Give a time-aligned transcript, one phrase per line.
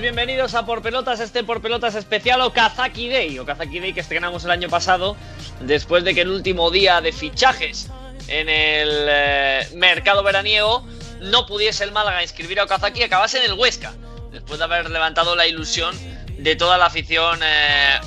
[0.00, 3.38] bienvenidos a Por Pelotas, este Por Pelotas especial Okazaki Day.
[3.38, 5.16] Okazaki Day que estrenamos el año pasado,
[5.60, 7.88] después de que el último día de fichajes
[8.28, 10.86] en el eh, mercado veraniego
[11.20, 13.94] no pudiese el Málaga inscribir a Okazaki y acabase en el Huesca,
[14.32, 15.96] después de haber levantado la ilusión
[16.36, 18.00] de toda la afición eh.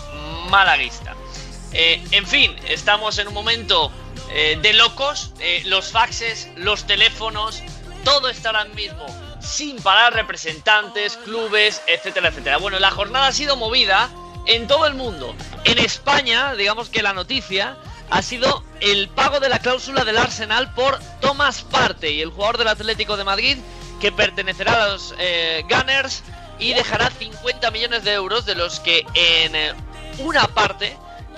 [1.73, 3.91] Eh, en fin, estamos en un momento
[4.31, 5.33] eh, de locos,
[5.65, 7.61] los faxes, los teléfonos,
[8.03, 9.05] todo está ahora mismo
[9.49, 12.57] sin parar, representantes, clubes, etcétera, etcétera.
[12.57, 14.09] Bueno, la jornada ha sido movida
[14.45, 15.35] en todo el mundo.
[15.65, 17.77] En España, digamos que la noticia
[18.09, 22.67] ha sido el pago de la cláusula del Arsenal por Thomas Partey, el jugador del
[22.69, 23.57] Atlético de Madrid
[23.99, 26.23] que pertenecerá a los eh, Gunners
[26.57, 29.73] y dejará 50 millones de euros, de los que en eh,
[30.19, 30.95] una parte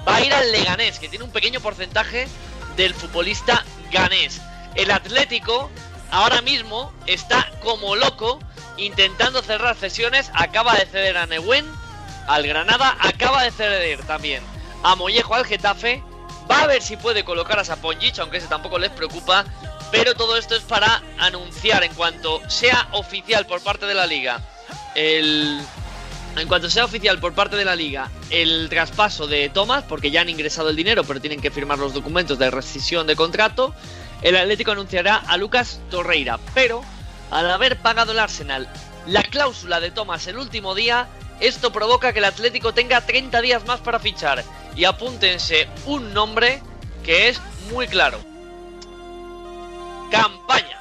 [0.08, 2.28] va a ir al Leganés, que tiene un pequeño porcentaje
[2.76, 4.42] del futbolista ganés.
[4.76, 5.70] El Atlético
[6.12, 8.40] ahora mismo está como loco
[8.78, 10.32] intentando cerrar cesiones.
[10.34, 11.66] Acaba de ceder a Neuwen,
[12.28, 14.44] al Granada, acaba de ceder también
[14.84, 16.04] a Mollejo al Getafe.
[16.50, 19.46] Va a ver si puede colocar a Saponjic, aunque ese tampoco les preocupa.
[19.92, 24.42] Pero todo esto es para anunciar en cuanto sea oficial por parte de la liga
[24.96, 25.62] el,
[26.38, 30.22] en cuanto sea oficial por parte de la liga el traspaso de Thomas, porque ya
[30.22, 33.74] han ingresado el dinero, pero tienen que firmar los documentos de rescisión de contrato,
[34.22, 36.40] el Atlético anunciará a Lucas Torreira.
[36.54, 36.84] Pero
[37.30, 38.68] al haber pagado el Arsenal
[39.08, 41.08] la cláusula de Thomas el último día,
[41.40, 44.44] esto provoca que el Atlético tenga 30 días más para fichar.
[44.76, 46.62] Y apúntense un nombre
[47.04, 48.20] que es muy claro.
[50.12, 50.80] Campaña,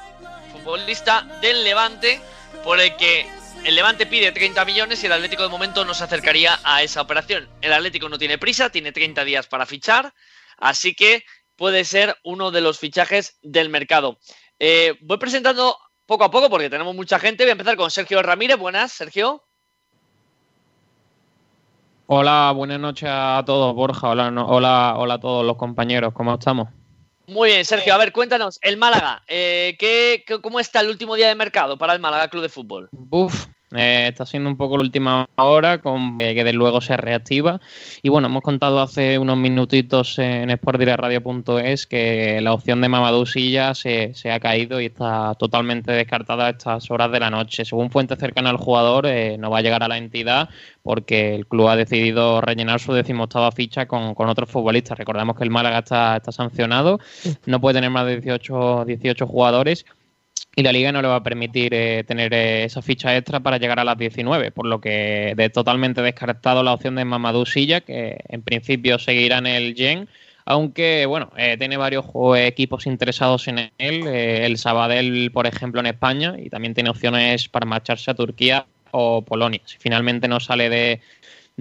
[0.51, 2.21] futbolista del Levante,
[2.63, 3.27] por el que
[3.63, 7.01] el Levante pide 30 millones y el Atlético de momento no se acercaría a esa
[7.01, 7.49] operación.
[7.61, 10.13] El Atlético no tiene prisa, tiene 30 días para fichar,
[10.57, 11.25] así que
[11.55, 14.17] puede ser uno de los fichajes del mercado.
[14.59, 17.43] Eh, voy presentando poco a poco porque tenemos mucha gente.
[17.43, 18.57] Voy a empezar con Sergio Ramírez.
[18.57, 19.43] Buenas, Sergio.
[22.07, 24.09] Hola, buenas noches a todos, Borja.
[24.09, 26.13] Hola, no- hola, hola a todos los compañeros.
[26.13, 26.67] ¿Cómo estamos?
[27.27, 27.93] Muy bien, Sergio.
[27.93, 31.77] A ver, cuéntanos, el Málaga, eh, ¿qué, qué- ¿cómo está el último día de mercado
[31.77, 32.89] para el Málaga Club de Fútbol?
[32.91, 33.45] Buf,
[33.75, 37.61] eh, está siendo un poco la última hora, con eh, que de luego se reactiva.
[38.01, 43.73] Y bueno, hemos contado hace unos minutitos en sportdireradio.es que la opción de Mamadou Silla
[43.73, 47.65] se, se ha caído y está totalmente descartada a estas horas de la noche.
[47.65, 50.49] Según fuentes cercanas al jugador, eh, no va a llegar a la entidad
[50.83, 54.97] porque el club ha decidido rellenar su decimoctava ficha con, con otros futbolistas.
[54.97, 56.99] Recordemos que el Málaga está, está sancionado,
[57.45, 59.85] no puede tener más de 18, 18 jugadores
[60.55, 63.57] y la liga no le va a permitir eh, tener eh, esa ficha extra para
[63.57, 67.81] llegar a las 19, por lo que de totalmente descartado la opción de Mamadou Silla,
[67.81, 70.09] que en principio seguirá en el Gen,
[70.45, 72.05] aunque bueno, eh, tiene varios
[72.37, 77.47] equipos interesados en él, eh, el Sabadell, por ejemplo, en España, y también tiene opciones
[77.47, 79.61] para marcharse a Turquía o Polonia.
[79.65, 81.01] Si finalmente no sale de,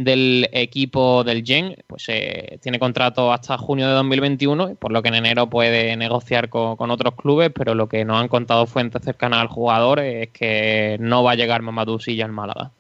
[0.04, 5.08] del equipo del Gen, pues eh, tiene contrato hasta junio de 2021, por lo que
[5.08, 9.02] en enero puede negociar con, con otros clubes, pero lo que nos han contado fuentes
[9.02, 12.70] cercanas al jugador es que no va a llegar Mamadou Silla al Málaga.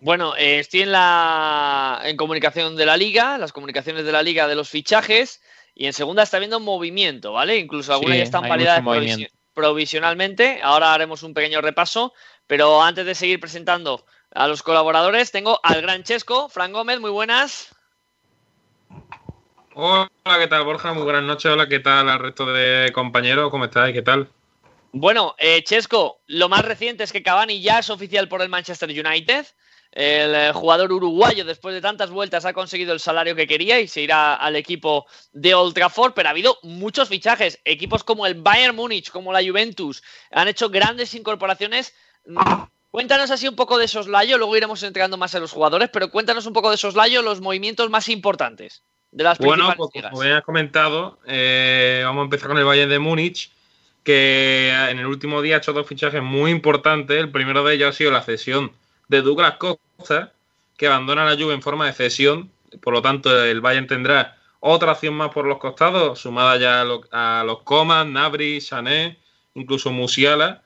[0.00, 4.46] Bueno, eh, estoy en la en comunicación de la liga, las comunicaciones de la liga
[4.46, 5.40] de los fichajes,
[5.74, 7.58] y en segunda está habiendo movimiento, ¿vale?
[7.58, 8.82] Incluso algunas Sí, ya están validadas
[9.54, 10.60] provisionalmente.
[10.62, 12.12] Ahora haremos un pequeño repaso,
[12.46, 17.10] pero antes de seguir presentando a los colaboradores, tengo al gran Chesco, Fran Gómez, muy
[17.10, 17.74] buenas.
[19.74, 20.08] Hola,
[20.38, 20.94] ¿qué tal, Borja?
[20.94, 21.52] Muy buenas noches.
[21.52, 23.50] Hola, ¿qué tal al resto de compañeros?
[23.50, 23.92] ¿Cómo estáis?
[23.92, 24.30] ¿Qué tal?
[24.92, 28.88] Bueno, eh, Chesco, lo más reciente es que Cavani ya es oficial por el Manchester
[28.88, 29.46] United.
[29.92, 33.88] El eh, jugador uruguayo, después de tantas vueltas, ha conseguido el salario que quería y
[33.88, 36.14] se irá al equipo de Old Trafford.
[36.14, 37.60] Pero ha habido muchos fichajes.
[37.64, 41.94] Equipos como el Bayern Múnich, como la Juventus, han hecho grandes incorporaciones.
[42.96, 46.46] Cuéntanos así un poco de soslayo, luego iremos entrando más en los jugadores, pero cuéntanos
[46.46, 48.82] un poco de soslayo los movimientos más importantes
[49.12, 52.64] de las Bueno, principales pues como bien has comentado, eh, vamos a empezar con el
[52.64, 53.50] Bayern de Múnich,
[54.02, 57.18] que en el último día ha hecho dos fichajes muy importantes.
[57.18, 58.72] El primero de ellos ha sido la cesión
[59.08, 60.32] de Douglas Costa,
[60.78, 62.50] que abandona la Juve en forma de cesión.
[62.80, 66.84] Por lo tanto, el Bayern tendrá otra acción más por los costados, sumada ya a,
[66.84, 69.18] lo- a los Coman, Nabri, Sané,
[69.54, 70.62] incluso Musiala.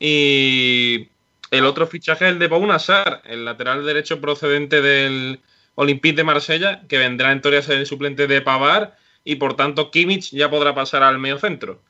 [0.00, 1.10] Y
[1.50, 5.40] el otro fichaje es el de Pau Nassar, el lateral derecho procedente del
[5.74, 9.54] Olympique de Marsella, que vendrá en teoría a ser el suplente de Pavar y por
[9.54, 11.82] tanto Kimmich ya podrá pasar al medio centro.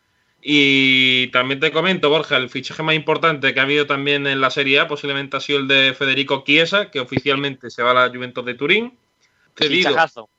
[0.43, 4.51] Y también te comento, Borja, el fichaje más importante que ha habido también en la
[4.51, 8.09] Serie A posiblemente ha sido el de Federico Chiesa, que oficialmente se va a la
[8.09, 8.99] Juventus de Turín.
[9.55, 10.31] Cedido, Fichajazo.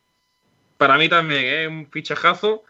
[0.77, 2.63] para mí también es un fichajazo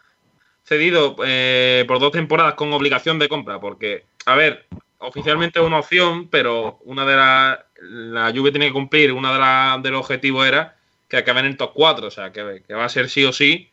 [0.64, 4.66] cedido eh, por dos temporadas con obligación de compra, porque, a ver,
[5.02, 9.38] oficialmente es una opción, pero una de las la Juve tiene que cumplir, uno de,
[9.40, 10.76] la- de los objetivos era
[11.08, 13.70] que acaben en top 4, o sea, que, que va a ser sí o sí.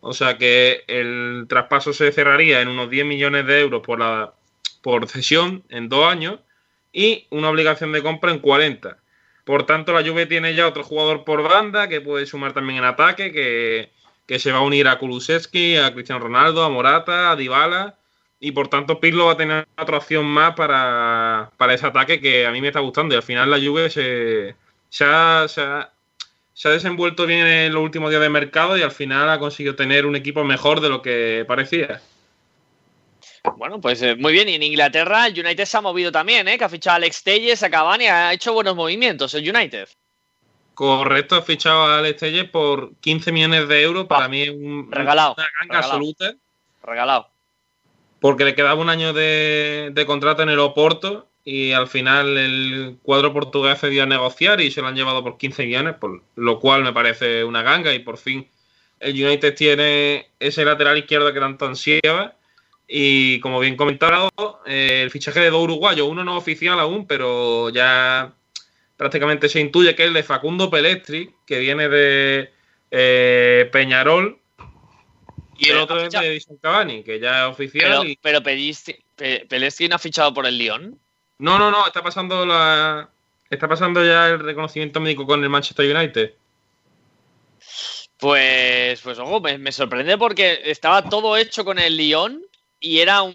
[0.00, 4.32] O sea que el traspaso se cerraría en unos 10 millones de euros por, la,
[4.82, 6.40] por cesión en dos años
[6.92, 8.98] y una obligación de compra en 40.
[9.44, 12.84] Por tanto, la Juve tiene ya otro jugador por banda que puede sumar también en
[12.84, 13.92] ataque, que,
[14.26, 17.98] que se va a unir a Kulusevski, a Cristiano Ronaldo, a Morata, a Dybala.
[18.40, 22.46] Y por tanto, Pirlo va a tener otra opción más para, para ese ataque que
[22.46, 23.14] a mí me está gustando.
[23.14, 24.56] Y al final la Juve se,
[24.88, 25.92] se, ha, se, ha,
[26.54, 29.76] se ha desenvuelto bien en los últimos días de mercado y al final ha conseguido
[29.76, 32.00] tener un equipo mejor de lo que parecía.
[33.56, 34.48] Bueno, pues eh, muy bien.
[34.48, 36.56] Y en Inglaterra el United se ha movido también, ¿eh?
[36.56, 39.88] Que ha fichado a Alex Telles, a Cavani, ha hecho buenos movimientos el United.
[40.72, 44.06] Correcto, ha fichado a Alex Telles por 15 millones de euros.
[44.06, 45.92] Para mí es un, Regalado, una ganga regalado.
[45.92, 46.34] absoluta.
[46.82, 47.30] Regalado.
[48.20, 53.32] Porque le quedaba un año de, contrato en el Oporto y al final el cuadro
[53.32, 56.84] portugués cedió a negociar y se lo han llevado por 15 millones, por lo cual
[56.84, 57.94] me parece una ganga.
[57.94, 58.46] Y por fin
[59.00, 62.36] el United tiene ese lateral izquierdo que tanto ansiaba.
[62.86, 64.28] Y como bien comentado,
[64.66, 68.34] eh, el fichaje de dos uruguayos, uno no oficial aún, pero ya
[68.96, 72.50] prácticamente se intuye que es el de Facundo Pelestri, que viene de
[72.90, 74.39] eh, Peñarol,
[75.60, 77.90] y el otro es de Edison Cavani, que ya es oficial.
[77.90, 80.98] Pero, y- pero Pelistri- Pe- Pelestri no ha fichado por el Lyon.
[81.38, 83.08] No, no, no, está pasando la.
[83.48, 86.34] Está pasando ya el reconocimiento médico con el Manchester United.
[88.18, 92.42] Pues, pues ojo, me, me sorprende porque estaba todo hecho con el Lyon
[92.78, 93.34] y era un,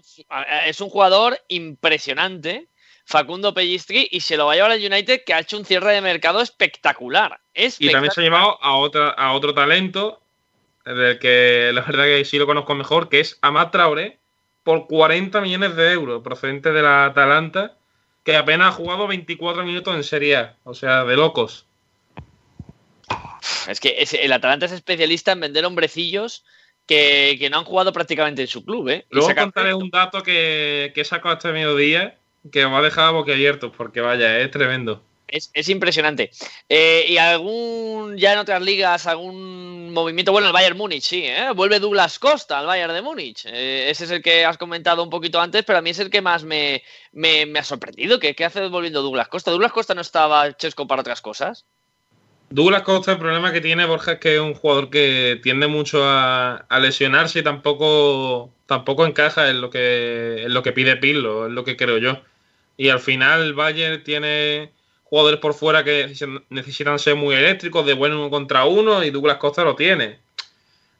[0.64, 2.68] es un jugador impresionante,
[3.04, 5.92] Facundo Pellistri, y se lo va a llevar al United que ha hecho un cierre
[5.92, 7.38] de mercado espectacular.
[7.54, 10.22] Y también se ha llevado a, otra, a otro talento,
[10.94, 14.18] del que la verdad que sí lo conozco mejor, que es Amat Traoré,
[14.62, 17.76] por 40 millones de euros, procedente de la Atalanta,
[18.24, 20.56] que apenas ha jugado 24 minutos en Serie A.
[20.64, 21.66] O sea, de locos.
[23.68, 26.44] Es que el Atalanta es especialista en vender hombrecillos
[26.86, 29.06] que, que no han jugado prácticamente en su club, ¿eh?
[29.10, 32.16] Luego contaré un dato que, que he sacado este mediodía
[32.50, 35.02] que os va a dejar boquiabiertos, porque vaya, es tremendo.
[35.28, 36.30] Es, es impresionante.
[36.68, 40.32] Eh, ¿Y algún, ya en otras ligas, algún movimiento?
[40.32, 41.50] Bueno, el Bayern Múnich, sí, ¿eh?
[41.54, 43.44] Vuelve Douglas Costa al Bayern de Múnich.
[43.46, 46.10] Eh, ese es el que has comentado un poquito antes, pero a mí es el
[46.10, 48.20] que más me, me, me ha sorprendido.
[48.20, 49.50] ¿Qué, ¿Qué hace volviendo Douglas Costa?
[49.50, 51.64] ¿Douglas Costa no estaba Chesco para otras cosas?
[52.48, 56.02] Douglas Costa, el problema que tiene Borja es que es un jugador que tiende mucho
[56.04, 61.52] a, lesionarse y tampoco, tampoco encaja en lo que en lo que pide Pirlo, es
[61.52, 62.22] lo que creo yo.
[62.76, 64.70] Y al final Bayern tiene
[65.08, 66.12] jugadores por fuera que
[66.50, 70.18] necesitan ser muy eléctricos, de buen uno contra uno, y Douglas Costa lo tiene.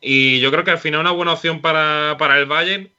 [0.00, 2.90] Y yo creo que al final una buena opción para, para el Bayern,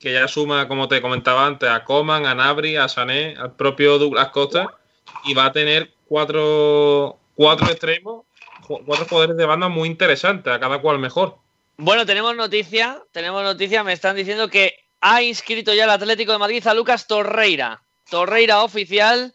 [0.00, 3.98] que ya suma, como te comentaba antes, a Coman, a Nabri, a Sané, al propio
[3.98, 4.76] Douglas Costa,
[5.24, 8.24] y va a tener cuatro, cuatro extremos,
[8.66, 11.38] cuatro jugadores de banda muy interesantes, a cada cual mejor.
[11.76, 16.38] Bueno, tenemos noticia, tenemos noticia, me están diciendo que ha inscrito ya el Atlético de
[16.38, 17.82] Madrid a Lucas Torreira.
[18.10, 19.34] Torreira oficial,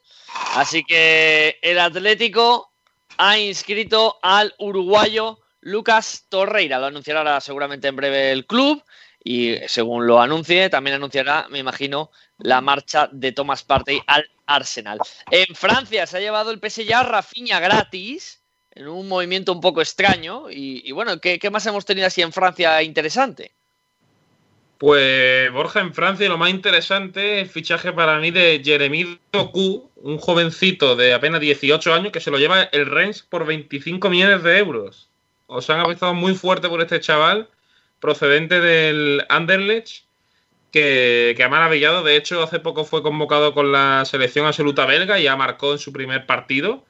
[0.55, 2.71] así que el Atlético
[3.17, 6.79] ha inscrito al uruguayo Lucas Torreira.
[6.79, 8.83] Lo anunciará seguramente en breve el club
[9.23, 14.99] y según lo anuncie, también anunciará, me imagino, la marcha de Thomas Partey al Arsenal.
[15.29, 19.81] En Francia se ha llevado el PSG a Rafinha gratis en un movimiento un poco
[19.81, 20.49] extraño.
[20.49, 23.53] Y, bueno, ¿qué, qué más hemos tenido así en Francia interesante?
[24.79, 29.91] Pues Borja, en Francia lo más interesante es el fichaje para mí de Jeremy Doku,
[29.97, 34.41] un jovencito de apenas 18 años que se lo lleva el Rennes por 25 millones
[34.41, 35.09] de euros.
[35.47, 37.49] Os han apostado muy fuerte por este chaval,
[37.99, 40.05] procedente del Anderlecht,
[40.71, 42.01] que, que ha maravillado.
[42.01, 45.79] De hecho, hace poco fue convocado con la selección absoluta belga y ya marcó en
[45.79, 46.85] su primer partido.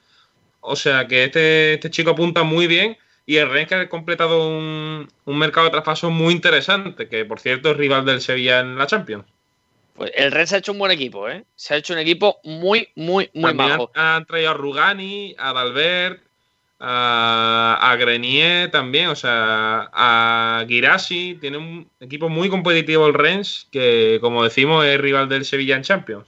[0.61, 4.49] O sea que este, este chico apunta muy bien Y el Rennes que ha completado
[4.49, 8.75] un, un mercado de traspaso muy interesante, que por cierto es rival del Sevilla en
[8.75, 9.23] la Champions.
[9.93, 11.43] Pues el Rennes ha hecho un buen equipo, ¿eh?
[11.55, 13.91] Se ha hecho un equipo muy, muy, muy También majo.
[13.93, 16.23] han, han traído a Rugani, a Dalbert,
[16.79, 21.37] a, a Grenier también, o sea, a Girassi.
[21.39, 25.83] Tiene un equipo muy competitivo el Rennes, que como decimos es rival del Sevilla en
[25.83, 26.25] Champions.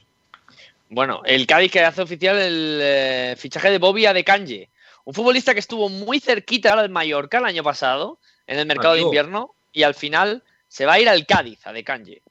[0.89, 4.69] Bueno, el Cádiz que hace oficial el eh, fichaje de Bobby Adekanje,
[5.05, 8.95] un futbolista que estuvo muy cerquita ahora del Mallorca el año pasado, en el mercado
[8.95, 12.21] de invierno, y al final se va a ir al Cádiz, a Adekanje.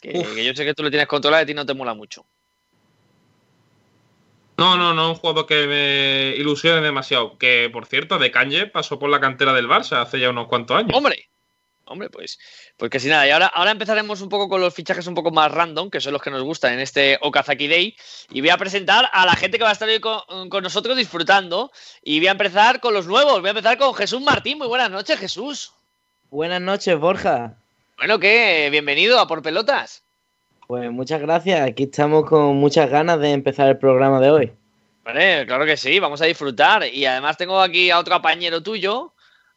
[0.00, 2.26] Que, yo sé que tú lo tienes controlado y a ti no te mola mucho.
[4.56, 7.38] No, no, no, un jugador que me ilusione demasiado.
[7.38, 10.76] Que por cierto, de Canje pasó por la cantera del Barça hace ya unos cuantos
[10.76, 10.90] años.
[10.94, 11.30] Hombre,
[11.86, 12.38] hombre, pues,
[12.76, 13.26] pues casi nada.
[13.26, 16.12] Y ahora, ahora empezaremos un poco con los fichajes un poco más random, que son
[16.12, 17.96] los que nos gustan en este Okazaki Day.
[18.30, 20.96] Y voy a presentar a la gente que va a estar hoy con, con nosotros
[20.96, 21.70] disfrutando.
[22.02, 23.40] Y voy a empezar con los nuevos.
[23.40, 24.58] Voy a empezar con Jesús Martín.
[24.58, 25.72] Muy buenas noches, Jesús.
[26.30, 27.54] Buenas noches, Borja.
[27.98, 28.68] Bueno, ¿qué?
[28.70, 30.02] Bienvenido a Por Pelotas.
[30.66, 31.60] Pues muchas gracias.
[31.60, 34.52] Aquí estamos con muchas ganas de empezar el programa de hoy.
[35.04, 36.86] Vale, claro que sí, vamos a disfrutar.
[36.86, 39.12] Y además tengo aquí a otro compañero tuyo,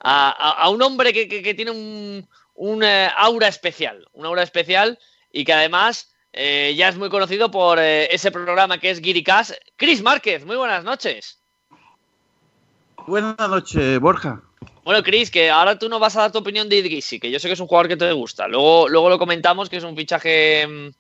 [0.08, 4.26] a, a- a un hombre que, que- que tiene un, un, eh, aura especial, un
[4.26, 5.00] aura especial
[5.32, 9.54] y que además eh, ya es muy conocido por eh, ese programa que es Guiricast.
[9.78, 11.40] Chris Márquez, muy buenas noches.
[13.08, 14.42] Buenas noches, Borja.
[14.84, 17.40] Bueno, Chris, que ahora tú nos vas a dar tu opinión de Idrissi, que yo
[17.40, 18.48] sé que es un jugador que te gusta.
[18.48, 20.92] Luego, luego lo comentamos, que es un fichaje.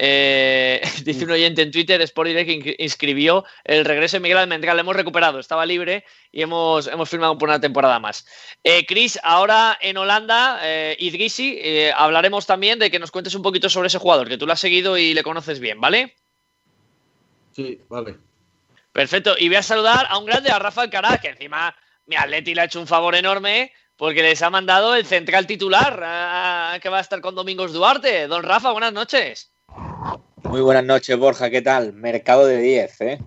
[0.00, 4.38] Eh, dice un oyente en Twitter, Sport Direct, que in- inscribió el regreso de Miguel
[4.38, 4.76] Almendral.
[4.76, 8.24] Lo hemos recuperado, estaba libre y hemos, hemos firmado por una temporada más.
[8.62, 13.42] Eh, Chris, ahora en Holanda, eh, Idrissi, eh, hablaremos también de que nos cuentes un
[13.42, 16.14] poquito sobre ese jugador, que tú lo has seguido y le conoces bien, ¿vale?
[17.54, 18.16] Sí, vale.
[18.92, 19.34] Perfecto.
[19.38, 21.74] Y voy a saludar a un grande, a Rafa Alcaraz, que encima
[22.06, 26.00] mi Atleti le ha hecho un favor enorme porque les ha mandado el central titular
[26.04, 28.28] ah, que va a estar con Domingos Duarte.
[28.28, 29.50] Don Rafa, buenas noches.
[30.48, 31.92] Muy buenas noches, Borja, ¿qué tal?
[31.92, 33.18] Mercado de 10, ¿eh?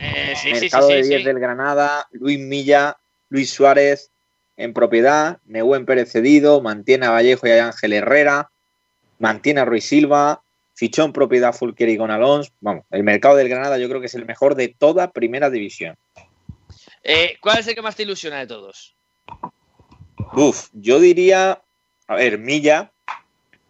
[0.00, 1.24] Eh, sí, sí, sí, Mercado sí, de 10 sí.
[1.24, 2.98] del Granada, Luis Milla,
[3.30, 4.10] Luis Suárez
[4.58, 8.50] en propiedad, Nehuen Pérez cedido, mantiene a Vallejo y a Ángel Herrera,
[9.18, 10.42] mantiene a Ruiz Silva,
[10.74, 12.52] fichó en propiedad Fulqueri con Alonso.
[12.60, 15.96] Vamos, el mercado del Granada yo creo que es el mejor de toda primera división.
[17.02, 18.94] Eh, ¿Cuál es el que más te ilusiona de todos?
[20.34, 21.62] Uf, yo diría,
[22.06, 22.92] a ver, Milla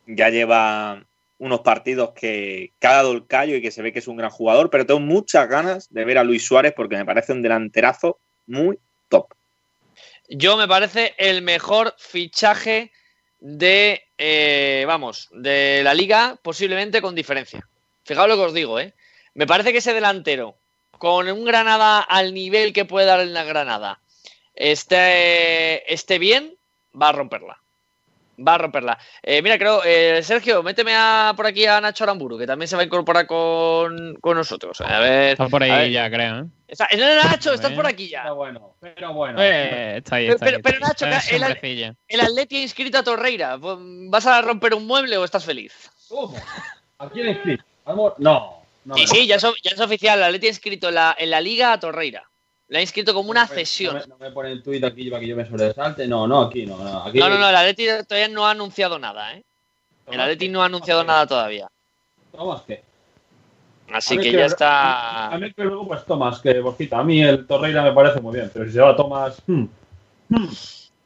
[0.09, 1.05] ya lleva
[1.38, 4.17] unos partidos que, que ha dado el callo y que se ve que es un
[4.17, 7.43] gran jugador, pero tengo muchas ganas de ver a Luis Suárez porque me parece un
[7.43, 9.35] delanterazo muy top.
[10.29, 12.93] Yo me parece el mejor fichaje
[13.41, 17.69] de, eh, vamos, de la liga, posiblemente con diferencia.
[18.05, 18.95] Fijaos lo que os digo, ¿eh?
[19.35, 20.57] Me parece que ese delantero,
[20.99, 24.00] con un Granada al nivel que puede dar en la Granada,
[24.55, 26.57] esté, esté bien,
[27.00, 27.61] va a romperla.
[28.37, 28.99] Va a romperla.
[29.23, 32.76] Eh, mira, creo, eh, Sergio, méteme a, por aquí a Nacho Aramburu, que también se
[32.76, 34.81] va a incorporar con, con nosotros.
[34.81, 35.33] A ver.
[35.33, 35.91] Está por ahí ver.
[35.91, 36.41] ya, creo.
[36.41, 36.45] ¿eh?
[36.67, 38.23] Está- no, no, Nacho, estás por aquí ya.
[38.23, 39.41] Pero bueno, pero bueno.
[39.41, 40.79] Eh, está ahí, Pero- ahí.
[40.81, 41.97] Nacho, el-.
[42.09, 43.57] El Atleti ha inscrito a Torreira.
[43.61, 45.91] ¿Vas a romper un mueble o estás feliz?
[46.09, 46.37] ¿Cómo?
[46.99, 47.64] ¿A quién inscrito?
[47.87, 48.97] No, no.
[48.97, 49.07] Sí, no.
[49.07, 50.19] sí, ya es, o- ya es oficial.
[50.19, 52.25] El Atleti ha inscrito en la, en la Liga a Torreira.
[52.68, 53.94] La ha inscrito como una cesión.
[53.94, 56.06] No me, no me pone el tuit aquí para que yo me sobresalte.
[56.09, 56.78] No, no, aquí no.
[56.78, 59.44] no aquí, No, no, no, el Atleti todavía no ha anunciado nada, ¿eh?
[60.11, 61.68] El Atleti no ha anunciado nada todavía.
[62.33, 62.83] Tomás, ¿qué?
[63.92, 65.38] Así A que que- ya A está.
[65.38, 66.99] mí que luego, pues Tomás, que Borjita.
[66.99, 69.40] A mí el Torreira me parece muy bien, pero si se va Tomás.
[69.47, 69.64] hmm,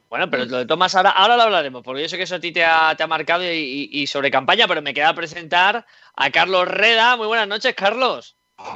[0.09, 2.39] Bueno, pero lo de Tomás ahora, ahora lo hablaremos, porque yo sé que eso a
[2.39, 5.85] ti te ha, te ha marcado y, y- y sobre campaña, pero me queda presentar
[6.15, 7.15] a Carlos Reda.
[7.15, 8.35] Muy buenas noches, Carlos.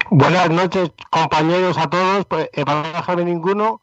[0.09, 2.25] Buenas noches, compañeros a todos.
[2.25, 3.81] Pues, eh, para no dejarme ninguno.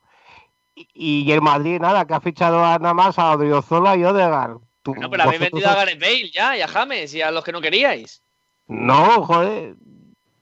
[0.75, 4.59] Y, y el Madrid, nada, que ha fichado a nada más a Odriozola y Odegaard.
[4.83, 7.45] Tú- No, pero habéis vendido a Gareth Bale ya, y a James, y a los
[7.45, 8.23] que no queríais.
[8.67, 9.75] No, joder.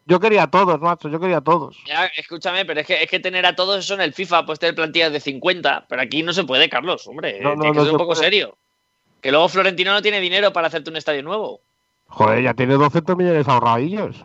[0.07, 1.77] Yo quería a todos, macho, yo quería a todos.
[1.87, 4.59] Ya, escúchame, pero es que, es que tener a todos eso en el FIFA, pues
[4.59, 7.93] tener plantillas de 50, pero aquí no se puede, Carlos, hombre, No, que no ser
[7.93, 8.23] un poco puede.
[8.23, 8.57] serio.
[9.21, 11.61] Que luego Florentino no tiene dinero para hacerte un estadio nuevo.
[12.07, 14.25] Joder, ya tiene 200 millones ahorradillos.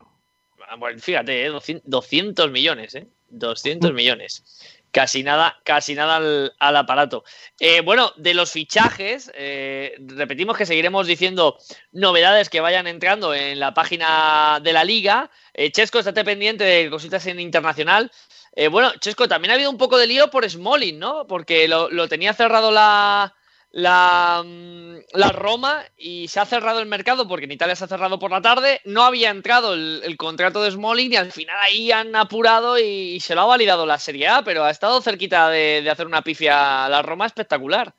[0.73, 1.49] Ah, Bueno, fíjate, ¿eh?
[1.49, 3.07] 200, 200 millones, ¿eh?
[3.29, 4.43] 200 millones.
[4.91, 7.23] Casi nada, casi nada al, al aparato.
[7.59, 11.57] Eh, bueno, de los fichajes, eh, repetimos que seguiremos diciendo
[11.91, 15.29] novedades que vayan entrando en la página de la liga.
[15.53, 18.11] Eh, Chesco, estate pendiente de cositas en internacional.
[18.55, 21.25] Eh, bueno, Chesco, también ha habido un poco de lío por Smalling, ¿no?
[21.27, 23.35] Porque lo, lo tenía cerrado la,
[23.73, 27.87] la, mm, la Roma y se ha cerrado el mercado porque en Italia se ha
[27.87, 28.79] cerrado por la tarde.
[28.85, 33.35] No había entrado el, contrato de Smalling y al final ahí han apurado y, se
[33.35, 36.85] lo ha validado la Serie A, pero ha estado cerquita de, de hacer una pifia
[36.85, 37.93] a la Roma espectacular.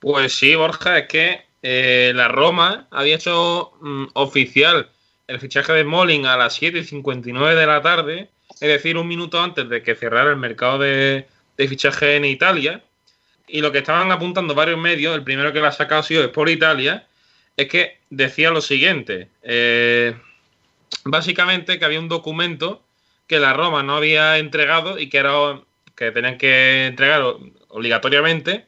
[0.00, 4.90] Pues sí, Borja, es que eh, la Roma había hecho mm, oficial
[5.26, 9.66] el fichaje de Smalling a las 7.59 de la tarde, es decir, un minuto antes
[9.70, 11.26] de que cerrara el mercado de,
[11.56, 12.82] de fichaje en Italia.
[13.46, 16.30] Y lo que estaban apuntando varios medios, el primero que la ha sacado ha sido
[16.32, 17.06] por Italia,
[17.56, 19.28] es que decía lo siguiente.
[19.42, 20.14] eh,
[21.04, 22.82] básicamente que había un documento
[23.26, 25.60] que la Roma no había entregado y que era
[25.96, 27.22] que tenían que entregar
[27.68, 28.66] obligatoriamente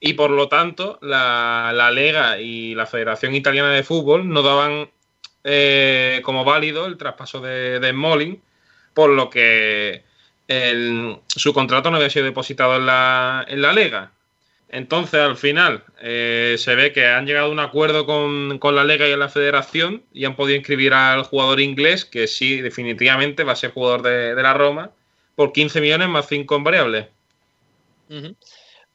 [0.00, 4.90] y por lo tanto la, la Lega y la Federación Italiana de Fútbol no daban
[5.44, 8.38] eh, como válido el traspaso de, de
[8.94, 10.04] por lo que
[11.26, 14.12] su contrato no había sido depositado en la, en la Lega.
[14.70, 18.84] Entonces, al final, eh, se ve que han llegado a un acuerdo con, con la
[18.84, 23.52] Lega y la Federación y han podido inscribir al jugador inglés, que sí, definitivamente va
[23.52, 24.90] a ser jugador de, de la Roma,
[25.34, 27.06] por 15 millones más 5 en variables.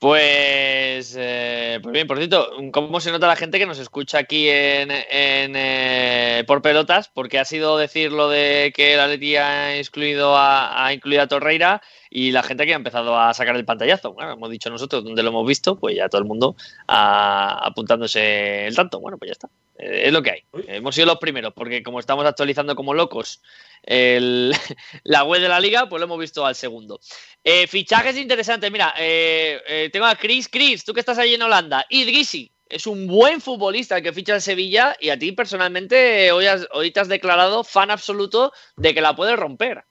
[0.03, 4.49] Pues, eh, pues bien, por cierto, ¿cómo se nota la gente que nos escucha aquí
[4.49, 7.07] en, eh, por pelotas?
[7.07, 11.27] Porque ha sido decir lo de que el Atleti ha excluido a, ha incluido a
[11.27, 14.11] Torreira y la gente que ha empezado a sacar el pantallazo.
[14.11, 16.57] Bueno, hemos dicho nosotros donde lo hemos visto, pues ya todo el mundo
[16.89, 18.99] ah, apuntándose el tanto.
[18.99, 19.49] Bueno, pues ya está.
[19.77, 20.43] Eh, es lo que hay.
[20.67, 23.41] Hemos sido los primeros, porque como estamos actualizando como locos
[23.83, 24.53] el-
[25.03, 26.99] la web de la liga, pues lo hemos visto al segundo.
[27.43, 28.71] Eh, fichajes interesantes.
[28.71, 30.47] Mira, eh, eh, tengo a Chris.
[30.49, 31.85] Chris, tú que estás ahí en Holanda.
[31.89, 36.45] Idrisi es un buen futbolista el que ficha en Sevilla y a ti personalmente hoy,
[36.47, 39.83] has- hoy te has declarado fan absoluto de que la puede romper.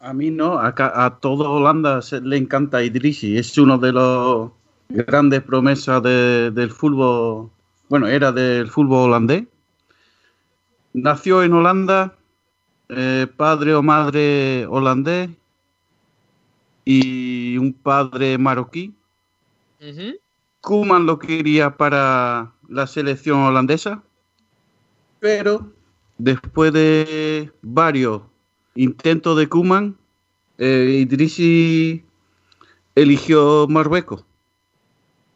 [0.00, 4.50] A mí no, a, a todo Holanda se- le encanta Idrissi, es uno de los
[4.88, 7.50] grandes promesas de- del fútbol,
[7.92, 9.44] bueno, era del fútbol holandés.
[10.94, 12.16] Nació en Holanda,
[12.88, 15.28] eh, padre o madre holandés
[16.86, 18.94] y un padre marroquí.
[19.78, 20.16] Ujú.
[20.62, 24.02] Koeman lo quería para la selección holandesa,
[25.20, 25.70] pero
[26.16, 28.22] después de varios
[28.74, 29.98] intentos de Koeman,
[30.56, 32.02] eh, Idrissi
[32.94, 34.24] eligió Marruecos.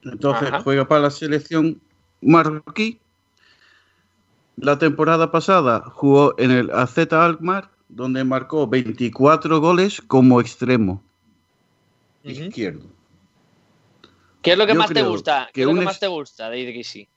[0.04, 0.62] Entonces Ajá.
[0.62, 1.82] juega para la selección
[2.26, 3.00] marroquí.
[4.56, 11.02] La temporada pasada jugó en el AZ Alkmaar, donde marcó 24 goles como extremo
[12.32, 12.86] izquierdo.
[14.42, 15.48] ¿Qué es lo que Yo más te gusta?
[15.52, 17.08] ¿Qué es lo que más te gusta de Idrisi?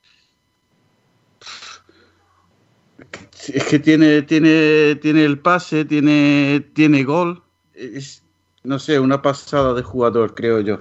[3.52, 7.42] Es que tiene, tiene, tiene el pase, tiene, tiene gol.
[7.74, 8.22] Es,
[8.62, 10.80] no sé, una pasada de jugador, creo yo.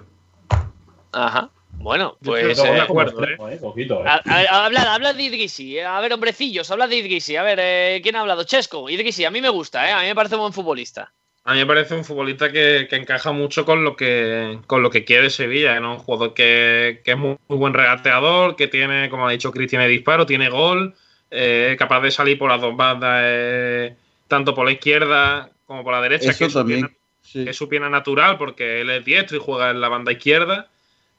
[1.12, 1.50] Ajá.
[1.80, 2.42] Bueno, pues.
[2.42, 4.08] que eh, extremo, eh, ojito, eh.
[4.08, 5.78] a- a- habla, habla de Idrisi.
[5.78, 5.86] eh.
[5.86, 7.36] A ver, hombrecillos, habla de Idrisi.
[7.36, 8.44] A ver, eh, ¿quién ha hablado?
[8.44, 8.90] Chesco.
[8.90, 9.92] Idrisi, a mí me gusta, ¿eh?
[9.94, 11.12] A mí me parece un buen futbolista.
[11.46, 14.90] A mí me parece un futbolista que, que encaja mucho con lo que, con lo
[14.92, 15.94] que quiere Sevilla, ¿no?
[15.94, 19.70] Un jugador que, que es muy, muy buen regateador, que tiene, como ha dicho Chris,
[19.70, 20.94] tiene disparo, tiene gol,
[21.32, 23.96] eh, capaz de salir por las dos bandas, eh,
[24.28, 26.80] tanto por la izquierda como por la derecha, que Eso es, su también.
[26.82, 27.44] pierna, sí.
[27.46, 30.68] que es su pierna natural, porque él es diestro y juega en la banda izquierda.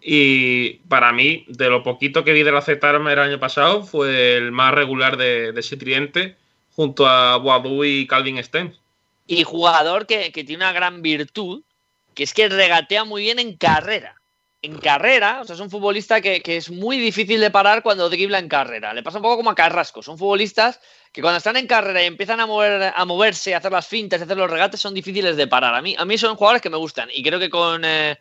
[0.02, 4.50] Y para mí, de lo poquito que vi de la el año pasado, fue el
[4.50, 6.36] más regular de, ese tridente,
[6.74, 8.78] junto a Boadou y Calvin Stengs.
[9.26, 11.62] Y jugador que, que tiene una gran virtud,
[12.14, 14.16] que es que regatea muy bien en carrera.
[14.62, 18.10] En carrera, o sea, es un futbolista que, que es muy difícil de parar cuando
[18.10, 18.92] dribla en carrera.
[18.92, 20.02] Le pasa un poco como a Carrasco.
[20.02, 20.80] Son futbolistas
[21.12, 24.20] que cuando están en carrera y empiezan a, mover, a moverse, a hacer las fintas,
[24.20, 25.74] a hacer los regates, son difíciles de parar.
[25.74, 28.18] A mí, a mí son jugadores que me gustan y creo que con, eh,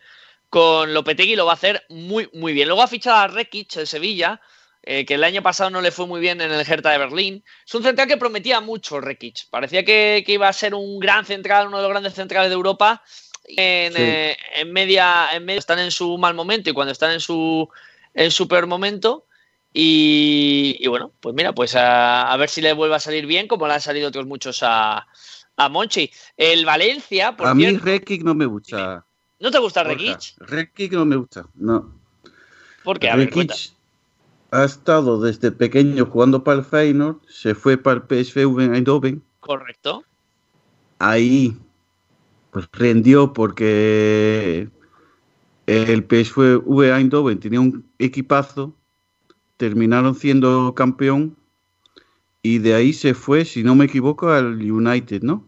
[0.50, 2.68] con Lopetegui lo va a hacer muy, muy bien.
[2.68, 4.42] Luego ha fichado a Rekic de Sevilla,
[4.82, 7.44] eh, que el año pasado no le fue muy bien en el Hertha de Berlín.
[7.66, 9.50] Es un central que prometía mucho Rekic.
[9.50, 12.56] Parecía que, que iba a ser un gran central, uno de los grandes centrales de
[12.56, 13.04] Europa.
[13.46, 14.00] En, Sí.
[14.00, 17.68] eh, en media, en media están en su mal momento y cuando están en su
[18.14, 19.26] en su peor momento.
[19.74, 23.48] Y, y bueno, pues mira, pues a, a ver si le vuelve a salir bien,
[23.48, 25.08] como le han salido otros muchos a,
[25.58, 26.12] a Monchi.
[26.38, 29.06] El Valencia, por A mí Rekic no me gusta.
[29.40, 29.84] ¿No te gusta.
[29.84, 30.36] Rekic?
[30.40, 31.94] Rekic no me gusta, no.
[32.84, 33.10] ¿Por qué?
[33.10, 33.74] A Rekic
[34.52, 39.22] ha estado desde pequeño jugando para el Feyenoord, se fue para el PSV en Eindhoven,
[39.40, 40.04] Correcto.
[40.98, 41.56] ahí
[42.52, 44.70] pues rendió porque
[45.68, 48.74] el PSV Eindhoven tenía un equipazo,
[49.58, 51.36] terminaron siendo campeón
[52.42, 55.46] y de ahí se fue, si no me equivoco, al United, ¿no?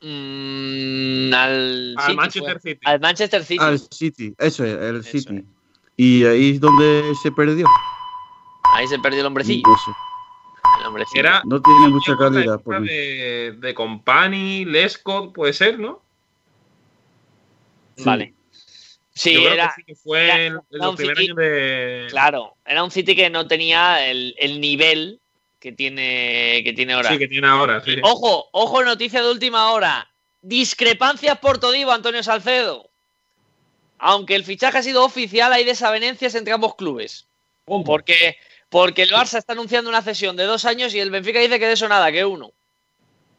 [0.00, 2.70] Mm, al, Al City Manchester fue.
[2.72, 2.80] City.
[2.84, 3.64] Al Manchester City.
[3.64, 5.36] Al City, eso es, el Eso City.
[5.38, 5.44] es.
[5.96, 7.66] Y ahí es donde se perdió.
[8.74, 9.62] Ahí se perdió el hombrecillo.
[9.66, 9.90] No sé.
[10.80, 11.20] El hombrecillo.
[11.20, 12.60] Era No tiene mucha calidad.
[12.60, 12.88] Por mí.
[12.88, 16.02] de, de Company, Lescott, puede ser, ¿no?
[18.04, 18.34] Vale.
[19.14, 19.66] Sí, Yo creo era.
[19.68, 22.06] que sí que fue era- en, en era los un primeros City- años de.
[22.10, 25.20] Claro, era un City que no tenía el, el nivel
[25.60, 27.10] que tiene, que tiene ahora.
[27.10, 27.82] Sí, que tiene ahora.
[27.84, 27.96] sí.
[28.02, 30.08] Ojo, ojo, noticia de última hora.
[30.42, 32.90] Discrepancias por Todibo, Antonio Salcedo.
[33.98, 37.26] Aunque el fichaje ha sido oficial, hay desavenencias entre ambos clubes.
[37.64, 37.84] ¿Cómo?
[37.84, 38.36] Porque,
[38.68, 41.66] porque el Barça está anunciando una cesión de dos años y el Benfica dice que
[41.68, 42.50] de eso nada, que uno.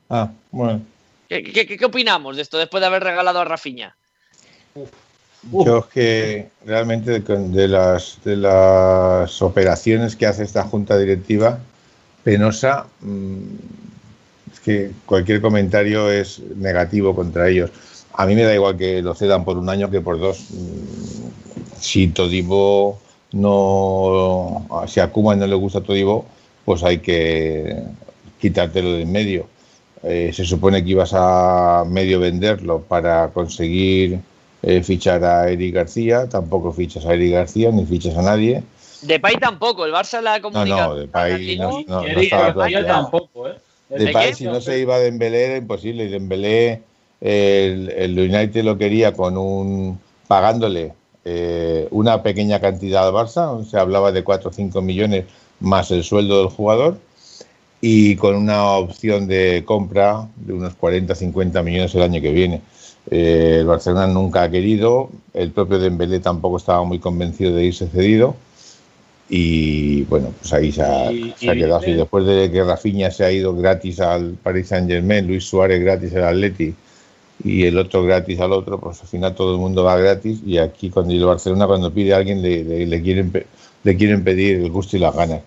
[0.09, 0.81] Ah, bueno.
[1.27, 3.97] ¿Qué, qué- qué- qué opinamos de esto después de haber regalado a Rafinha?
[5.51, 11.59] Yo es que realmente de, las, de las operaciones que hace esta junta directiva,
[12.23, 13.43] penosa, mm,
[14.63, 17.71] que cualquier comentario es negativo contra ellos.
[18.13, 20.45] A mí me da igual que lo cedan por un año que por dos.
[20.51, 21.29] Mm,
[21.79, 22.99] Si Todibo
[23.33, 26.25] no, si a Kuma no le gusta Todibo,
[26.65, 27.75] pues hay que
[28.39, 29.47] quitártelo de en medio.
[30.03, 34.19] Eh, se supone que ibas a medio venderlo para conseguir
[34.61, 38.63] eh, fichar a Eric García, tampoco fichas a Eric García ni fichas a nadie.
[39.01, 40.95] Depay tampoco, el Barça la ha No, comunicado.
[40.95, 42.85] no, Depay no, no, no estaba planteado.
[42.87, 43.31] tampoco, ¿eh?
[43.32, 43.32] ¿De
[43.97, 46.05] Depay, si no se iba a Dembélé, era imposible.
[46.05, 46.81] Y Dembélé,
[47.21, 50.93] el, el United lo quería con un pagándole
[51.25, 55.25] eh, una pequeña cantidad al Barça, se hablaba de 4 o 5 millones
[55.59, 56.97] más el sueldo del jugador,
[57.79, 62.61] y con una opción de compra de unos 40 50 millones el año que viene.
[63.09, 67.87] Eh, el Barcelona nunca ha querido, el propio Dembélé tampoco estaba muy convencido de irse
[67.87, 68.35] cedido.
[69.29, 71.85] Y bueno, pues ahí se ha, Y- se ha y quedado.
[71.87, 75.81] Y después de que Rafinha se ha ido gratis al Paris Saint Germain, Luis Suárez
[75.81, 76.73] gratis al Atleti
[77.43, 80.39] y el otro gratis al otro, pues al final todo el mundo va gratis.
[80.45, 83.47] Y aquí, cuando el Barcelona, cuando pide a alguien, le, le- le quieren, pe-
[83.83, 85.41] le quieren pedir el gusto y las ganas.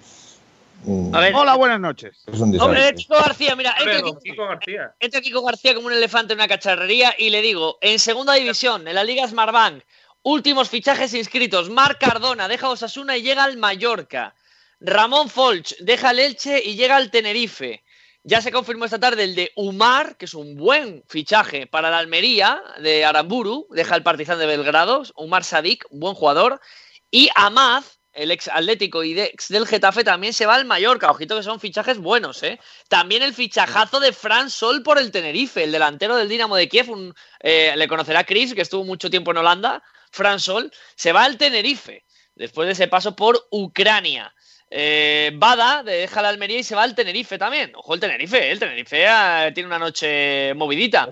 [0.85, 2.25] Mm, A ver, Hola, buenas noches.
[2.33, 2.95] es un hombre.
[2.95, 4.93] Kiko García, mira, entra Kiko, Kiko García.
[5.01, 8.87] entra Kiko García como un elefante en una cacharrería y le digo, en segunda división,
[8.87, 9.83] en la Liga Smartbank,
[10.27, 14.35] últimos fichajes inscritos, Marc Cardona deja Osasuna y llega al Mallorca.
[14.81, 17.85] Ramón Folch deja el Elche y llega al Tenerife.
[18.25, 21.99] Ya se confirmó esta tarde el de Umar, que es un buen fichaje para la
[21.99, 26.61] Almería de Aramburu, deja el Partizan de Belgrado, Umar Sadik, buen jugador.
[27.09, 31.09] Y Amad, el ex Atlético y ex del Getafe, también se va al Mallorca.
[31.09, 32.59] Ojito que son fichajes buenos, ¿eh?
[32.89, 37.15] También el fichajazo de Fran Sol por el Tenerife, el delantero del Dinamo de Kiev,
[37.39, 39.85] eh, le conocerá Chris, que estuvo mucho tiempo en Holanda.
[40.17, 42.03] Fran Sol se va al Tenerife,
[42.35, 44.33] después de ese paso por Ucrania.
[44.71, 47.73] Eh, Bada deja la Almería y se va al Tenerife también.
[47.77, 48.51] Ojo el Tenerife, ¿eh?
[48.51, 51.09] el Tenerife ah, tiene una noche movidita.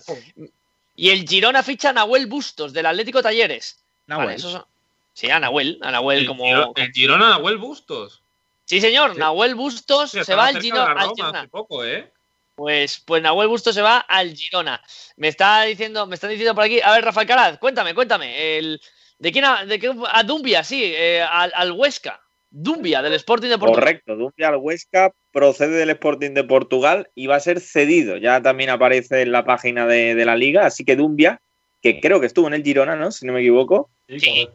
[0.96, 3.78] Y el Girona ficha a Nahuel Bustos del Atlético Talleres.
[4.06, 4.26] Nahuel.
[4.26, 4.64] Vale, esos son-
[5.12, 6.74] Sí, a Nahuel, a Nahuel El, como...
[6.74, 8.20] El Girona Nahuel Bustos.
[8.64, 9.18] Sí, señor, Sí.
[9.20, 11.40] Nahuel Bustos Sí, se va al, Giro- Girona.
[11.40, 12.10] hace poco, ¿eh?
[12.56, 14.80] Pues, pues Nahuel Bustos se va al Girona.
[15.16, 16.80] Me está diciendo, me están diciendo por aquí.
[16.80, 18.58] A ver, Rafael Caraz, cuéntame, cuéntame.
[18.58, 18.80] El,
[19.18, 22.20] ¿De quién a, de qué, a Dumbia, sí, eh, al, al Huesca.
[22.50, 23.83] Dumbia, del Sporting de Portugal.
[23.83, 28.16] Correcto, Dumbia al Huesca procede del Sporting de Portugal y va a ser cedido.
[28.16, 31.40] Ya también aparece en la página de, de la liga, así que Dumbia,
[31.83, 33.11] que creo que estuvo en el Girona, ¿no?
[33.11, 34.48] Si no me equivoco, Sí,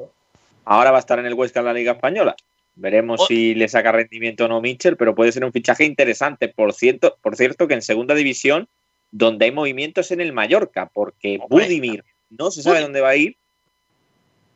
[0.63, 2.35] ahora va a estar en el Huesca en la Liga Española.
[2.75, 6.47] Veremos O- si le saca rendimiento o no Mitchell, pero puede ser un fichaje interesante.
[6.47, 8.69] Por cierto, por cierto que en segunda división,
[9.11, 11.39] donde hay movimientos en el Mallorca, porque.
[11.49, 13.35] Budimir no se sabe dónde va a ir.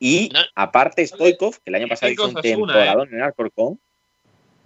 [0.06, 0.40] Y No.
[0.54, 3.80] aparte Stoikov, que el año pasado hizo un Osasuna, temporadón en Alcorcón,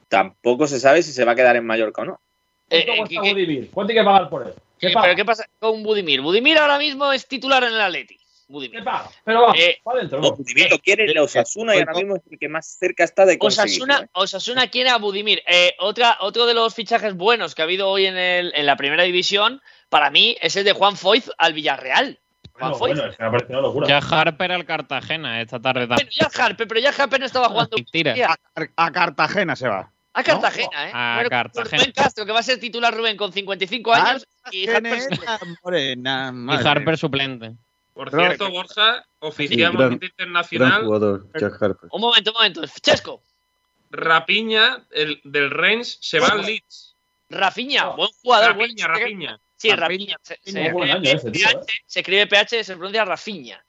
[0.08, 2.20] tampoco se sabe si se va a quedar en Mallorca o no.
[2.70, 3.70] Eh, ¿Cuánto eh, cuesta ¿qué- qué- Budimir?
[3.70, 4.52] ¿Cuánto hay que pagar por él?
[4.78, 5.04] ¿Qué Sí, paga?
[5.06, 6.20] pero ¿qué pasa con Budimir?
[6.22, 8.16] Budimir ahora mismo es titular en el Atleti.
[8.16, 8.82] ¿Qué Budimir.
[8.84, 9.10] paga?
[9.24, 10.20] Pero va, Eh, va adentro.
[10.20, 10.32] No.
[10.32, 13.38] Budimir lo quiere el Osasuna y ahora mismo es el que más cerca está de
[13.38, 13.84] conseguirlo.
[13.84, 14.10] Osasuna, ¿eh?
[14.14, 15.42] Osasuna quiere a Budimir.
[15.46, 18.76] Eh, otra, otro de los fichajes buenos que ha habido hoy en, el, en la
[18.76, 22.18] primera división, para mí, es el de Juan Foyz al Villarreal.
[22.60, 22.94] Bueno, Foyz.
[22.94, 23.88] bueno, es que me ha parecido una locura.
[23.88, 26.10] Ya Harper al Cartagena esta tarde Bueno, también.
[26.10, 27.76] ya Harper, pero ya Harper no estaba jugando.
[27.76, 28.14] Mentira.
[28.76, 29.90] A, a Cartagena se va.
[30.14, 30.90] A Cartagena, ¿eh?
[30.92, 31.82] A Bueno, Cartagena.
[31.82, 34.26] Rubén Castro, que va a ser titular Rubén con 55 años.
[34.50, 35.00] Y Harper
[35.62, 36.32] morena,
[36.92, 37.54] Y suplente.
[37.94, 41.88] Por cierto, Borja, movimiento Gran internacional, jugador, Jack Harper.
[41.90, 42.62] Un momento, un momento.
[42.80, 43.22] Chesco,
[43.90, 46.94] Rapiña el, del Rennes se va al Leeds.
[47.30, 48.54] Rafinha, buen jugador.
[48.54, 49.40] buen- Rapiña, Rapiña.
[49.58, 50.16] Sí, Rafinha.
[50.16, 50.16] Rafinha.
[50.22, 53.62] Se, se PH, se escribe PH, se pronuncia Rafinha.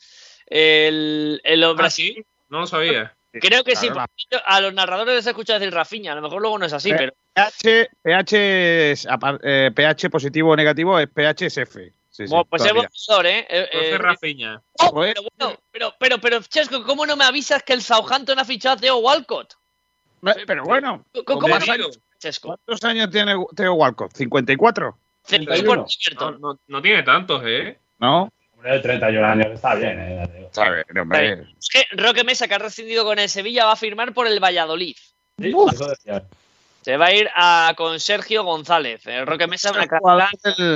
[0.45, 3.15] El, el Ah, Brasil, sí, no lo sabía.
[3.33, 3.89] creo que sí.
[3.89, 4.07] Claro,
[4.45, 6.13] A los narradores les he escuchado decir Rafinha.
[6.13, 7.13] A lo mejor luego no es así, Eh, pero.
[7.33, 9.07] PH, PH, es,
[9.43, 11.93] eh, PH positivo o negativo es PH es F.
[12.09, 12.81] Sí, Bueno, pues es todavía.
[12.81, 13.39] buen jugador, ¿eh?
[13.49, 14.61] Eh, Entonces eh, Rafinha.
[14.79, 15.13] oh, Joder.
[15.15, 18.75] pero bueno, pero, pero, pero, Chesco, ¿cómo no me avisas que el Southampton ha fichado
[18.75, 19.53] a Theo Walcott?
[20.45, 22.47] Pero bueno, ¿Cómo, cómo no me Hombre, avisas, Chesco?
[22.49, 24.11] ¿cuántos años tiene Theo Walcott?
[24.13, 24.95] ¿54?
[25.23, 25.67] Cero 31.
[25.67, 26.31] por No, cierto.
[26.39, 27.77] no, no tiene tantos, ¿eh?
[27.99, 28.31] ¿No?
[28.55, 30.49] Hombre, de 31 años está bien, eh.
[30.57, 31.47] A ver, hombre.
[31.59, 34.39] Es que Roque Mesa, que ha rescindido con el Sevilla, va a firmar por el
[34.43, 34.95] Valladolid.
[35.39, 35.53] Sí.
[36.81, 39.05] Se va a ir a, con Sergio González.
[39.05, 39.71] El Roque Mesa,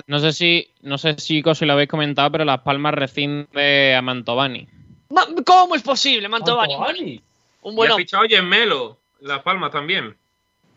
[0.07, 4.01] No sé si, no sé chicos si lo habéis comentado, pero Las Palmas rescinde a
[4.01, 4.67] Mantovani.
[5.09, 6.75] Ma- ¿Cómo es posible, Mantovani?
[6.75, 7.21] Mantovani.
[7.61, 7.93] un Y bueno.
[7.95, 10.15] ha fichado Melo, Las Palmas también.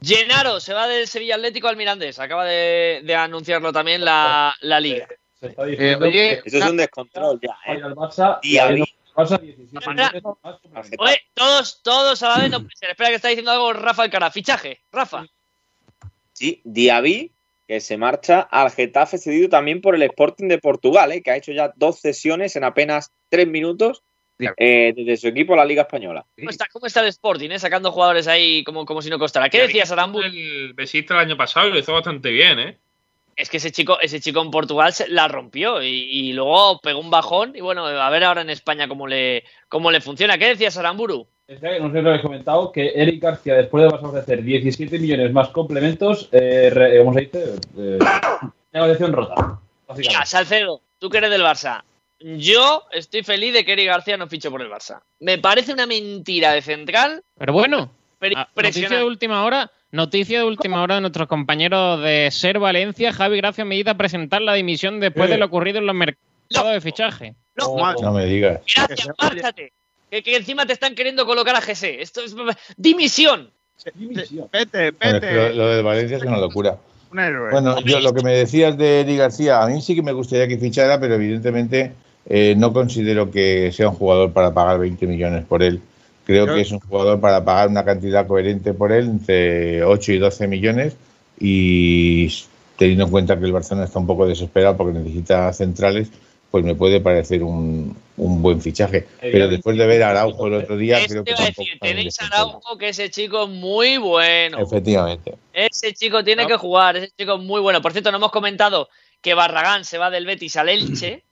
[0.03, 2.19] Gennaro se va del Sevilla Atlético al Mirandés.
[2.19, 5.09] Acaba de, de anunciarlo también la, la liga.
[5.41, 7.81] Se está diciendo Eh, oye, que Eso es un descontrol ya, ¿eh?
[7.83, 10.99] Barça y el Barça 17 Ahora- millones más complementos.
[10.99, 12.91] Oye, todos, todos a la vez no puede ser.
[12.91, 14.33] Espera que está diciendo algo Rafa Alcaraz.
[14.33, 15.27] Fichaje, Rafa.
[16.33, 17.33] Sí, Diaby,
[17.67, 21.23] que se marcha al Getafe cedido también por el Sporting de Portugal, ¿eh?
[21.23, 24.03] que ha hecho ya dos sesiones en apenas tres minutos
[24.57, 26.25] eh, desde su equipo a la Liga Española.
[26.37, 27.59] ¿Cómo está, cómo está el Sporting, eh?
[27.59, 29.49] Sacando jugadores ahí como, como si no costara.
[29.49, 30.27] ¿Qué decías, Aramburu?
[30.27, 32.77] El besista el año pasado y lo hizo bastante bien, ¿eh?
[33.37, 37.01] Es que ese chico, ese chico en Portugal se la rompió y, y luego pegó
[37.01, 37.53] un bajón.
[37.55, 40.38] Y bueno, a ver ahora en España cómo le, cómo le funciona.
[40.38, 41.27] ¿Qué decías, Aramburu?
[41.46, 44.07] Decía que no sé si lo habéis comentado, que Eric García, después de vas a
[44.09, 47.55] ofrecer 17 millones más complementos, eh, re- ¿cómo se dice?
[47.79, 47.99] Eh,
[48.72, 49.61] negociación rota.
[49.96, 50.25] Mira.
[50.25, 51.83] Salcedo, tú que eres del Barça.
[52.21, 55.01] Yo estoy feliz de que Eric García no fiche por el Barça.
[55.21, 57.23] Me parece una mentira de central.
[57.39, 59.71] Pero bueno, pero noticia de última hora.
[59.93, 63.13] Noticia de última hora de nuestros compañeros de Ser Valencia.
[63.13, 65.35] Javi Gracia Medida a presentar la dimisión después Eh.
[65.35, 67.35] de lo ocurrido en los mercados de fichaje.
[67.57, 68.61] No, Oh, No me digas.
[68.75, 69.73] gracias, márchate.
[70.11, 72.01] Que, que encima te están queriendo colocar a GC.
[72.01, 72.35] Esto es
[72.77, 73.51] dimisión.
[73.95, 74.49] Dimisión.
[74.53, 75.55] Vete, Bueno, que lo, vete.
[75.55, 76.79] lo del Valencia es una locura.
[77.13, 77.51] Un héroe.
[77.53, 80.49] Bueno, yo lo que me decías de Eric García, a mí sí que me gustaría
[80.49, 81.93] que fichara, pero evidentemente
[82.29, 85.81] eh, no considero que sea un jugador para pagar 20 millones por él.
[86.25, 90.12] Creo Yo- que es un jugador para pagar una cantidad coherente por él, entre 8
[90.12, 90.97] y 12 millones,
[91.39, 92.33] y
[92.77, 96.11] teniendo en cuenta que el Barcelona está un poco desesperado porque necesita centrales,
[96.51, 99.07] pues me puede parecer un, un buen fichaje.
[99.21, 102.21] Pero después de ver a Araujo el otro día, creo te que tampoco decir, tenéis
[102.21, 102.27] a.
[102.27, 104.59] Araujo, que ese chico es muy bueno.
[104.59, 105.35] Efectivamente.
[105.53, 107.81] Ese chico tiene que jugar, ese chico es muy bueno.
[107.83, 108.89] Por cierto, no hemos comentado
[109.21, 111.23] que Barragán se va del Betis al Elche.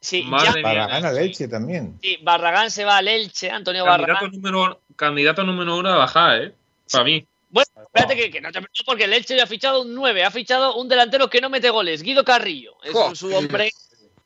[0.00, 0.62] Sí, Madre ya- mía.
[0.62, 1.98] Para ganar leche también.
[2.00, 4.32] sí, Barragán se va al Elche, Antonio Candidato Barragán.
[4.32, 6.52] número, candidato número uno a bajar, ¿eh?
[6.92, 7.26] Para mí.
[7.48, 10.24] Bueno, espérate que, que no te preocupes porque el Elche ya ha fichado un 9,
[10.24, 12.76] ha fichado un delantero que no mete goles, Guido Carrillo.
[12.84, 13.72] Es su hombre,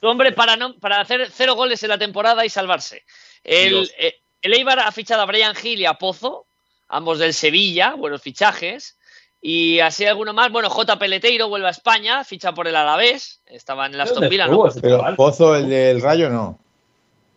[0.01, 3.05] su hombre para, no, para hacer cero goles en la temporada y salvarse.
[3.45, 3.93] El, Dios.
[3.99, 6.47] eh, el Eibar ha fichado a Brian Gil y a Pozo,
[6.89, 8.97] ambos del Sevilla, buenos fichajes.
[9.43, 10.53] Y así alguno más.
[10.53, 10.99] Bueno, J.
[10.99, 13.41] Peleteiro vuelve a España, ficha por el Alavés.
[13.47, 14.71] Estaba en el Aston ¿Dónde Villa, estuvo ¿no?
[14.71, 15.03] ese Pero?
[15.17, 16.59] Pozo, el del Rayo, no.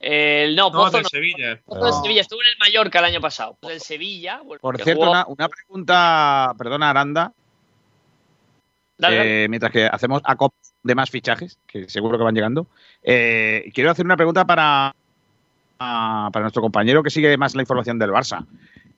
[0.02, 1.10] El, no, No, Pozo del no.
[1.10, 1.60] Sevilla.
[1.66, 2.02] Pozo del No.
[2.04, 3.58] Sevilla, estuvo en el Mallorca el año pasado.
[3.62, 4.42] Del Sevilla.
[4.60, 7.32] Por cierto, jugó- una, una pregunta, perdona, Aranda,
[8.98, 9.44] Dale, dale.
[9.46, 12.68] eh, mientras que hacemos a cop de más fichajes, que seguro que van llegando.
[13.02, 14.94] Eh, quiero hacer una pregunta para,
[15.80, 18.46] a- para nuestro compañero que sigue más la información del Barça.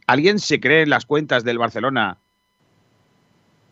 [0.07, 2.17] ¿Alguien se cree en las cuentas del Barcelona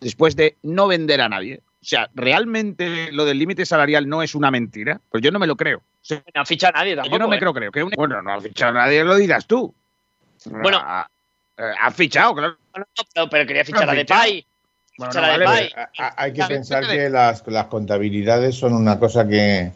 [0.04, 1.60] después de no vender a nadie?
[1.82, 5.00] O sea, ¿realmente lo del límite salarial no es una mentira?
[5.10, 5.78] Pues yo no me lo creo.
[5.78, 7.14] O sea, No ha fichado a nadie tampoco.
[7.14, 7.38] yo no me ¿eh?
[7.40, 7.72] creo, creo.
[7.72, 9.74] Que un- Bueno, no ha fichado a nadie, lo dirás tú.
[10.46, 10.78] Bueno.
[10.80, 11.08] ha,
[11.58, 12.56] eh, ha fichado, claro.
[12.76, 13.94] No, no, pero, pero quería fichar No, a.
[13.94, 14.46] Depay.
[14.96, 15.72] Bueno, Fichar no, a vale, Depay.
[15.98, 19.72] A- a- Hay que pensar que las, las contabilidades son una cosa que,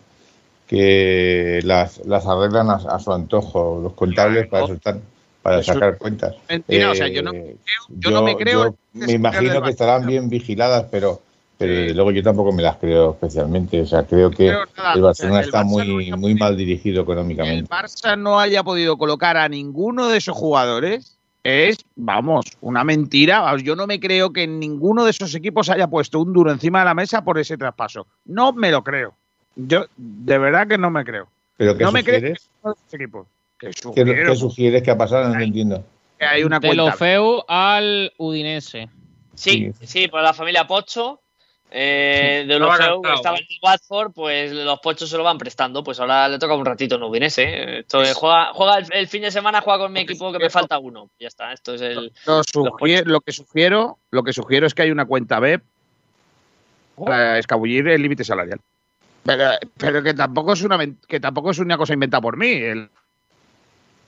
[0.67, 3.81] que las, las arreglan a, a su antojo.
[3.83, 5.03] Los contables para eso están,
[5.43, 6.35] para sacar cuentas.
[6.49, 7.57] Mentira, o sea, yo no, Eh,
[7.89, 11.21] yo no me creo yo me imagino que estarán bien vigiladas, pero,
[11.59, 13.81] luego yo tampoco me las creo especialmente.
[13.81, 14.63] O sea, creo que creo
[14.95, 17.71] el O Barcelona sea, el está Barça muy, muy mal dirigido el económicamente.
[17.71, 23.57] Barça no haya podido colocar a ninguno de esos jugadores es, vamos, una mentira.
[23.59, 26.85] Yo no me creo que ninguno de esos equipos haya puesto un duro encima de
[26.85, 28.07] la mesa por ese traspaso.
[28.27, 29.15] No me lo creo.
[29.57, 31.29] Yo de verdad que no me creo.
[31.57, 32.39] ¿Pero qué no me creo sugieres?
[32.39, 33.27] que ninguno de esos equipos.
[33.59, 35.35] Que ¿Qué, sugiero qué sugieres que ha pasado?
[35.35, 35.85] No entiendo.
[36.19, 36.85] que hay una De cuenta.
[36.85, 38.89] Lofeu al Udinese.
[39.35, 41.21] Sí, sí, por la familia Pocho.
[41.71, 45.85] Eh, de Olofeu, cantado, estaba en el Watford, pues los Pochos se lo van prestando.
[45.85, 47.43] Pues ahora le toca un ratito en Udinese.
[47.45, 47.79] ¿eh?
[47.81, 50.49] Esto es- juega, juega el, el fin de semana, juega con mi equipo que me
[50.51, 51.11] falta uno.
[51.21, 52.11] Ya está, esto es el.
[52.27, 55.61] Lo, sugiero- lo que sugiero, lo que sugiero es que hay una cuenta B
[57.05, 58.61] para escabullir el límite salarial.
[59.25, 62.51] Pero, pero que tampoco es una que tampoco es una cosa inventada por mí.
[62.51, 62.89] El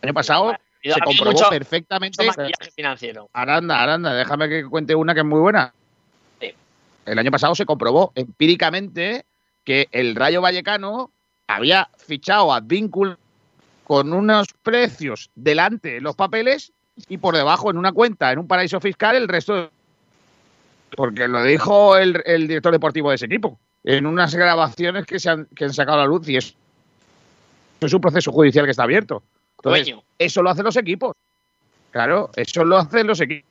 [0.03, 2.25] año pasado se había comprobó mucho- perfectamente.
[2.25, 3.29] mucho financiero.
[3.33, 5.73] Aranda, Aranda, déjame que cuente una que es muy buena.
[6.41, 6.55] Sí.
[7.07, 9.25] El año pasado se comprobó empíricamente
[9.65, 11.11] que el Rayo Vallecano
[11.47, 13.19] había fichado a Víncula
[13.85, 16.73] con unos precios delante en los papeles
[17.09, 19.55] y por debajo en una cuenta, en un paraíso fiscal, el resto.
[19.55, 19.71] de-
[20.97, 25.31] Porque lo dijo el, el director deportivo de ese equipo en unas grabaciones que, se
[25.31, 26.55] han, que han sacado a la luz y es,
[27.81, 29.23] es un proceso judicial que está abierto.
[29.63, 30.03] Entonces, Dueño.
[30.19, 31.15] eso lo hacen los equipos.
[31.91, 33.45] Claro, eso lo hacen los equipos.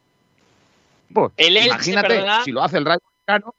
[1.37, 2.43] El Elche, Imagínate, perdona.
[2.43, 3.53] si lo hace el Rayo Vallecano.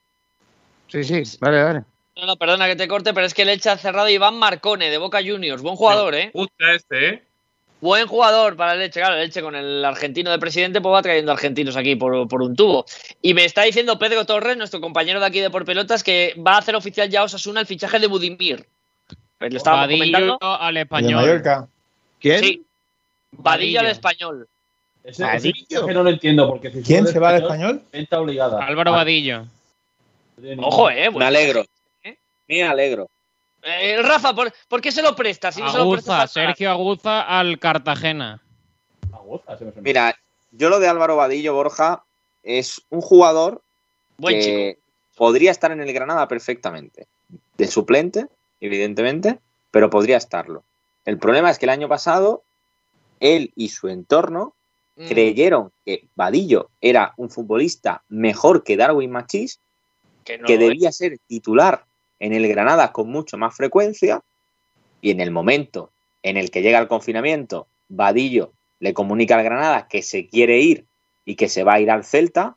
[0.89, 1.85] Sí, sí, dale, dale.
[2.17, 4.37] No, no, perdona que te corte, pero es que el Elche ha cerrado a Iván
[4.39, 5.63] Marcone de Boca Juniors.
[5.63, 6.31] Buen jugador, ¿eh?
[6.35, 7.23] Gusta este, ¿eh?
[7.81, 9.01] Buen jugador para el Elche.
[9.01, 12.43] Claro, el Elche con el argentino de presidente pues va trayendo argentinos aquí por, por
[12.43, 12.85] un tubo.
[13.23, 16.55] Y me está diciendo Pedro Torres, nuestro compañero de aquí de Por Pelotas, que va
[16.55, 18.67] a hacer oficial ya Osasuna el fichaje de Budimir.
[19.39, 20.39] Pues estábamos comentando.
[20.43, 21.15] al El de español.
[21.23, 21.69] Mallorca.
[22.21, 22.41] ¿Quién?
[22.45, 22.63] Sí.
[23.33, 24.49] Vadillo al español.
[25.03, 25.39] Ese, Vadillo.
[25.51, 27.83] ese fichaje no lo entiendo porque si ¿Quién se va al español?
[27.93, 28.65] Venta obligada.
[28.65, 29.47] Álvaro Vadillo.
[30.59, 31.11] Ojo, eh.
[31.11, 31.65] Me alegro.
[32.05, 32.17] ¿Eh?
[32.49, 33.09] Me alegro.
[33.63, 35.53] Eh, Rafa, ¿por, por qué se lo presta?
[35.53, 38.41] Si no se lo prestas al- Sergio Aguza al Cartagena.
[39.13, 39.85] Aguza, se me suena.
[39.85, 40.17] Mira,
[40.53, 42.03] yo lo de Álvaro Vadillo Borja
[42.43, 43.61] es un jugador
[44.17, 44.81] Buen que chico.
[45.17, 47.07] podría estar en el Granada perfectamente.
[47.59, 48.27] De suplente,
[48.63, 49.39] evidentemente,
[49.71, 50.63] pero podría estarlo.
[51.05, 52.43] El problema es que el año pasado
[53.21, 54.55] él y su entorno
[55.01, 55.09] Mm.
[55.09, 59.59] creyeron que Vadillo era un futbolista mejor que Darwin Machís,
[60.25, 60.69] Que no que lo es.
[60.69, 61.85] debía ser titular
[62.19, 64.21] en el Granada con mucho más frecuencia,
[65.01, 65.91] y en el momento
[66.23, 70.85] en el que llega el confinamiento, Vadillo le comunica al Granada que se quiere ir
[71.25, 72.57] y que se va a ir al Celta,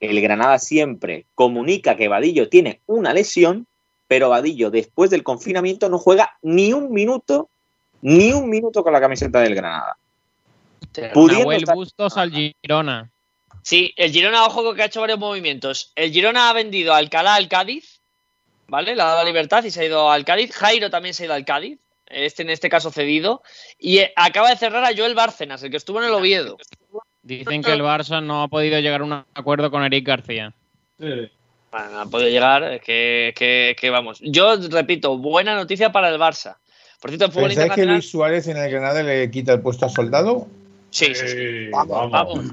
[0.00, 3.68] el Granada siempre comunica que Vadillo tiene una lesión,
[4.08, 7.50] pero Vadillo después del confinamiento no juega ni un minuto,
[8.02, 9.96] ni un minuto con la camiseta del Granada.
[11.14, 13.10] Pudiendo Nahuel estar- Bustos al Girona.
[13.62, 15.92] Sí, el Girona, ojo que ha hecho varios movimientos.
[15.94, 18.00] El Girona ha vendido a Alcalá al Cádiz,
[18.66, 18.94] ¿vale?
[18.96, 20.52] Le ha dado la libertad y se ha ido al Cádiz.
[20.52, 23.42] Jairo también se ha ido al Cádiz, este en este caso cedido.
[23.78, 26.58] Y eh, acaba de cerrar a Joel Bárcenas, el que estuvo en el Oviedo.
[27.22, 30.52] Dicen que el Barça no ha podido llegar a un acuerdo con Eric García.
[30.98, 31.30] Sí.
[31.70, 34.18] Bueno, no ha podido llegar, que- que vamos.
[34.20, 36.56] Yo repito, buena noticia para el Barça.
[37.02, 37.94] Por cierto, en fútbol ¿Pensáis que internacional.
[37.96, 40.46] Luis Suárez en el Granada le quita el puesto a Soldado?
[40.90, 41.36] Sí, sí, sí.
[41.36, 42.44] Sí, Vamos, vamos.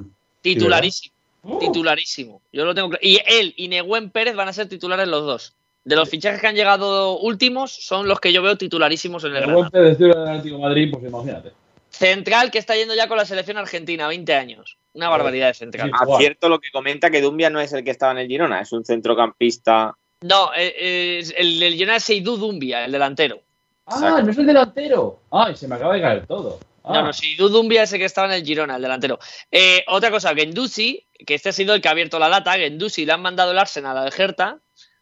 [0.42, 1.14] Titularísimo.
[1.60, 2.42] Titularísimo.
[2.52, 3.02] Yo lo tengo claro.
[3.04, 5.54] Y él y Neguen Pérez van a ser titulares los dos.
[5.84, 9.46] De los fichajes que han llegado últimos, son los que yo veo titularísimos en el
[9.72, 11.52] de estilo del Atlético de Madrid, pues imagínate.
[11.92, 14.78] Central que está yendo ya con la selección argentina, 20 años.
[14.94, 15.92] Una barbaridad de central.
[15.92, 16.12] Sí.
[16.12, 18.72] Acierto lo que comenta que Dumbia no es el que estaba en el Girona, es
[18.72, 19.96] un centrocampista.
[20.22, 23.42] No, eh, eh, el del Girona es Seydou Dumbia, el delantero.
[23.90, 25.20] Ah, no es el delantero.
[25.32, 26.60] Ay, se me acaba de caer todo.
[26.84, 29.20] Ah, No, no, Seydou Dumbia es el que estaba en el Girona, el delantero.
[29.52, 33.06] Eh, otra cosa, Gendusi, que este ha sido el que ha abierto la lata, Gendusi
[33.06, 34.60] le han mandado el Arsenal al Hertha,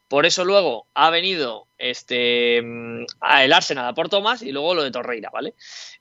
[0.08, 4.74] por eso luego ha venido este mm, a el Arsenal a por Thomas y luego
[4.74, 5.54] lo de Torreira, ¿vale?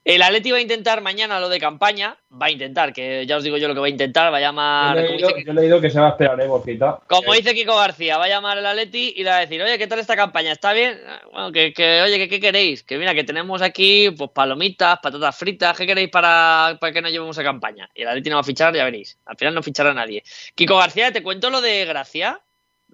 [0.04, 3.44] El Atleti va a intentar mañana lo de campaña, va a intentar, que ya os
[3.44, 5.80] digo yo lo que va a intentar, va a yo, llamar, he yo he leído
[5.80, 7.00] que se va a esperar, eh, Borjita.
[7.08, 9.60] como Eh, dice Kiko García, va a llamar el Atleti y le va a decir,
[9.60, 10.52] oye, ¿qué tal esta campaña?
[10.52, 10.98] ¿Está bien?
[11.32, 12.84] Bueno, que, que, oye, ¿qué, qué queréis?
[12.84, 17.10] Que mira, que tenemos aquí pues palomitas, patatas fritas, ¿qué queréis para, para que nos
[17.10, 17.90] llevemos a campaña?
[17.94, 19.18] Y el Atleti no va a fichar, ya veréis.
[19.26, 20.22] Al final no fichará a nadie.
[20.54, 22.40] Kiko García, ¿te cuento lo de Gracia?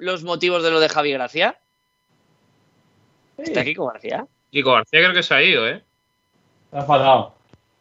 [0.03, 1.57] ¿Los motivos de lo de Javi Gracia?
[3.39, 4.27] ¿Está Kiko García?
[4.51, 5.81] Kiko García creo que se ha ido, ¿eh?
[6.71, 7.35] Se ha enfadado.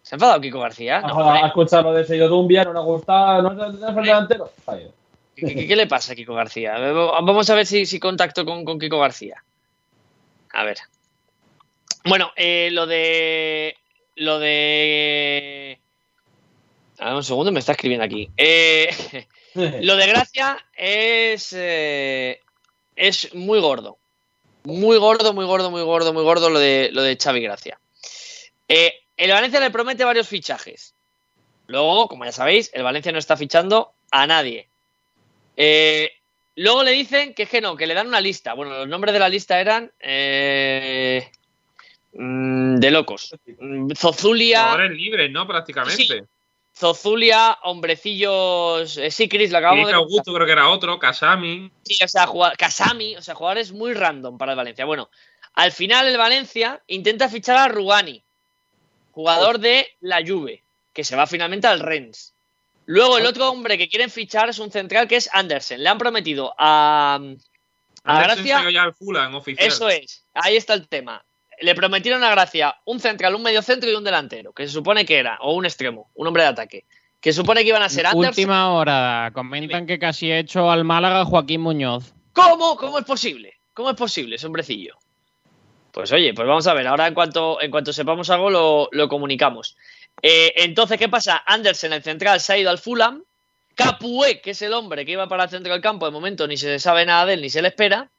[0.03, 0.99] ¿Se ha enfadado Kiko García?
[0.99, 3.95] Ha No, ha escuchado lo de Seido Dumbia, no le ha gustado, no es el
[3.95, 4.51] delantero.
[5.36, 6.77] ¿Qué, qué- qué le pasa a Kiko García?
[6.77, 9.43] Vamos a ver si, si contacto con, con Kiko García.
[10.53, 10.77] A ver.
[12.05, 13.76] Bueno, eh, lo de.
[14.15, 15.80] Lo de.
[16.99, 18.30] A ver, un segundo, me está escribiendo aquí.
[18.38, 18.89] Eh,
[19.82, 21.54] lo de Gracia es.
[21.58, 22.39] eh,
[22.95, 23.97] es muy gordo.
[24.64, 27.80] Muy gordo, muy gordo, muy gordo, muy gordo lo de, lo de Xavi Gracia.
[28.68, 30.93] Eh, el Valencia le promete varios fichajes.
[31.68, 34.68] Luego, como ya sabéis, el Valencia no está fichando a nadie.
[35.58, 36.12] Eh,
[36.56, 38.54] luego le dicen que es que no, que le dan una lista.
[38.54, 41.28] Bueno, los nombres de la lista eran eh,
[42.14, 43.36] mm, de locos.
[43.95, 45.47] Zozulia, Jugadores libres, ¿no?
[45.47, 46.04] Prácticamente.
[46.04, 46.22] Sí.
[46.74, 48.97] Zozulia, hombrecillos.
[48.97, 49.93] Eh, sí, Chris, lo acabamos de.
[49.93, 51.72] Augusto creo que era otro, Kasami.
[51.84, 54.86] Sí, o sea, jugar, Kasami, o sea, jugadores muy random para el Valencia.
[54.86, 55.09] Bueno,
[55.53, 58.24] al final el Valencia intenta fichar a Rugani,
[59.11, 60.63] jugador de la Juve,
[60.93, 62.34] que se va finalmente al Rennes.
[62.86, 65.84] Luego el otro hombre que quieren fichar es un central que es Andersen.
[65.84, 67.19] Le han prometido a,
[68.03, 68.69] a Gracia.
[68.69, 69.67] ya al Fulham oficial.
[69.67, 71.24] Eso es, ahí está el tema.
[71.62, 75.18] Le prometieron a Gracia un central, un mediocentro y un delantero, que se supone que
[75.18, 76.86] era, o un extremo, un hombre de ataque,
[77.20, 78.30] que se supone que iban a ser Andersen.
[78.30, 79.32] Última hora.
[79.34, 82.14] Comentan que casi ha hecho al Málaga Joaquín Muñoz.
[82.34, 82.76] ¿Cómo?
[82.76, 83.53] ¿Cómo es posible?
[83.74, 84.97] ¿Cómo es posible ese hombrecillo?
[85.91, 86.88] Pues oye, pues vamos a ver.
[86.88, 89.78] Ahora en cuanto, en cuanto sepamos algo lo, lo comunicamos.
[90.22, 91.43] Eh, entonces, ¿qué pasa?
[91.45, 93.24] Andersen, el central, se ha ido al Fulham.
[93.76, 96.57] Capué, que es el hombre que iba para el centro del campo, de momento ni
[96.57, 98.09] se sabe nada de él ni se le espera.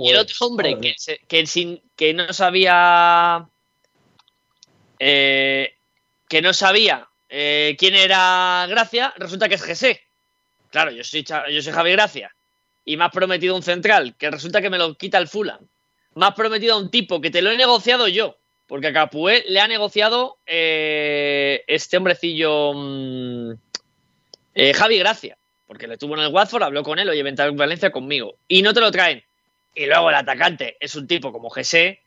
[0.00, 0.94] Y el otro hombre que,
[1.26, 3.48] que, sin, que no sabía.
[4.98, 5.74] eh,
[6.28, 10.02] que no sabía eh, quién era Gracia, resulta que es Gesé.
[10.70, 12.34] Claro, yo soy, yo soy Javi Gracia.
[12.84, 15.60] Y me has prometido un central, que resulta que me lo quita el Fulham.
[16.14, 18.36] Me has prometido a un tipo que te lo he negociado yo.
[18.66, 23.52] Porque a Capué le ha negociado eh, este hombrecillo mm,
[24.54, 25.38] eh, Javi Gracia.
[25.66, 28.36] Porque le tuvo en el Watford, habló con él, oye, vente a Valencia conmigo.
[28.46, 29.22] Y no te lo traen.
[29.74, 32.00] Y luego el atacante es un tipo como Gesé.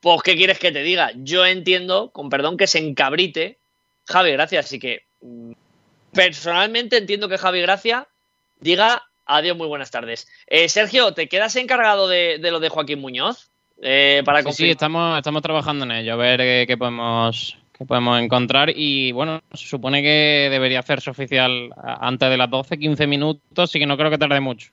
[0.00, 1.12] Pues, ¿qué quieres que te diga?
[1.16, 3.58] Yo entiendo, con perdón, que se encabrite
[4.06, 4.60] Javi Gracia.
[4.60, 5.52] Así que, mm,
[6.12, 8.06] personalmente entiendo que Javi Gracia
[8.60, 10.28] diga adiós, muy buenas tardes.
[10.46, 13.50] Eh, Sergio, ¿te quedas encargado de, de lo de Joaquín Muñoz?
[13.82, 17.84] Eh, para Sí, sí, estamos, estamos trabajando en ello, a ver eh, qué podemos, qué
[17.84, 18.70] podemos encontrar.
[18.74, 23.78] Y bueno, se supone que debería hacerse oficial antes de las 12, 15 minutos, así
[23.78, 24.70] que no creo que tarde mucho.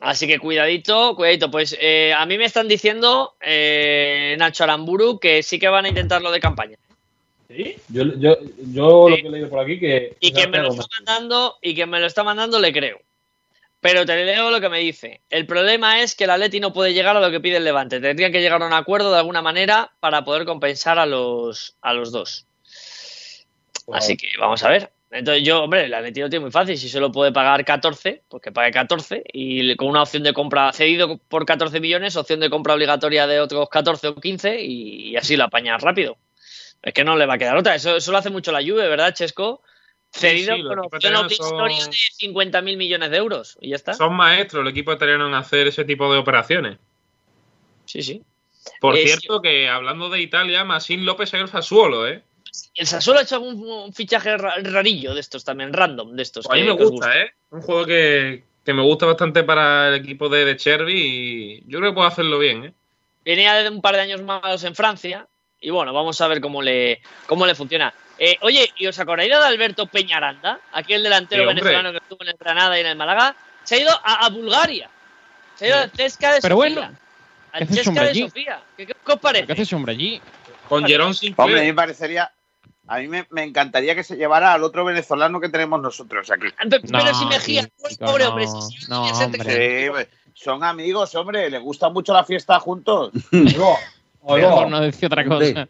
[0.00, 1.50] Así que cuidadito, cuidadito.
[1.50, 5.88] Pues eh, a mí me están diciendo eh, Nacho Aramburu que sí que van a
[5.88, 6.76] intentar lo de campaña.
[7.48, 7.76] ¿Sí?
[7.88, 8.36] Yo, yo,
[8.72, 10.16] yo lo que he leído por aquí que.
[10.20, 13.00] Y quien me lo está mandando, y quien me lo está mandando le creo.
[13.80, 15.20] Pero te leo lo que me dice.
[15.30, 18.00] El problema es que el Atleti no puede llegar a lo que pide el Levante.
[18.00, 21.92] Tendrían que llegar a un acuerdo de alguna manera para poder compensar a los, a
[21.92, 22.46] los dos.
[23.92, 24.90] Así que vamos a ver.
[25.10, 26.76] Entonces yo, hombre, el Atleti lo tiene muy fácil.
[26.76, 29.22] Si solo puede pagar 14, pues que pague 14.
[29.32, 33.38] Y con una opción de compra cedido por 14 millones, opción de compra obligatoria de
[33.40, 36.16] otros 14 o 15 y, y así la apaña rápido.
[36.82, 37.74] Es que no le va a quedar otra.
[37.76, 39.62] Eso, eso lo hace mucho la Juve, ¿verdad, Chesco?
[40.10, 41.96] Cedido sí, con opción italianos obligatoria son- de
[42.60, 43.58] 50.000 millones de euros.
[43.60, 43.94] Y ya está.
[43.94, 46.78] Son maestros el equipo italiano en hacer ese tipo de operaciones.
[47.84, 48.22] Sí, sí.
[48.80, 52.22] Por Eh, cierto, que hablando de Italia, Masín López es el Sassuolo, ¿eh?
[52.74, 56.46] El Sassuolo ha hecho un, un fichaje ra- rarillo de estos también, random de estos.
[56.46, 57.30] Pues a mí me gusta, ¿eh?
[57.50, 61.78] Un juego que, que me gusta bastante para el equipo de, de Cherby y yo
[61.78, 62.72] creo que puedo hacerlo bien, ¿eh?
[63.24, 65.26] Venía de un par de años malos en Francia.
[65.60, 67.92] Y bueno, vamos a ver cómo le, cómo le funciona.
[68.18, 70.60] Eh, oye, ¿y os acordáis de Alberto Peñaranda?
[70.72, 71.64] Aquel delantero Sí, hombre.
[71.64, 73.34] venezolano que estuvo en el Granada y en el Málaga.
[73.64, 74.88] Se ha ido a, a Bulgaria.
[75.56, 76.74] Se ha ido a Cesca de Pero Sofía.
[76.74, 76.96] bueno,
[77.52, 78.22] a ¿qué hace ese Cesca hombre de allí?
[78.22, 78.62] Sofía.
[78.76, 79.46] ¿Qué, qué- qué os parece?
[79.46, 80.20] ¿Qué hace ese hombre allí?
[80.68, 82.30] Con Jerón Hombre, a mí me parecería.
[82.88, 86.46] A mí me, me encantaría que se llevara al otro venezolano que tenemos nosotros aquí.
[86.70, 89.90] Pe- Pero si Mejía, chico, pobre no, hombre, si- si- no, hombre.
[89.90, 91.50] Sí, son amigos, hombre.
[91.50, 93.10] Les gusta mucho la fiesta juntos.
[93.32, 95.68] Mejor no decir otra cosa.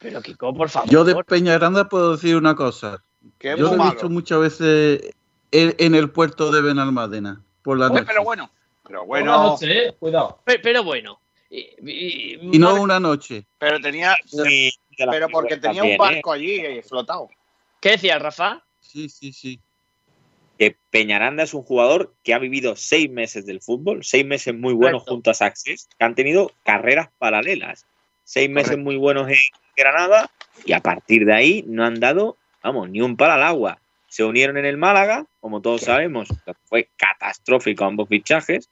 [0.00, 0.88] Pero Kiko, por favor.
[0.90, 3.02] Yo de Peñaranda puedo decir una cosa.
[3.40, 5.14] Yo lo he visto muchas veces
[5.50, 8.06] en, el puerto de Benalmádena por la Oye, noche.
[8.06, 8.50] pero bueno.
[8.86, 9.42] Pero bueno.
[9.50, 9.96] noche, eh.
[9.98, 10.38] Cuidado.
[10.44, 11.18] Pe- Pero, bueno.
[11.48, 13.46] Y, y- Y no madre- una noche.
[13.58, 14.14] Pero tenía.
[14.26, 15.98] Sí, Pero porque tenía un también, ¿eh?
[16.16, 17.28] barco allí flotado.
[17.80, 18.64] ¿Qué decías, Rafa?
[18.80, 19.60] Sí, sí, sí.
[20.58, 24.72] que Peñaranda es un jugador que ha vivido seis meses del fútbol, seis meses muy
[24.72, 25.14] buenos Correcto.
[25.14, 27.86] junto a Saxes, que han tenido carreras paralelas.
[28.22, 28.84] Seis meses Correcto.
[28.84, 29.36] muy buenos en
[29.76, 30.30] Granada
[30.64, 33.80] y a partir de ahí no han dado, vamos, ni un palo al agua.
[34.08, 36.28] Se unieron en el Málaga, como todos sabemos,
[36.66, 38.70] fue catastrófico ambos fichajes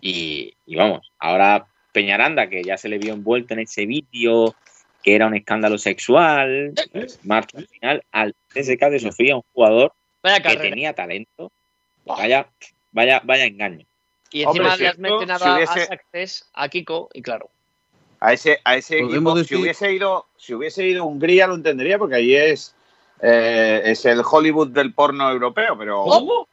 [0.00, 4.54] y, y vamos, ahora Peñaranda, que ya se le vio envuelto en ese vídeo
[5.02, 6.74] que era un escándalo sexual,
[7.22, 9.92] marcha al final al CSK de Sofía, un jugador
[10.22, 11.50] Vaya que tenía talento.
[12.04, 12.46] Vaya,
[12.92, 13.86] vaya, vaya engaño.
[14.30, 17.22] Y encima Hombre, le has cierto, mencionado si a- hubiese- a Success, a Kiko, y
[17.22, 17.50] claro.
[18.20, 22.16] A ese, a ese si hubiese ido, si hubiese ido a Hungría lo entendería, porque
[22.16, 22.74] allí es,
[23.22, 26.46] eh, es el Hollywood del porno europeo, pero ¿Cómo?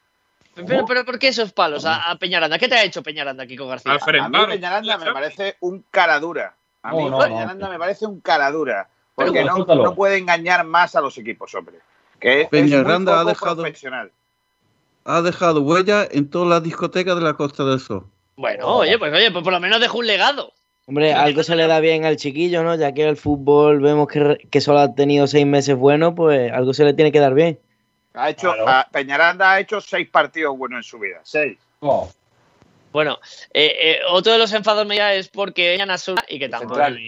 [0.54, 2.58] Pero, pero ¿por qué esos palos a, a Peñaranda?
[2.58, 3.92] ¿Qué te ha hecho Peñaranda, Kiko García?
[3.92, 4.38] Alfred a mí.
[4.48, 6.56] Peñaranda me parece un caradura.
[6.88, 7.72] A mí No, no, Peñaranda no.
[7.72, 8.88] me parece un caradura.
[9.14, 11.76] Porque Pero, no, no puede engañar más a los equipos, hombre.
[12.20, 14.10] Que es, es Peñaranda ha dejado- profesional.
[15.04, 18.06] Ha dejado huella en todas las discotecas de la Costa del Sol.
[18.36, 20.52] Bueno, oye, pues oye, pues por lo menos dejó un legado.
[20.86, 22.74] Hombre, algo se le da bien al chiquillo, ¿no?
[22.74, 26.72] Ya que el fútbol vemos que, que solo ha tenido seis meses buenos, pues algo
[26.72, 27.58] se le tiene que dar bien.
[28.14, 28.68] Ha hecho, Claro.
[28.68, 31.18] a- Peñaranda ha hecho seis partidos buenos en su vida.
[31.24, 31.58] Seis.
[31.82, 32.08] No.
[32.92, 33.18] Bueno,
[33.52, 36.74] eh, eh, otro de los enfados míos es porque ella Nasura y que tampoco.
[36.76, 36.98] Central.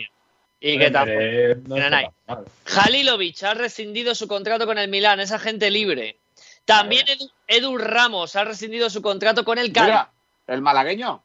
[0.60, 1.18] Y que tampoco.
[1.20, 2.36] Eh, no.
[2.76, 6.16] Halilovic ha rescindido su contrato con el Milán, es agente libre.
[6.64, 9.88] También Edu, Edu Ramos ha rescindido su contrato con el Cádiz.
[9.88, 10.10] Mira,
[10.46, 11.22] el malagueño.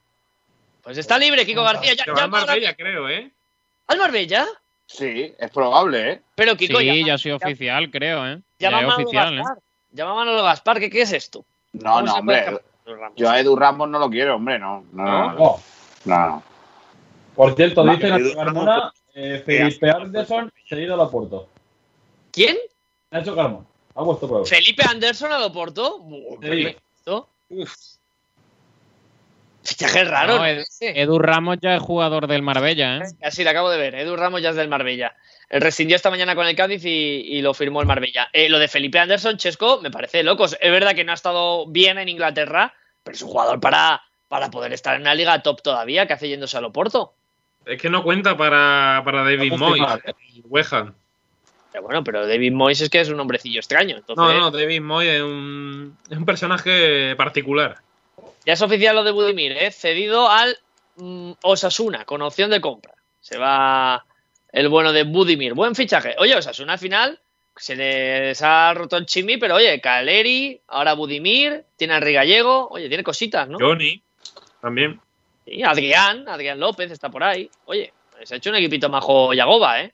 [0.82, 1.94] Pues está libre, Kiko García.
[1.94, 3.30] Ya, ya al Marbella, creo, ¿eh?
[3.88, 4.46] ¿Al Marbella?
[4.86, 6.22] Sí, es probable, ¿eh?
[6.36, 8.40] Pero Kiko, Sí, llama- ya ha sido oficial, creo, ¿eh?
[8.60, 9.38] Ya llama a Manolo oficial, ¿eh?
[9.38, 9.58] Gaspar.
[9.92, 11.44] Llama a Manolo Gaspar, ¿qué, qué es esto?
[11.74, 12.60] No, ¿Cómo no, hombre.
[13.16, 14.84] Yo a Edu Ramos no lo quiero, hombre, no.
[14.92, 15.34] no, no, no.
[15.34, 15.60] No.
[16.06, 16.44] No, no.
[17.36, 21.48] Por cierto, dice Nacho Carmona, eh, Felipe Anderson cedido al Oporto.
[22.32, 22.58] ¿Quién?
[23.12, 23.66] Nacho Carmona.
[23.96, 24.46] Ha puesto prueba.
[24.46, 26.06] ¿Felipe Anderson al Oporto?
[26.42, 26.76] Sí.
[27.50, 27.95] Uf.
[29.78, 30.44] Fichaje raro.
[30.80, 33.04] Edu Ramos ya es jugador del Marbella, ¿eh?
[33.24, 33.96] Así lo acabo de ver.
[33.96, 35.16] Edu Ramos ya es del Marbella.
[35.50, 38.30] El rescindió esta mañana con el Cádiz y, y lo firmó el Marbella.
[38.34, 40.58] Eh, lo de Felipe Anderson, Chesco, me parece locos.
[40.60, 44.50] Es verdad que no ha estado bien en Inglaterra, pero es un jugador para, para
[44.50, 46.06] poder estar en una liga top todavía.
[46.08, 47.14] que hace yéndose al Oporto?
[47.66, 49.88] Es que no cuenta para, para David a Moyes.
[50.06, 50.64] ¿eh?
[50.72, 50.94] Ham.
[51.72, 53.98] Pero bueno, pero David Moyes es que es un hombrecillo extraño.
[53.98, 57.78] Entonces, No, no, David Moyes es un, es un personaje particular.
[58.46, 59.72] Ya es oficial lo de Budimir, ¿eh?
[59.72, 60.58] cedido al
[60.98, 62.94] mm, Osasuna, con opción de compra.
[63.20, 64.06] Se va
[64.52, 65.54] el bueno de Budimir.
[65.54, 66.16] Buen fichaje.
[66.20, 67.20] Oye, Osasuna al final
[67.56, 72.88] se les ha roto el chimi, pero oye, Caleri, ahora Budimir, tiene a Rigallego, oye,
[72.88, 73.58] tiene cositas, ¿no?
[73.60, 74.02] Johnny
[74.62, 75.00] también.
[75.46, 77.50] Y Adrián, Adrián López está por ahí.
[77.66, 77.94] Oye,
[78.24, 79.94] se ha hecho un equipito majo Yagoba, ¿eh?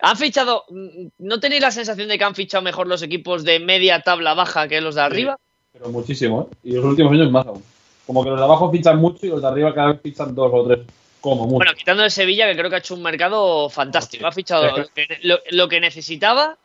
[0.00, 0.64] Han fichado.
[0.68, 4.34] mm, ¿No tenéis la sensación de que han fichado mejor los equipos de media tabla
[4.34, 5.38] baja que los de arriba?
[5.72, 6.56] Pero muchísimo, ¿eh?
[6.64, 7.62] Y los últimos años más aún.
[8.06, 10.50] Como que los de abajo fichan mucho y los de arriba cada vez fichan dos
[10.52, 10.80] o tres.
[11.20, 11.56] Como mucho.
[11.56, 14.26] Bueno, quitando el Sevilla, que creo que ha hecho un mercado fantástico.
[14.26, 16.58] Ha fichado lo que, lo- lo que necesitaba.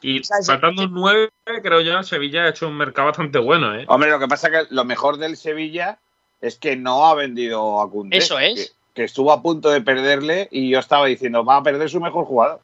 [0.00, 1.30] Y faltando un 9,
[1.62, 3.84] creo yo, el Sevilla ha hecho un mercado bastante bueno, ¿eh?
[3.88, 5.98] Hombre, lo que pasa es que lo mejor del Sevilla
[6.40, 8.16] es que no ha vendido a Koundé.
[8.18, 8.54] Eso es.
[8.54, 12.00] Que, que estuvo a punto de perderle y yo estaba diciendo, va a perder su
[12.00, 12.60] mejor jugador.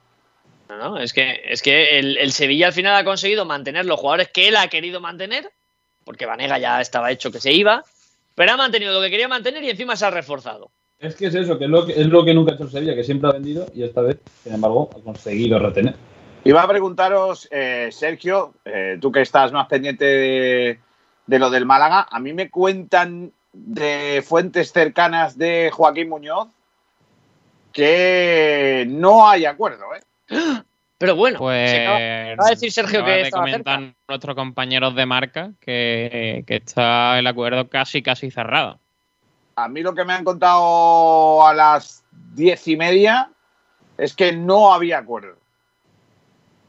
[0.68, 4.00] No, no, es que, es que el, el Sevilla al final ha conseguido mantener los
[4.00, 5.50] jugadores que él ha querido mantener,
[6.04, 7.82] porque Vanega ya estaba hecho que se iba,
[8.34, 10.70] pero ha mantenido lo que quería mantener y encima se ha reforzado.
[10.98, 12.94] Es que es eso, que es lo que, es lo que nunca ha hecho Sevilla,
[12.94, 15.94] que siempre ha vendido y esta vez, sin embargo, ha conseguido retener.
[16.44, 20.78] Iba a preguntaros, eh, Sergio, eh, tú que estás más pendiente de,
[21.26, 26.48] de lo del Málaga, a mí me cuentan de fuentes cercanas de Joaquín Muñoz
[27.72, 30.02] que no hay acuerdo, ¿eh?
[31.02, 31.96] Pero bueno, Pues se acaba-
[32.32, 33.96] acaba de decir Sergio acaba que de estaba comentar cerca.
[34.08, 38.78] nuestros compañeros de marca que, que está el acuerdo casi casi cerrado.
[39.56, 43.30] A mí lo que me han contado a las diez y media
[43.98, 45.34] es que no había acuerdo.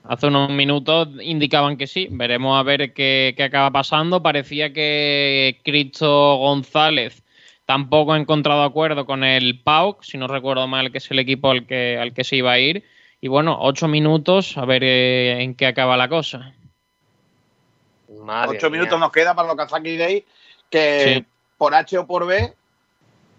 [0.05, 2.07] Hace unos minutos indicaban que sí.
[2.09, 4.23] Veremos a ver qué, qué acaba pasando.
[4.23, 7.21] Parecía que Cristo González
[7.67, 11.51] tampoco ha encontrado acuerdo con el PAOK, si no recuerdo mal, que es el equipo
[11.51, 12.83] al que, al que se iba a ir.
[13.23, 16.53] Y bueno, ocho minutos, a ver eh, en qué acaba la cosa.
[18.19, 18.81] Madre Ocho mía.
[18.81, 20.25] minutos nos queda para los Kazaki Day,
[20.69, 21.25] que Sí.
[21.57, 22.53] por H o por B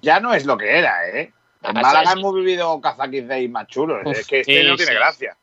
[0.01, 1.33] ya no es lo que era, ¿eh?
[1.63, 4.01] En Málaga hemos vivido Kazaki Day más chulos.
[4.07, 4.97] Uf, es que este sí, no tiene sí.
[4.99, 5.37] gracia.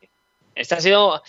[0.55, 1.21] Este ha sido.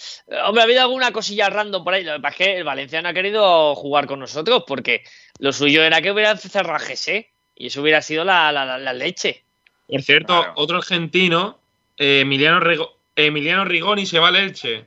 [0.46, 2.04] Hombre, ha habido alguna cosilla random por ahí.
[2.04, 5.04] Lo que pasa es que el Valencia no ha querido jugar con nosotros porque
[5.38, 8.92] lo suyo era que hubiera cerrado GC y eso hubiera sido la, la- la- la
[8.94, 9.44] leche.
[9.86, 10.52] Por cierto, Claro.
[10.56, 11.58] otro argentino,
[11.98, 14.86] eh, Emiliano, Rigo- Emiliano Rigoni, se va al Elche.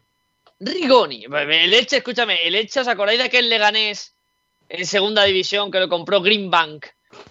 [0.59, 1.25] Rigoni.
[1.25, 4.13] El Elche, escúchame, el Elche, ¿os acordáis de aquel Leganés
[4.69, 6.85] en segunda división que lo compró Greenbank?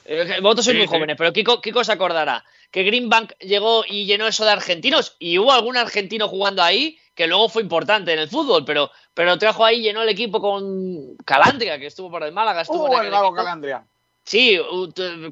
[0.06, 0.94] Eh, vosotros sois Sí, muy sí.
[0.94, 5.38] jóvenes, pero Kiko, Kiko se acordará que Greenbank llegó y llenó eso de argentinos y
[5.38, 9.64] hubo algún argentino jugando ahí que luego fue importante en el fútbol, pero, pero trajo
[9.64, 12.62] ahí, llenó el equipo con Calandria, que estuvo por el Málaga.
[12.62, 13.32] Estuvo ¡Uh, el equipo.
[13.34, 13.84] Calandria!
[14.24, 14.58] Sí,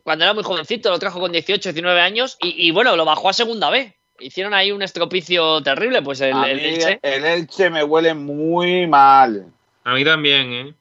[0.05, 3.31] cuando era muy jovencito, lo trajo con 18, 19 años y, y bueno, lo bajó
[3.31, 3.93] a segunda B.
[4.23, 6.99] Hicieron ahí un estropicio terrible, pues el, A el mí Elche.
[7.03, 9.47] el Elche me huele muy mal.
[9.85, 10.75] A mí también, ¿eh?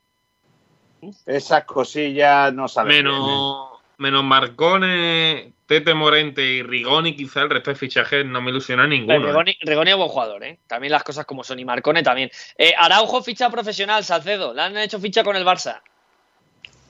[1.26, 3.10] Esas cosillas no salen bien, ¿eh?
[3.10, 8.86] Menos, menos Marcone, Tete Morente y Rigoni, quizá el resto de fichajes no me ilusiona
[8.86, 9.16] ninguno.
[9.16, 9.28] ¿eh?
[9.32, 10.60] Rigoni, Rigoni es buen jugador, ¿eh?
[10.68, 11.58] También las cosas como son.
[11.60, 12.30] Y Marcone también.
[12.58, 14.54] Eh, Araujo ficha profesional, Salcedo.
[14.54, 15.82] Le han hecho ficha con el Barça.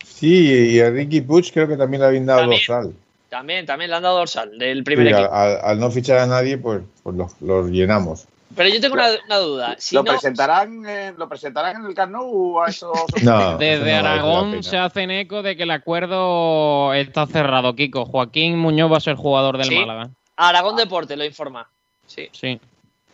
[0.03, 2.61] Sí, y a Ricky Puig creo que también le habían dado También.
[2.67, 2.93] dorsal.
[3.31, 5.33] También, también le han dado dorsal del primer Sí, equipo.
[5.33, 8.27] al- al no fichar a nadie, pues, pues los los llenamos.
[8.57, 9.75] Pero yo tengo una, una duda.
[9.79, 12.91] Si ¿Lo, no, presentarán, eh, ¿Lo presentarán en el Camp Nou a esos
[13.23, 18.03] No, Desde no Aragón se hacen eco de que el acuerdo está cerrado, Kiko.
[18.03, 19.79] Joaquín Muñoz va a ser jugador del Sí.
[19.79, 20.09] Málaga.
[20.35, 21.69] Aragón Deporte lo informa.
[22.07, 22.27] Sí.
[22.33, 22.59] Sí.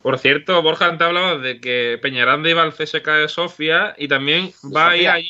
[0.01, 4.51] Por cierto, Borja te hablaba de que Peñaranda iba al CSK de Sofía y también
[4.75, 5.29] va a ir ahí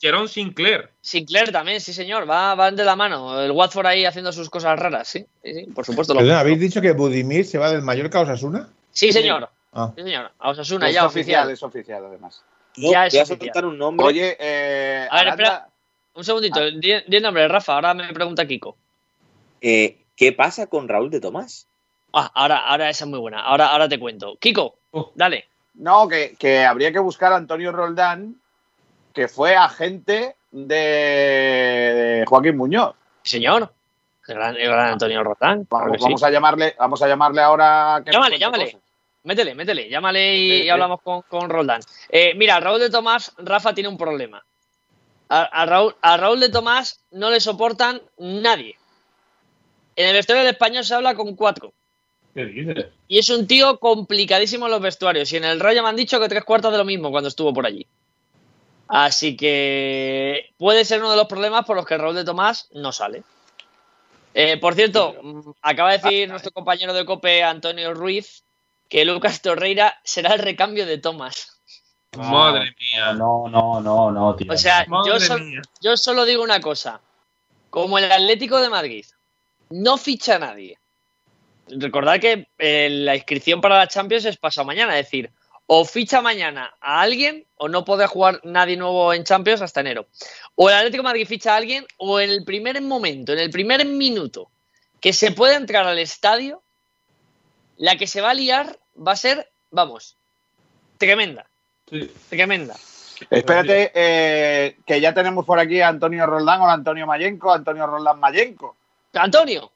[0.00, 0.90] Jerón Sinclair.
[1.00, 2.28] Sinclair también, sí, señor.
[2.28, 3.40] Va, van de la mano.
[3.40, 5.24] El Watford ahí haciendo sus cosas raras, sí.
[5.42, 6.12] Sí, sí, por supuesto.
[6.14, 6.20] Lo...
[6.20, 8.68] Perdón, ¿habéis dicho que Budimir se va del Mallorca a Osasuna?
[8.92, 9.48] Sí, señor.
[9.72, 9.92] Ah.
[9.96, 10.32] Sí, señor.
[10.38, 11.50] A Osasuna Es ya oficial, oficial.
[11.50, 12.42] es oficial, además.
[12.76, 13.38] No, Ya es vas a oficial.
[13.52, 14.06] contar un nombre.
[14.06, 15.68] Oye, eh, A ver, Aranda- espera.
[16.14, 16.60] Un segundito.
[16.70, 17.74] Di, di el nombre, Rafa.
[17.74, 18.76] Ahora me pregunta Kiko.
[19.60, 21.66] eh, ¿Qué pasa con Raúl de Tomás?
[22.12, 23.40] Ah, ahora, ahora esa es muy buena.
[23.40, 24.36] Ahora, ahora te cuento.
[24.40, 25.12] Kiko, Oh.
[25.14, 25.46] dale.
[25.74, 28.40] No, que, que habría que buscar a Antonio Roldán,
[29.16, 32.94] que fue agente de, de Joaquín Muñoz.
[33.22, 33.72] Sí, Señor.
[34.28, 35.66] El gran, el gran Antonio Rotán.
[35.70, 36.24] Vamos, sí.
[36.24, 38.02] a llamarle, vamos a llamarle ahora.
[38.04, 38.64] que Llámale, llámale.
[38.66, 38.80] cosas.
[39.24, 41.80] Métele, métele, llámale y, y hablamos con, con Roldán.
[42.10, 44.44] Eh, mira, Raúl de Tomás, Rafa tiene un problema.
[45.30, 48.76] A, a Raúl, a Raúl de Tomás no le soportan nadie.
[49.96, 51.72] En el vestuario del español se habla con cuatro.
[52.34, 52.86] ¿Qué dices?
[53.08, 55.32] Y es un tío complicadísimo en los vestuarios.
[55.32, 57.54] Y en el Rayo me han dicho que tres cuartos de lo mismo cuando estuvo
[57.54, 57.86] por allí.
[58.88, 62.92] Así que puede ser uno de los problemas por los que Raúl de Tomás no
[62.92, 63.22] sale.
[64.34, 68.44] Eh, por cierto, mm, acaba de decir nuestro compañero de COPE, Antonio Ruiz,
[68.88, 71.58] que Lucas Torreira será el recambio de Tomás.
[72.16, 73.12] Madre mía.
[73.14, 74.52] No, no, no, no, tío.
[74.52, 75.62] O sea, Madre yo, sol- mía.
[75.80, 77.00] yo solo digo una cosa.
[77.70, 79.04] Como el Atlético de Madrid
[79.70, 80.78] no ficha a nadie.
[81.68, 84.96] Recordad que eh, la inscripción para la Champions es pasado mañana.
[84.98, 85.30] Es decir,
[85.66, 90.06] o ficha mañana a alguien o no puede jugar nadie nuevo en Champions hasta enero.
[90.54, 93.50] O el Atlético de Madrid ficha a alguien o en el primer momento, en el
[93.50, 94.50] primer minuto
[95.00, 96.62] que se pueda entrar al estadio,
[97.76, 100.16] la que se va a liar va a ser, vamos,
[100.98, 101.46] tremenda.
[101.90, 102.10] Sí.
[102.28, 102.76] Tremenda.
[103.30, 107.86] Espérate, eh, que ya tenemos por aquí a Antonio Roldán o a Antonio Mayenco, Antonio
[107.86, 108.76] Roldán Mayenco.
[109.14, 109.70] Antonio,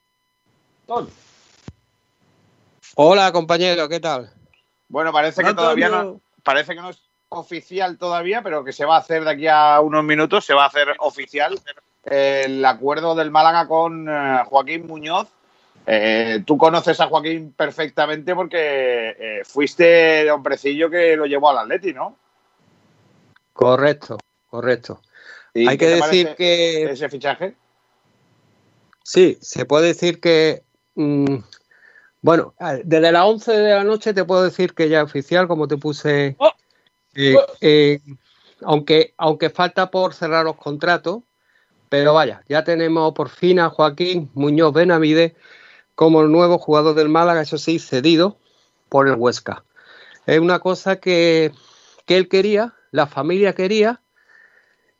[2.96, 4.32] Hola, compañero, ¿qué tal?
[4.90, 8.96] Bueno, parece que todavía no, parece que no es oficial todavía, pero que se va
[8.96, 11.58] a hacer de aquí a unos minutos, se va a hacer oficial
[12.04, 15.28] el acuerdo del Málaga con eh, Joaquín Muñoz.
[15.86, 21.58] Eh, tú conoces a Joaquín perfectamente porque eh, fuiste el hombrecillo que lo llevó al
[21.58, 22.16] Atleti, ¿no?
[23.52, 24.18] Correcto,
[24.48, 25.00] correcto.
[25.54, 27.54] ¿Y Hay qué que te decir que ese fichaje.
[29.04, 30.64] sí, se puede decir que
[30.96, 31.36] mm,
[32.22, 32.54] bueno,
[32.84, 35.76] desde las 11 de la noche te puedo decir que ya es oficial, como te
[35.76, 36.50] puse, Oh.
[37.14, 38.00] eh, eh,
[38.62, 41.22] aunque, aunque falta por cerrar los contratos,
[41.88, 45.34] pero vaya, ya tenemos por fin a Joaquín Muñoz Benavide
[45.94, 48.36] como el nuevo jugador del Málaga, eso sí, cedido
[48.88, 49.64] por el Huesca.
[50.26, 51.52] Es una cosa que,
[52.06, 54.00] que él quería, la familia quería,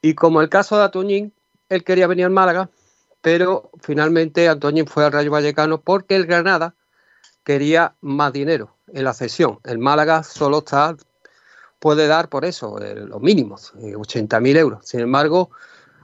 [0.03, 1.33] y como el caso de Atoñín,
[1.68, 2.71] él quería venir al Málaga,
[3.21, 6.75] pero finalmente Antoñín fue al Rayo Vallecano porque el Granada
[7.45, 9.59] quería más dinero en la cesión.
[9.64, 10.97] El Málaga solo está,
[11.78, 14.86] puede dar por eso, eh, los mínimos, eh, 80.000 euros.
[14.86, 15.51] Sin embargo,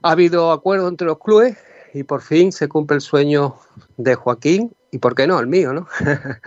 [0.03, 1.57] ha habido acuerdo entre los clubes
[1.95, 3.57] y por fin se cumple el sueño
[3.97, 5.87] de Joaquín y, ¿por qué no, el mío, ¿no?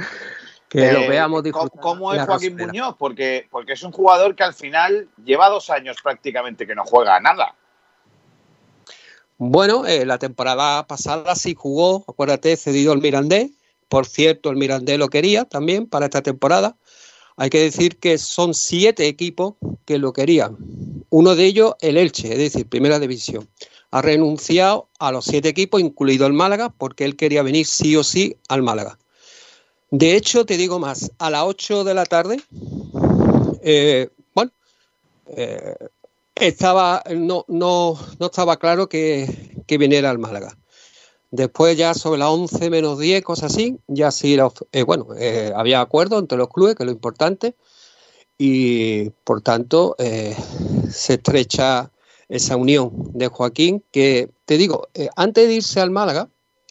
[0.70, 1.82] que lo Eh, veamos ¿cómo- disfrutar.
[1.82, 2.68] ¿Cómo es Joaquín Rosaleda.
[2.68, 2.96] Muñoz?
[2.98, 7.16] Porque, porque es un jugador que al final lleva dos años prácticamente que no juega
[7.16, 7.56] a nada.
[9.38, 13.52] Bueno, eh, la temporada pasada sí jugó, acuérdate, cedido al Mirandés.
[13.90, 16.78] Por cierto, el Mirandés lo quería también para esta temporada.
[17.36, 20.58] Hay que decir que son siete equipos que lo querían.
[21.10, 23.50] Uno de ellos, el Elche, es decir, primera división.
[23.92, 28.04] Ha renunciado a los siete equipos, incluido el Málaga, porque él quería venir sí o
[28.04, 29.00] sí al Málaga.
[29.90, 32.40] De hecho, te digo más, a las 8 de la tarde,
[33.64, 34.52] eh, bueno,
[35.36, 35.76] eh,
[36.36, 40.59] estaba, no, no, no estaba claro que, que viniera al Málaga.
[41.32, 44.36] Después ya sobre las 11 menos 10, cosas así, ya sí,
[44.72, 47.56] eh, bueno, eh, había acuerdo entre los clubes, que es lo importante,
[48.38, 50.36] y por tanto eh,
[50.90, 51.92] se estrecha
[52.30, 56.30] esa unión de Joaquín, que te digo, eh, antes de irse al Málaga,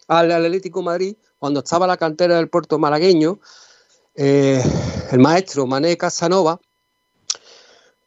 [0.08, 3.38] al Atlético Madrid, cuando estaba la cantera del puerto malagueño,
[4.14, 6.60] el maestro Mané Casanova,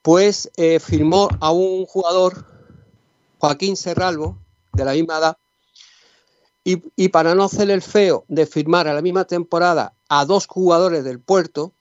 [0.01, 2.45] pues firmó a un jugador,
[3.37, 4.37] Joaquín Serralvo,
[4.73, 5.37] de la misma edad,
[6.63, 10.47] y, y para no hacer el feo de firmar a la misma temporada a dos
[10.47, 11.71] jugadores del puerto,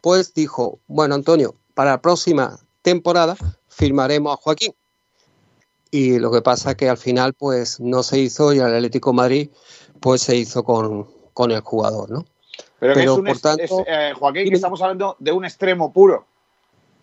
[0.00, 3.36] pues dijo, bueno Antonio, para la próxima temporada
[3.68, 4.74] firmaremos a Joaquín.
[5.90, 9.10] Y lo que pasa es que al final pues no se hizo y el Atlético
[9.10, 9.50] de Madrid
[10.00, 12.24] pues se hizo con, con el jugador, ¿no?
[12.78, 16.26] Pero, es un por tanto- es, eh, Joaquín, que estamos hablando de un extremo puro.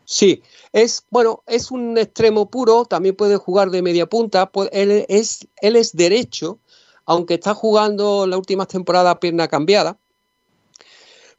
[0.06, 5.06] Sí, es bueno, es un extremo puro, también puede jugar de media punta, pu- él
[5.10, 6.60] es, él es derecho,
[7.06, 9.98] aunque está jugando la última temporada a pierna cambiada,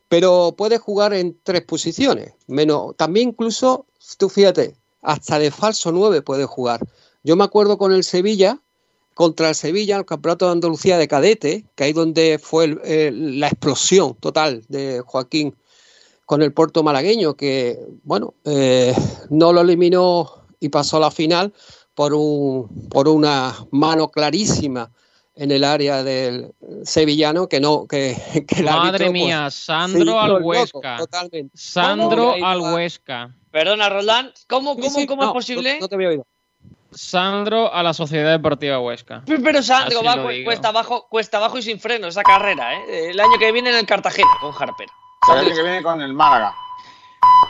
[0.09, 3.87] pero puede jugar en tres posiciones, menos, también incluso,
[4.19, 6.81] tú fíjate, hasta de falso 9 puede jugar.
[7.25, 8.61] Yo me acuerdo con el Sevilla,
[9.15, 12.69] contra el Sevilla, el Campeonato de Andalucía de cadete, que ahí donde fue
[13.13, 15.57] la explosión total de Joaquín
[16.25, 18.95] con el Puerto Malagueño, que bueno, eh,
[19.31, 21.53] no lo eliminó y pasó a la final
[21.95, 24.93] por, un, por una mano clarísima
[25.37, 26.53] en el área del
[26.85, 28.17] sevillano que no que,
[28.49, 30.97] que el Madre árbitro, pues, mía, Sandro al Huesca.
[30.97, 31.57] totalmente.
[31.57, 32.61] Sandro al.
[32.61, 33.31] Huesca.
[33.51, 35.75] Perdona, Roldán, ¿cómo, cómo, sí, cómo no, es posible?
[35.75, 36.27] No, no te había oído.
[36.93, 39.23] Sandro a la Sociedad Deportiva Huesca.
[39.27, 40.45] Pero, pero Sandro Así va lo cu- digo.
[40.47, 43.11] cuesta abajo, cuesta abajo y sin freno esa carrera, ¿eh?
[43.11, 44.87] El año que viene en el Cartagena con Harper.
[45.33, 46.55] El año que viene con el Málaga.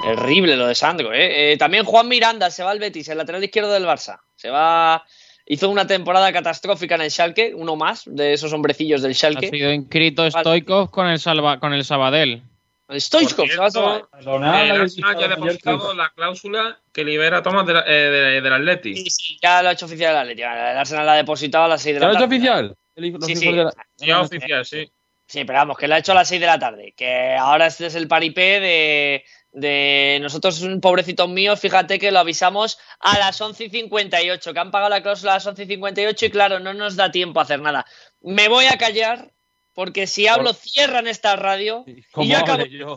[0.03, 1.53] Terrible lo de Sandro, ¿eh?
[1.53, 4.19] Eh, También Juan Miranda se va al Betis, el lateral izquierdo del Barça.
[4.35, 5.05] Se va.
[5.49, 9.49] Hizo una temporada catastrófica en el Schalke, uno más de esos hombrecillos del Ha Schalke.
[9.49, 12.43] sido inscrito Stoikov con el, Salva- con el Sabadell.
[12.89, 17.93] El Stoichkov ya ha decisión depositado la cláusula que libera a Thomas de la- eh,
[17.93, 18.95] de- del Atleti.
[18.97, 20.49] Sí, sí, ya lo ha hecho oficial el Atlético.
[20.49, 22.37] El Arsenal la ha depositado a las 6 de ¿Ya la lo ha hecho tarde.
[22.37, 22.77] oficial?
[22.97, 23.53] El- Sí, sí.
[23.53, 24.91] la- Ya oficial, sí.
[25.29, 26.95] Sí, pero vamos, que lo ha hecho a las 6 de la tarde.
[26.97, 29.25] Que ahora este es el paripé de,
[29.57, 34.71] de nosotros, pobrecitos míos, fíjate que lo avisamos a las 11 y 58, que han
[34.71, 37.45] pagado la cláusula a las 11 y 58 y claro, no nos da tiempo a
[37.45, 37.87] hacer nada.
[38.21, 39.31] Me voy a callar
[39.75, 42.97] porque si hablo cierran esta radio y ¿Cómo yo acabo yo?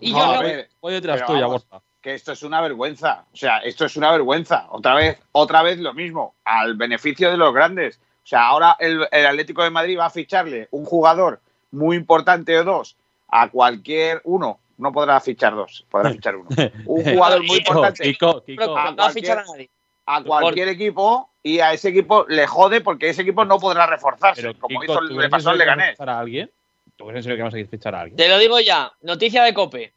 [0.00, 1.46] Y yo acabo- ver, Voy detrás tuya.
[1.46, 1.80] Borja.
[2.00, 3.24] que esto es una vergüenza.
[3.32, 4.66] O sea, esto es una vergüenza.
[4.70, 8.00] Otra vez, otra vez lo mismo, al beneficio de los grandes.
[8.24, 11.40] O sea, ahora el, el Atlético de Madrid va a ficharle un jugador
[11.70, 12.96] muy importante o dos
[13.28, 14.58] a cualquier uno.
[14.78, 16.48] No podrá fichar dos, podrá fichar uno.
[16.86, 18.76] Un jugador muy importante Kiko, Kiko.
[18.76, 19.70] a no va a fichar a cualquier- nadie.
[20.06, 24.42] a cualquier equipo y a ese equipo le jode porque ese equipo no podrá reforzarse,
[24.42, 25.90] Pero, como Kiko, hizo ¿tú le pasó al Leganés.
[25.92, 26.50] fichar a alguien?
[26.96, 28.16] ¿Tú crees en serio que vamos a fichar a alguien?
[28.16, 29.92] Te lo digo ya, noticia de Cope.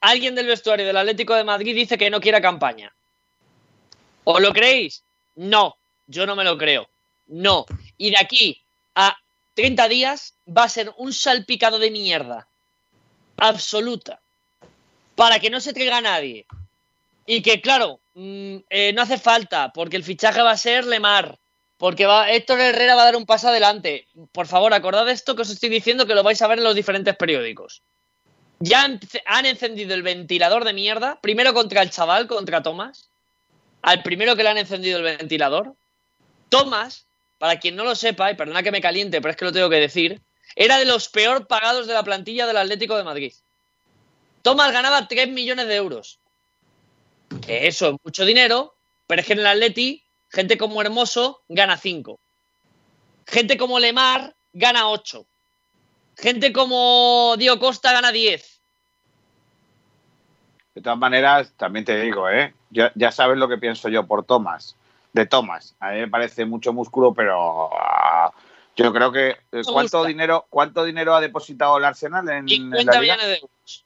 [0.00, 2.92] Alguien del vestuario del Atlético de Madrid dice que no quiere campaña.
[4.24, 5.02] ¿Os lo creéis?
[5.36, 5.76] No,
[6.06, 6.88] yo no me lo creo.
[7.28, 7.64] No.
[7.96, 8.60] Y de aquí
[8.94, 9.16] a
[9.54, 12.46] 30 días va a ser un salpicado de mierda.
[13.36, 14.20] Absoluta.
[15.14, 16.46] Para que no se traiga nadie.
[17.26, 21.38] Y que, claro, mm, eh, no hace falta, porque el fichaje va a ser Lemar.
[21.78, 24.06] Porque va, Héctor Herrera va a dar un paso adelante.
[24.32, 26.74] Por favor, acordad esto que os estoy diciendo que lo vais a ver en los
[26.74, 27.82] diferentes periódicos.
[28.60, 31.18] Ya han, han encendido el ventilador de mierda.
[31.20, 33.10] Primero contra el chaval, contra Tomás.
[33.82, 35.74] Al primero que le han encendido el ventilador.
[36.48, 37.06] Tomás,
[37.38, 39.68] para quien no lo sepa, y perdona que me caliente, pero es que lo tengo
[39.68, 40.22] que decir,
[40.56, 43.32] era de los peor pagados de la plantilla del Atlético de Madrid.
[44.40, 46.18] Tomás ganaba 3 millones de euros.
[47.44, 48.74] Que eso es mucho dinero,
[49.06, 52.18] pero es que en el Atleti, gente como Hermoso gana 5.
[53.26, 55.26] Gente como Lemar gana 8.
[56.16, 58.60] Gente como Dio Costa gana 10.
[60.74, 62.54] De todas maneras, también te digo, ¿eh?
[62.70, 64.76] Ya, ya sabes lo que pienso yo por Tomás.
[65.12, 65.74] De Tomás.
[65.80, 68.32] A mí me parece mucho músculo, pero ah,
[68.76, 70.04] yo creo que eh, ¿cuánto gusta.
[70.08, 73.14] dinero, cuánto dinero ha depositado el Arsenal en, en 50 la liga?
[73.16, 73.84] millones de euros.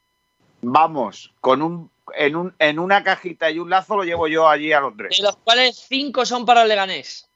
[0.62, 4.72] Vamos, con un en un en una cajita y un lazo lo llevo yo allí
[4.72, 5.16] a Londres.
[5.16, 7.28] De los cuales 5 son para el Leganés.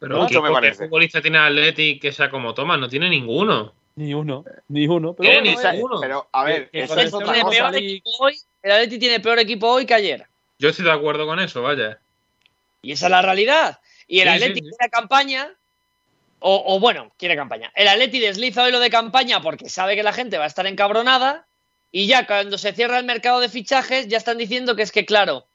[0.00, 0.84] Pero Mucho me ¿qué parece.
[0.84, 2.78] futbolista tiene el Atleti que sea como Thomas?
[2.78, 3.72] No tiene ninguno.
[3.96, 5.14] Ni uno, ni uno.
[5.14, 5.40] Pero ¿Qué?
[5.52, 6.00] bueno, Ni uno.
[6.00, 7.56] Pero a ver, Que- eso es el otra Tiene cosa.
[7.56, 10.26] peor salí- equipo hoy, el Atleti tiene peor equipo hoy que ayer.
[10.58, 11.98] Yo estoy de acuerdo con eso, vaya.
[12.82, 13.78] Y esa es la realidad.
[14.08, 14.70] Y el Sí, Atleti sí, sí.
[14.76, 15.48] quiere campaña,
[16.40, 17.72] o, o bueno, quiere campaña.
[17.74, 20.66] El Atleti desliza hoy lo de campaña porque sabe que la gente va a estar
[20.66, 21.46] encabronada.
[21.90, 25.06] Y ya cuando se cierra el mercado de fichajes, ya están diciendo que es que,
[25.06, 25.46] claro,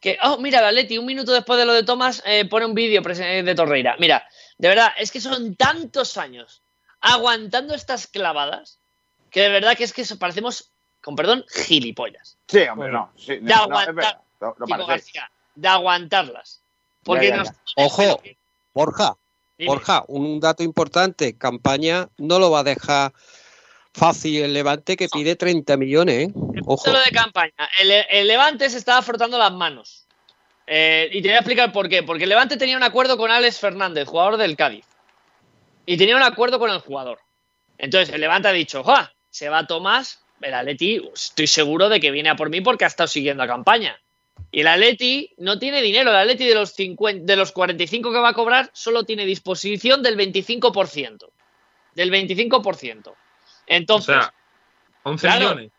[0.00, 2.74] que, oh, mira, el Atleti, un minuto después de lo de Tomás, eh, pone un
[2.74, 3.96] vídeo eh, de Torreira.
[3.98, 4.26] Mira,
[4.56, 6.62] de verdad, es que son tantos años
[7.00, 8.78] aguantando estas clavadas
[9.30, 10.70] que de verdad que es que parecemos,
[11.00, 12.36] con perdón, gilipollas.
[12.46, 13.10] Sí, hombre, no.
[13.16, 14.20] sí, De no, aguantar,
[15.54, 16.60] de aguantarlas.
[17.02, 17.56] Porque Ya, ya, nos- ya.
[17.76, 18.22] Ojo,
[18.74, 19.16] Borja,
[19.60, 19.68] Dime.
[19.68, 23.12] Borja, un dato importante, campaña no lo va a dejar
[23.92, 26.32] fácil el Levante que pide 30 millones, ¿eh?
[26.64, 26.90] Ojo.
[26.90, 27.52] De campaña.
[27.78, 30.06] El, el Levante se estaba frotando las manos.
[30.66, 32.02] Eh, y te voy a explicar por qué.
[32.02, 34.86] Porque el Levante tenía un acuerdo con Alex Fernández, jugador del Cádiz.
[35.84, 37.18] Y tenía un acuerdo con el jugador.
[37.76, 39.12] Entonces el Levante ha dicho, ¡ja!
[39.28, 42.88] Se va Tomás, el Atleti, estoy seguro de que viene a por mí porque ha
[42.88, 44.00] estado siguiendo la campaña.
[44.52, 46.10] Y el Atleti no tiene dinero.
[46.10, 50.02] El Atleti de los, 50, de los 45 que va a cobrar solo tiene disposición
[50.02, 51.30] del 25%.
[51.94, 53.08] Del 25%.
[53.08, 53.16] O
[53.66, 54.34] Entonces, sea,
[55.04, 55.40] 11 Claro.
[55.40, 55.72] millones.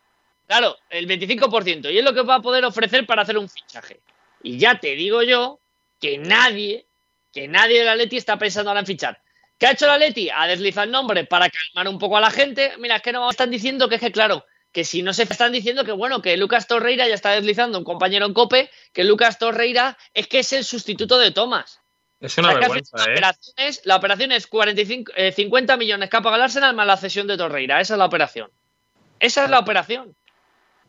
[0.46, 1.90] Claro, el 25%.
[1.90, 4.00] Y es lo que va a poder ofrecer para hacer un fichaje.
[4.42, 5.58] Y ya te digo yo
[6.00, 6.86] que nadie,
[7.32, 9.20] que nadie del Atleti está pensando ahora en fichar.
[9.58, 10.28] ¿Qué ha hecho el Atleti?
[10.28, 12.72] Ha deslizado el nombre para calmar un poco a la gente.
[12.78, 15.52] Mira, es que no están diciendo que es que, claro, que si no se están
[15.52, 19.38] diciendo que, bueno, que Lucas Torreira ya está deslizando un compañero en Cope, que Lucas
[19.38, 21.80] Torreira es que es el sustituto de Tomás.
[22.20, 23.20] Es una O sea, vergüenza, ¿eh?
[23.20, 26.74] la operación es, la operación es 45, eh, 50 millones que ha pagado el Arsenal
[26.74, 27.80] más la cesión de Torreira.
[27.80, 28.50] Esa es la operación.
[29.18, 30.14] Esa es la operación.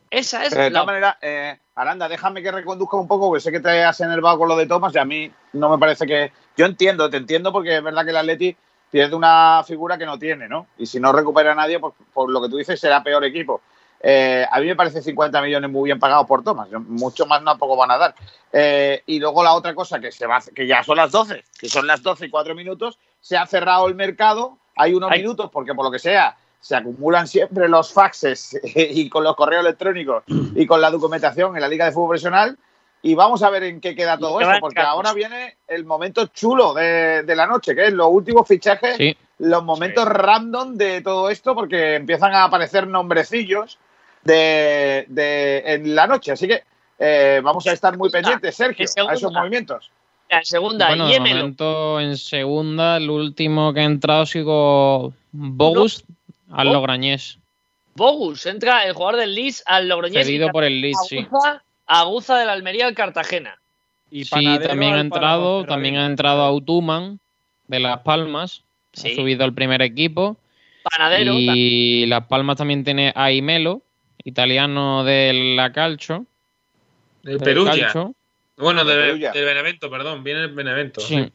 [0.10, 3.42] Esa es Eh, de la todas maneras, eh, Aranda, déjame que reconduzca un poco, porque
[3.42, 6.06] sé que te has enervado con lo de Thomas y a mí no me parece
[6.06, 6.32] que.
[6.56, 8.56] Yo entiendo, te entiendo, porque es verdad que el Atleti
[8.92, 10.68] pierde una figura que no tiene, ¿no?
[10.78, 13.62] Y si no recupera a nadie, pues por lo que tú dices será peor equipo.
[14.06, 16.68] Eh, a mí me parece 50 millones muy bien pagados por Thomas.
[16.88, 18.16] Mucho más tampoco van a dar.
[18.52, 21.70] Eh, y luego la otra cosa que se va, que ya son las 12, que
[21.70, 24.58] son las 12 y 4 minutos, se ha cerrado el mercado.
[24.76, 25.22] Hay unos Ay.
[25.22, 29.62] minutos porque por lo que sea se acumulan siempre los faxes y con los correos
[29.62, 32.58] electrónicos y con la documentación en la Liga de Fútbol Profesional.
[33.06, 36.74] Y vamos a ver en qué queda todo van porque ahora viene el momento chulo
[36.74, 41.30] de, de la noche, que es los últimos fichajes Sí, los momentos random de todo
[41.30, 43.78] esto porque empiezan a aparecer nombrecillos
[44.24, 46.32] de, de- en la noche.
[46.32, 46.64] Así que
[47.00, 49.90] eh, vamos a estar muy pendientes, Sergio, a esos movimientos.
[50.30, 56.04] En segunda, bueno, de momento en segunda, el último que ha entrado ha sido Bogus
[56.52, 56.74] al Oh.
[56.74, 57.38] Logroñés,
[57.96, 60.26] Bogus, entra el jugador del Leeds al Logroñés.
[60.26, 61.20] cedido por el Leeds, sí.
[61.20, 63.60] Aguza, Aguza del Almería al Cartagena.
[64.10, 67.20] Y Sí, también ha entrado, también ha entrado Autuman
[67.68, 68.64] de Las Palmas,
[68.94, 69.12] Sí.
[69.12, 70.38] ha subido al primer equipo.
[70.84, 71.34] Panadero.
[71.36, 73.82] Y Las Palmas también tiene a Imelo,
[74.24, 76.26] italiano del La Calcio.
[77.24, 77.84] El del Perugia.
[77.84, 78.14] Calcio.
[78.58, 80.24] Bueno, De del, del Benevento, perdón.
[80.24, 81.02] Viene el Benevento.
[81.02, 81.32] Sí.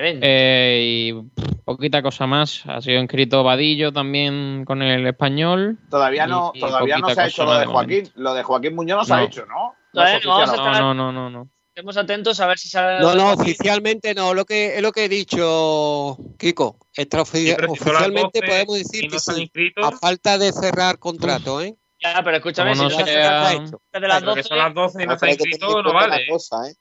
[0.00, 2.62] Eh, y pff, poquita cosa más.
[2.66, 5.76] Ha sido inscrito Vadillo también con el español.
[5.90, 7.96] Todavía no, y todavía no se ha hecho lo de de Joaquín.
[7.96, 8.12] momento.
[8.16, 9.74] Lo de Joaquín Muñoz no se ha hecho, ¿no?
[9.92, 11.48] No, vamos a oficial, estar- No, no, no, no, no.
[11.74, 13.00] Estemos atentos a ver si sale.
[13.00, 14.34] No, no, oficialmente no.
[14.34, 16.76] Lo que, es lo que he dicho, Kiko.
[16.96, 19.42] Extraofi- Sí, pero si son las oficialmente 12 podemos decir que están sí.
[19.42, 19.84] inscritos.
[19.84, 21.74] A falta de cerrar contrato, ¿eh?
[22.00, 25.12] Ya, pero escúchame, si no de las Pero que 12, son las 12 y no
[25.14, 26.26] está que inscrito, no vale.
[26.28, 26.74] cosa, ¿eh?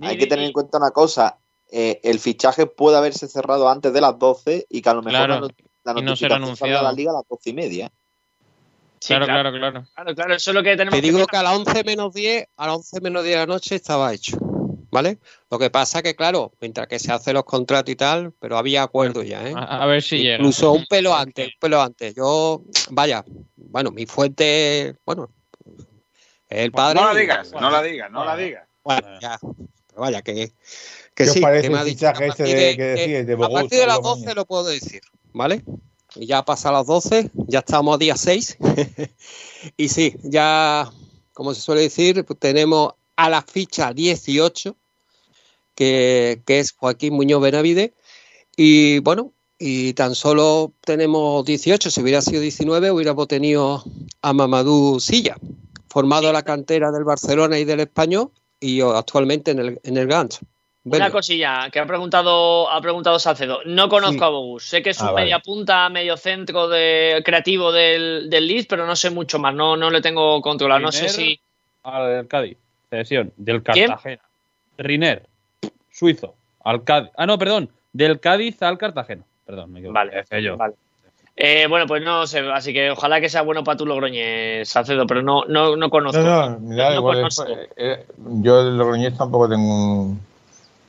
[0.00, 1.38] Hay que tener en cuenta una cosa.
[1.74, 5.26] eh, el fichaje puede haberse cerrado antes de las 12 y que a lo mejor
[5.26, 5.54] Claro, la, not-
[5.84, 7.90] la y no la liga a las 12 y media.
[9.00, 9.86] Sí, claro, claro, claro, claro.
[9.94, 12.12] claro, claro, eso es lo que tenemos Te que digo que a las 11 menos
[12.12, 14.36] 10, a las 11 menos 10 de la noche estaba hecho.
[14.92, 15.18] ¿Vale?
[15.50, 18.82] Lo que pasa que, claro, mientras que se hacen los contratos y tal, pero había
[18.82, 19.54] acuerdo ya, ¿eh?
[19.56, 20.34] A, a ver si llega.
[20.34, 22.14] Incluso un pelo antes, un pelo antes.
[22.14, 23.24] Yo, vaya,
[23.56, 25.30] bueno, mi fuente, bueno,
[26.48, 27.00] el padre.
[27.00, 28.68] No la y- digas, no la digas, no la digas.
[28.84, 30.52] Bueno, ya, pero vaya, que, que
[31.14, 31.40] ¿Qué os sí.
[31.40, 33.36] parece que me el ha dicho fichaje a este partir de- que decíais, de A
[33.36, 34.24] Bogus partir de a las Logroñés?
[34.24, 35.00] 12 lo puedo decir,
[35.32, 35.64] ¿vale?
[36.16, 38.58] Y ya pasa las 12, ya estamos a día 6.
[39.78, 40.90] y sí, ya,
[41.32, 44.76] como se suele decir, pues tenemos a la ficha 18,
[45.74, 47.92] que, que es Joaquín Muñoz Benavide.
[48.56, 51.90] Y bueno, y tan solo tenemos 18.
[51.90, 53.82] Si hubiera sido 19, hubiéramos tenido
[54.20, 55.36] a Mamadou Silla,
[55.88, 60.06] formado en la cantera del Barcelona y del Español, y actualmente en el, en el
[60.06, 60.40] Gans.
[60.84, 63.60] Una cosilla que ha preguntado, ha preguntado Salcedo.
[63.66, 64.24] No conozco Sí.
[64.24, 64.64] a Bogus.
[64.64, 65.24] Sé que es un Ah, vale.
[65.26, 69.54] media punta, medio centro de, creativo del, del Leeds, pero no sé mucho más.
[69.54, 70.80] No, no le tengo controlado.
[70.80, 71.38] No sé si.
[71.84, 72.56] Al Cádiz.
[72.90, 73.32] Cesión.
[73.36, 73.90] Del ¿Quién?
[73.90, 74.22] Cartagena.
[74.76, 75.28] Riner.
[75.92, 76.34] Suizo.
[76.64, 77.10] Al Cádiz.
[77.16, 77.68] Ah, no, perdón.
[77.92, 79.22] Del Cádiz al Cartagena.
[79.46, 79.94] Perdón, me equivoqué.
[79.98, 80.56] Vale, yo.
[80.56, 80.74] vale.
[81.36, 82.40] Eh, bueno, pues no sé.
[82.52, 86.20] Así que ojalá que sea bueno para tu Logroñez, Salcedo, pero no, no, no conozco.
[86.22, 87.46] No, no, No igual conozco.
[87.76, 88.04] eh,
[88.42, 89.64] yo de Logroñés tampoco tengo
[90.02, 90.20] un,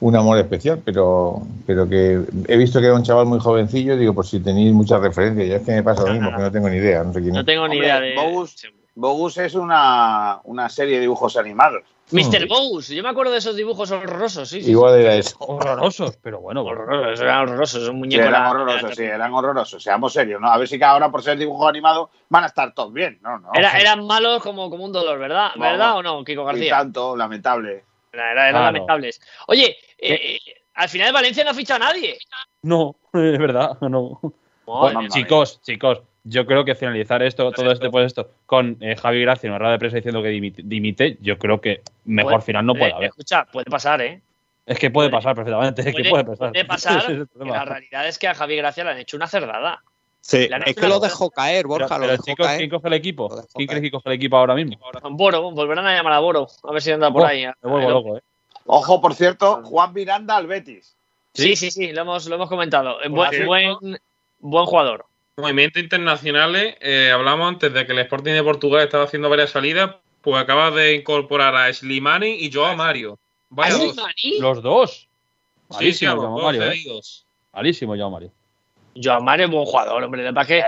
[0.01, 4.13] un amor especial, pero, pero que he visto que era un chaval muy jovencillo, digo,
[4.13, 6.43] por si tenéis muchas referencias, ya es que me pasa lo No, mismo, no, que
[6.43, 7.45] no tengo ni idea, no sé quién No es.
[7.45, 8.15] tengo ni Hombre, idea de.
[8.15, 11.83] Bogus- Bogus es una, una serie de dibujos animados.
[12.13, 12.47] Mr.
[12.47, 14.61] Bogus, yo me acuerdo de esos dibujos horrorosos, sí.
[14.61, 15.35] sí, Igual era eso.
[15.39, 16.63] Horrorosos, pero bueno.
[16.63, 16.81] bueno.
[16.81, 18.21] Horrorosos, eran horrorosos, un Sí, muñeco.
[18.23, 19.83] eran era- horrorosos, era- sí, eran horrorosos.
[19.83, 20.49] Seamos serios, ¿no?
[20.51, 23.39] A ver si que ahora por ser dibujos animados van a estar todos bien, ¿no?
[23.39, 25.51] no Era- eran malos como, como un dolor, ¿verdad?
[25.55, 25.95] No, ¿Verdad no.
[25.97, 26.77] o no, Kiko y García?
[26.77, 27.83] tanto, lamentable.
[28.11, 28.65] Era- era- eran Claro.
[28.65, 29.21] lamentables.
[29.47, 30.39] Oye, eh, eh,
[30.75, 32.17] al final Valencia no ha fichado a nadie.
[32.61, 34.19] No, es verdad, no.
[34.65, 35.09] Mía.
[35.09, 39.47] chicos, chicos, yo creo que finalizar esto, todo esto, pues esto, con eh, Javi Gracia
[39.47, 42.65] en una rueda de prensa diciendo que dimite, dimite, yo creo que mejor Puede- final
[42.65, 43.09] no puede eh, haber.
[43.09, 44.21] Escucha, puede pasar, ¿eh?
[44.65, 46.51] Es que puede puede- pasar perfectamente, es que puede- pasar.
[46.51, 47.45] puede pasar, es que.
[47.45, 49.81] La realidad es que a Javi Gracia le han hecho una cerdada.
[50.21, 52.57] Sí, es que lo dejó caer, Pero, Borja, lo pero, dejó chicos, caer.
[52.59, 53.43] ¿quién coge el equipo?
[53.55, 54.77] ¿Quién crees que coge el equipo ahora mismo?
[55.11, 57.45] Boro, volverán a llamar a Boro, a ver si anda por Oh, ahí.
[57.45, 58.21] Me vuelvo loco, ¿eh?
[58.65, 60.95] Ojo, por cierto, Juan Miranda al Betis.
[61.33, 62.97] Sí, sí, sí, lo hemos, lo hemos comentado.
[63.09, 63.99] Buen,
[64.39, 65.05] buen jugador.
[65.37, 69.95] Movimientos internacionales, eh, hablamos antes de que el Sporting de Portugal estaba haciendo varias salidas,
[70.21, 73.17] pues acaba de incorporar a Slimani y Joao Mario.
[73.49, 73.93] Vaya ¿Ah, dos.
[73.93, 74.39] Slimani?
[74.39, 74.91] Los dos.
[74.91, 76.83] Sí, sí, Malísimo, a los Joao dos Mario, ¿eh?
[77.51, 78.31] Malísimo, Joao Mario.
[78.95, 80.23] Joao Mario es buen jugador, hombre.
[80.23, 80.63] Que pasa es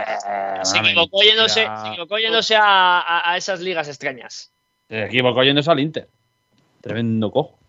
[0.63, 4.51] que se equivocó yéndose, se equivocó yéndose a, a- a esas ligas extrañas.
[4.89, 6.09] Se equivocó yéndose al Inter.
[6.81, 7.59] Tremendo cojo.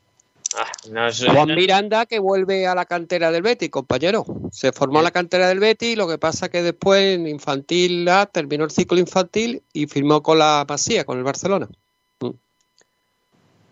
[0.58, 4.24] Ah, no Juan no- Miranda que vuelve a la cantera del Betis, compañero.
[4.50, 8.24] Se formó en la cantera del Betis, lo que pasa que después en infantil A
[8.26, 11.68] terminó el ciclo infantil y firmó con la Masía, con el Barcelona.
[12.18, 12.32] pues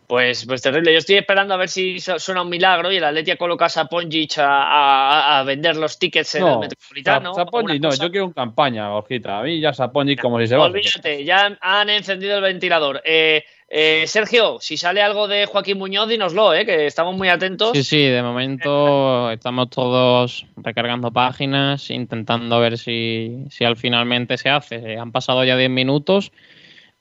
[0.06, 0.92] Pues, pues terrible.
[0.92, 3.68] Yo estoy esperando a ver si su- suena un milagro y el Atletia coloca a
[3.70, 7.32] Saponjic a, a- a vender los tickets en el No, Metropolitano.
[7.34, 9.38] Sa- Saponjic, no, yo quiero un campaña, Borjita.
[9.38, 10.64] A mí ya Saponjic como si se va.
[10.66, 13.00] Olvídate, ya han, han encendido el ventilador.
[13.06, 13.42] Eh,
[13.76, 17.72] eh, Sergio, si sale algo de Joaquín Muñoz, dínoslo, eh, que estamos muy atentos.
[17.72, 24.48] Sí, sí, de momento estamos todos recargando páginas, intentando ver si, si al finalmente se
[24.48, 24.96] hace.
[24.96, 26.30] Han pasado ya 10 minutos,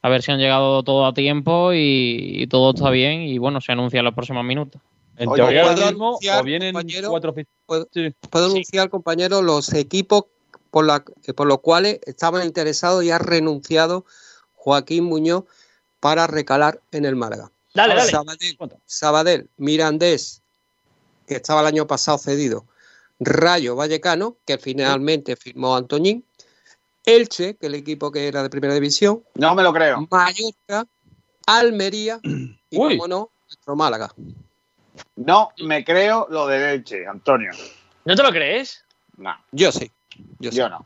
[0.01, 3.61] a ver si han llegado todo a tiempo y, y todo está bien y bueno,
[3.61, 4.81] se anuncia en los próximos minutos.
[5.17, 7.09] En Oye, teoría ¿puedo ahora mismo anunciar, o vienen compañero?
[7.11, 7.35] cuatro
[7.67, 8.15] ¿Puedo, Sí.
[8.31, 10.23] puedo anunciar, compañero, los equipos
[10.71, 14.05] por, la, eh, por los cuales estaban interesados y ha renunciado
[14.55, 15.43] Joaquín Muñoz
[16.03, 17.49] para recalar en el Málaga?
[17.73, 18.11] Dale, dale.
[18.11, 20.41] Sabadell, Sabadell, Mirandés,
[21.25, 22.65] que estaba el año pasado cedido,
[23.21, 26.25] Rayo Vallecano, que finalmente firmó Antoñín,
[27.05, 30.05] Elche, que es el equipo que era de primera división, No me lo creo.
[30.11, 30.85] Mallorca,
[31.47, 32.19] Almería
[32.69, 32.97] y, Uy.
[32.97, 34.13] como no, nuestro Málaga.
[35.15, 37.51] No me creo lo de Leche, Antonio.
[38.03, 38.83] ¿No te lo crees?
[39.15, 39.89] No, Yo sí.
[40.39, 40.57] Yo, sí.
[40.57, 40.85] yo no.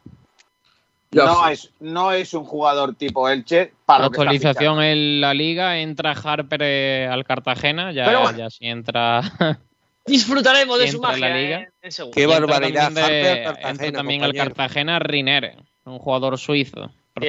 [1.11, 5.21] No es, no es un jugador tipo Elche para La lo que está actualización en
[5.21, 8.37] la liga, entra Harper eh, al Cartagena, ya, bueno.
[8.37, 9.21] ya si entra,
[10.05, 11.59] Disfrutaremos de su magia la liga.
[11.61, 12.15] eh, en segundo.
[12.15, 12.83] Qué entra barbaridad.
[12.85, 14.33] también, Harper de- al Cartagena, entra también al.
[14.33, 15.55] Cartagena Riner,
[15.85, 17.27] un jugador suizo, Sí,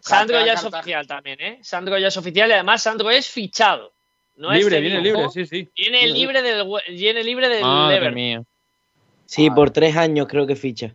[0.00, 1.58] Sandro ya es Cartagena- oficial también, ¿eh?
[1.62, 3.92] Sandro ya es oficial y además Sandro es fichado.
[4.36, 5.68] No libre, viene libre, sí, sí.
[5.76, 8.42] Viene libre del, viene libre del Madre mía.
[9.26, 10.94] Sí, por tres años creo que ficha.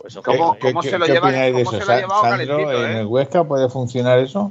[0.00, 0.16] Pues.
[0.16, 1.84] ¿Cómo- ¿Qué, cómo qué- se lo lleva- opináis de cómo eso?
[1.84, 3.00] se lo ha llevado Sandro, ¿en eh?
[3.00, 4.50] el Huesca puede funcionar eso?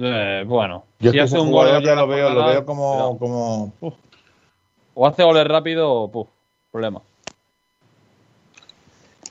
[0.00, 2.64] Eh, bueno, Yo si es que hace ese un gol ya lo veo, lo veo
[2.64, 3.94] como, como uf,
[4.94, 6.28] O hace goles rápido, puf,
[6.70, 7.00] problema.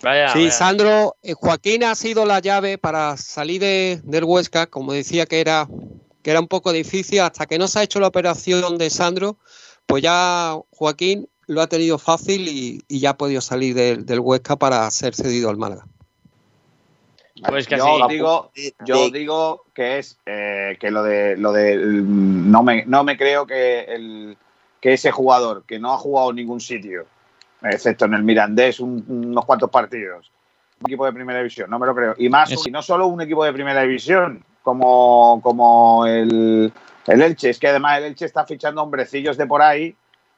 [0.04, 0.52] Vaya, Sí, vaya.
[0.52, 5.40] Sandro, eh, Joaquín ha sido la llave para salir de- del Huesca, como decía que
[5.42, 5.68] era,
[6.24, 9.38] que era un poco difícil, hasta que no se ha hecho la operación de Sandro,
[9.86, 14.20] pues ya Joaquín lo ha tenido fácil y, y ya ha podido salir del, del
[14.20, 15.86] Huesca para ser cedido al Málaga.
[17.48, 18.02] Pues que yo así.
[18.02, 18.52] os digo,
[18.86, 23.04] yo os digo que es eh, que lo de lo de mm, no me no
[23.04, 24.38] me creo que el
[24.82, 27.06] que ese jugador que no ha jugado en ningún sitio,
[27.62, 30.32] excepto en el Mirandés un- unos cuantos partidos,
[30.82, 32.16] un equipo de primera división, no me lo creo.
[32.18, 36.74] Y más y no solo un equipo de primera división, como como el,
[37.06, 39.96] el Elche, es que además el Elche está fichando hombrecillos de por ahí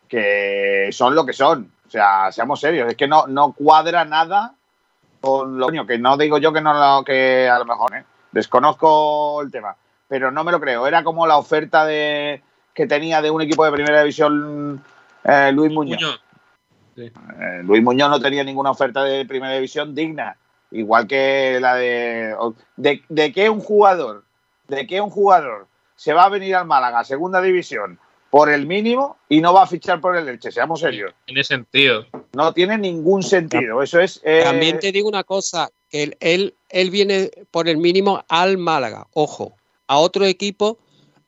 [0.10, 1.72] que son lo que son.
[1.88, 4.54] O sea, seamos serios, es que no, no cuadra nada
[5.22, 8.04] con lo coño, que no digo yo que no lo que a lo mejor, ¿eh?
[8.32, 9.76] desconozco el tema,
[10.08, 10.88] pero no me lo creo.
[10.88, 12.42] Era como la oferta de
[12.74, 14.84] que tenía de un equipo de primera división
[15.24, 16.00] eh, Luis Muñoz.
[16.02, 16.22] Muñoz.
[16.96, 20.38] Eh, Luis Muñoz no tenía ninguna oferta de primera división digna,
[20.72, 22.36] igual que la de
[22.76, 24.26] de, de que un jugador,
[24.68, 28.00] de que un jugador se va a venir al Málaga, segunda división,
[28.30, 31.14] por el mínimo y no va a fichar por el Elche, seamos serios.
[31.26, 32.06] Tiene sentido.
[32.34, 33.82] No tiene ningún sentido.
[33.82, 34.22] Eso es.
[34.24, 38.58] eh, También te digo una cosa, que él, él, él viene por el mínimo al
[38.58, 39.56] Málaga, ojo,
[39.88, 40.78] a otro equipo,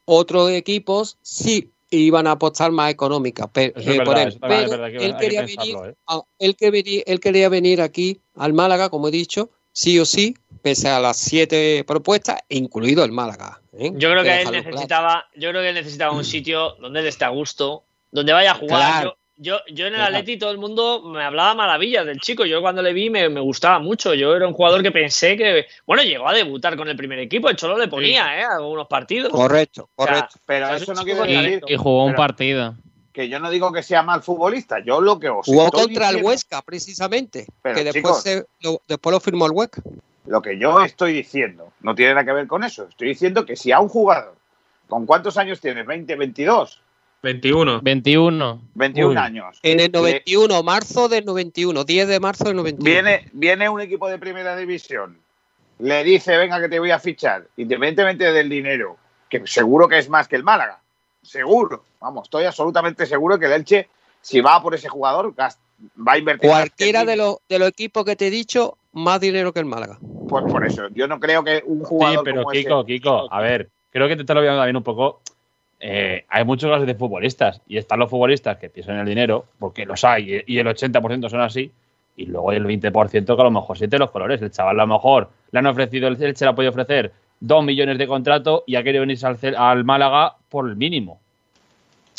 [0.06, 3.74] otros equipos sí iban a apostar más económica eh,
[4.06, 6.00] por él, pero verdad que él que quería pensarlo, venir, ¿eh?
[6.08, 10.06] a- él, que veni- él quería venir aquí al Málaga, como he dicho, sí o
[10.06, 13.60] sí, pese a las siete propuestas, incluido el Málaga.
[13.78, 13.92] ¿eh?
[13.96, 14.64] Yo creo que Hay él claro.
[14.70, 18.52] necesitaba, yo creo que él necesitaba un sitio donde él esté a gusto, donde vaya
[18.52, 18.80] a jugar.
[18.80, 19.18] Claro.
[19.38, 20.18] Yo, yo, yo en el Claro.
[20.18, 22.46] Atleti todo el mundo me hablaba maravillas del chico.
[22.46, 24.14] Yo cuando le vi me, me gustaba mucho.
[24.14, 27.50] Yo era un jugador que pensé que, bueno, llegó a debutar con el primer equipo.
[27.50, 28.44] El Cholo le ponía, ¿eh?
[28.44, 29.32] Algunos partidos.
[29.32, 30.40] Correcto, O sea, correcto.
[30.46, 31.62] pero o sea, es eso no quiere decir.
[31.68, 32.76] Y jugó un partido.
[33.14, 34.80] Que yo no digo que sea mal futbolista.
[34.80, 38.46] Yo lo que os Jugó estoy contra el Huesca, precisamente, Pero, que después, chicos, se-
[38.62, 39.82] lo, después lo firmó el Huesca.
[40.26, 42.88] Lo que yo estoy diciendo no tiene nada que ver con eso.
[42.90, 44.36] Estoy diciendo que si a un jugador,
[44.88, 45.86] ¿con cuántos años tienes?
[45.86, 46.82] ¿20, 22?
[47.24, 47.82] 21.
[47.82, 48.62] 21.
[48.76, 49.18] 21 Uy.
[49.18, 49.60] años.
[49.62, 52.84] En el Le- 91, marzo del 91, 10 de marzo del 91.
[52.84, 55.18] Viene, viene un equipo de primera división,
[55.80, 58.98] le dice, venga que te voy a fichar, independientemente del dinero,
[59.30, 60.80] que seguro que es más que el Málaga.
[61.22, 61.84] Seguro.
[62.00, 63.88] Vamos, estoy absolutamente seguro que el Elche,
[64.22, 65.50] si va por ese jugador, va
[66.14, 66.50] a invertir.
[66.50, 70.00] Cualquiera de los, de los equipos que te he dicho, más dinero que el Málaga.
[70.28, 73.28] Por, por eso, yo no creo que un Sí, jugador pero como Kiko, ese- Kiko,
[73.32, 75.22] a ver, creo que te, voy a también un poco.
[75.80, 79.46] eh, hay muchos clases de futbolistas y están los futbolistas que piensan en el dinero,
[79.60, 81.72] porque los hay y y el 80% son así,
[82.16, 84.42] y luego hay el 20% que a lo mejor siente los colores.
[84.42, 87.12] El chaval a lo mejor le han ofrecido, el Elche le ha podido ofrecer
[87.42, 91.20] 2 millones de contrato y ha querido venirse al, al Málaga por el mínimo.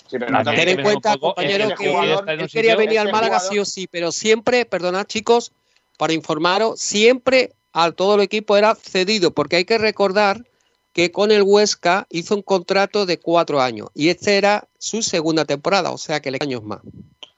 [0.09, 3.53] Sí, pero Ten en cuenta, compañero, que jugador él quería sitio- venir al Málaga jugador-
[3.55, 5.53] sí o sí, pero siempre, perdonad chicos,
[5.97, 10.45] para informaros, siempre a todo el equipo era cedido, porque hay que recordar
[10.93, 15.47] que con el Huesca hizo un contrato de cuatro años y esta era su segunda
[15.47, 16.81] temporada, o sea que le años más.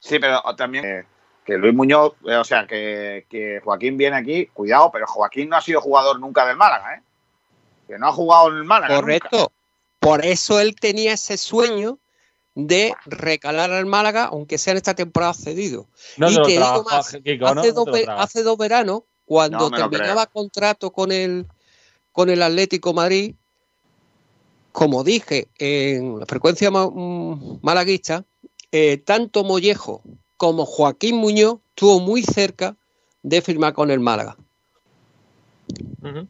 [0.01, 1.05] Sí, pero también eh,
[1.45, 5.57] que Luis Muñoz, eh, o sea, que, que Joaquín viene aquí, cuidado, pero Joaquín no
[5.57, 7.03] ha sido jugador nunca del Málaga, ¿eh?
[7.87, 8.97] Que no ha jugado en el Málaga.
[8.97, 9.37] Correcto.
[9.39, 9.53] nunca.
[10.01, 11.99] Por eso él tenía ese sueño
[12.55, 15.87] de recalar al Málaga, aunque sea en esta temporada cedido.
[16.17, 17.61] No y te lo te digo tragas, más, Kiko, ¿no?
[17.61, 18.25] hace, No dos, tragas.
[18.25, 21.47] hace dos veranos, cuando No terminaba contrato con el,
[22.13, 23.35] con el Atlético Madrid,
[24.73, 28.25] como dije en la frecuencia mm, malaguista,
[28.73, 30.03] eh, tanto Mollejo
[30.37, 32.77] como Joaquín Muñoz estuvo muy cerca
[33.23, 34.37] de firmar con el Málaga.
[36.03, 36.29] Ujú.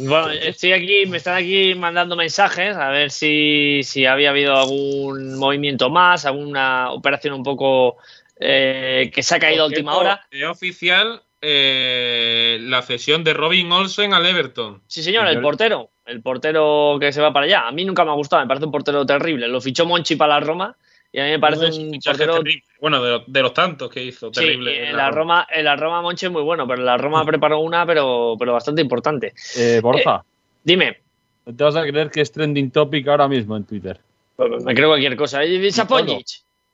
[0.00, 5.36] Bueno, estoy aquí, me están aquí mandando mensajes a ver si, si había habido algún
[5.36, 7.98] movimiento más, alguna operación un poco
[8.38, 10.26] eh, que se ha caído a última hora.
[10.30, 14.82] Es oficial eh, la cesión de Robin Olsen al Everton.
[14.86, 15.90] Sí, señor, el portero.
[16.06, 17.68] El portero que se va para allá.
[17.68, 19.48] A mí nunca me ha gustado, me parece un portero terrible.
[19.48, 20.76] Lo fichó Monchi para la Roma
[21.12, 22.34] y a mí me parece un fichaje portero.
[22.42, 22.62] terrible.
[22.80, 24.88] Bueno, de, de los tantos que hizo, Sí, terrible.
[24.90, 27.58] en la Roma, en la Roma Monchi es muy bueno, pero en la Roma preparó
[27.60, 29.32] una, pero, pero bastante importante.
[29.56, 30.24] Eh, Borja,
[30.62, 30.98] Dime,
[31.46, 33.98] ¿no te vas a creer que es trending topic ahora mismo en Twitter?
[34.64, 35.44] me creo cualquier cosa.
[35.44, 36.26] ¿Y Sapoñic?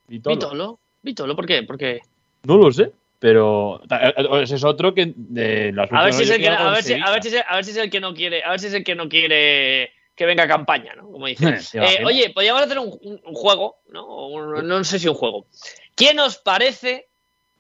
[0.09, 0.35] Vitolo.
[0.37, 0.79] Vítolo.
[1.03, 1.63] Vítolo, ¿por qué?
[1.65, 2.01] ¿Por qué?
[2.45, 6.31] No lo sé, pero eh, ese es otro que de las A ver, si es
[6.31, 7.41] el que, últimas a, ver con si, a, ver si Sevilla.
[7.41, 8.95] es, a ver si es el que no quiere, a ver si es el que
[8.95, 11.11] no quiere que venga campaña, ¿no?
[11.11, 11.55] Como dicen.
[11.55, 12.07] ¿Te Eh, imaginas?
[12.07, 14.27] oye, podríamos hacer un, un- un juego, ¿no?
[14.29, 15.47] Un- no sé si un juego.
[15.95, 17.07] ¿Quién os parece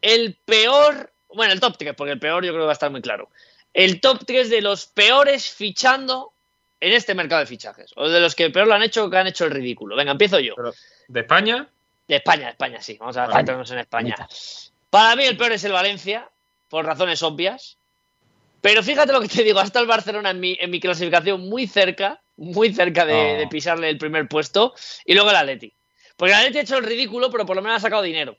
[0.02, 1.12] el peor?
[1.34, 3.28] Bueno, el top 3, porque el peor yo creo que va a estar muy claro.
[3.74, 6.32] El top 3 de los peores fichando
[6.80, 7.92] en este mercado de fichajes.
[7.96, 9.96] O de los que peor lo han hecho, que han hecho el ridículo.
[9.96, 10.54] Venga, empiezo yo.
[11.08, 11.68] ¿De España?
[12.08, 12.96] De España, de España, sí.
[12.98, 14.16] Vamos a centrarnos en España.
[14.88, 16.28] Para mí el peor es el Valencia,
[16.70, 17.76] por razones obvias.
[18.62, 21.66] Pero fíjate lo que te digo, hasta el Barcelona en mi, en mi clasificación muy
[21.66, 24.74] cerca, muy cerca de, pisarle el primer puesto,
[25.04, 25.72] y luego el Atleti.
[26.16, 28.36] Porque el Atleti ha hecho el ridículo, pero por lo menos ha sacado dinero.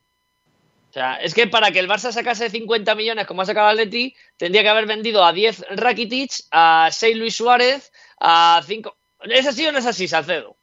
[0.89, 3.79] O sea, es que para que el Barça sacase 50 millones como ha sacado el
[3.79, 8.95] Atleti, tendría que haber vendido a 10 Rakitic, a 6 Luis Suárez, a 5...
[9.23, 10.55] ¿Es así o no es así, Salcedo?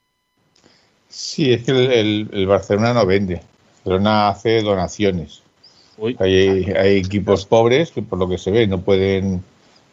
[1.09, 3.43] Sí, es que el, el- el Barcelona no vende.
[3.85, 5.43] Barcelona hace donaciones.
[6.19, 9.45] Hay, hay equipos pobres que por lo que se ve no pueden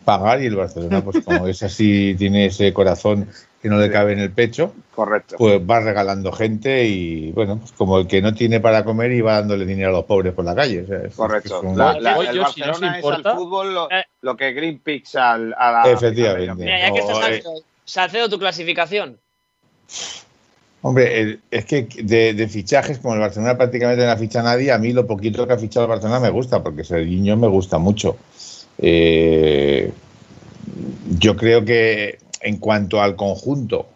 [0.05, 3.27] pagar y el Barcelona, pues como es así, tiene ese corazón
[3.61, 5.35] que no le cabe en el pecho, Correcto.
[5.37, 9.21] pues va regalando gente y bueno, pues como el que no tiene para comer y
[9.21, 10.81] va dándole dinero a los pobres por la calle.
[10.81, 11.59] o sea, es- Correcto.
[11.59, 14.03] es un- La- la- Oye, el yo, si no Barcelona es al fútbol lo, Eh.
[14.21, 15.91] lo que Greenpeace al, a la.
[15.91, 16.55] Efectivamente.
[16.63, 17.43] Mira, ya que estás No, eh,
[17.85, 19.19] Salcedo, tu clasificación.
[20.83, 24.53] Hombre, el- es que de, de fichajes, como el Barcelona prácticamente no ha fichado a
[24.53, 27.47] nadie, a mí lo poquito que ha fichado el Barcelona me gusta, porque Serginho me
[27.47, 28.17] gusta mucho.
[28.81, 29.91] Eh,
[31.17, 33.87] yo creo que en cuanto al conjunto,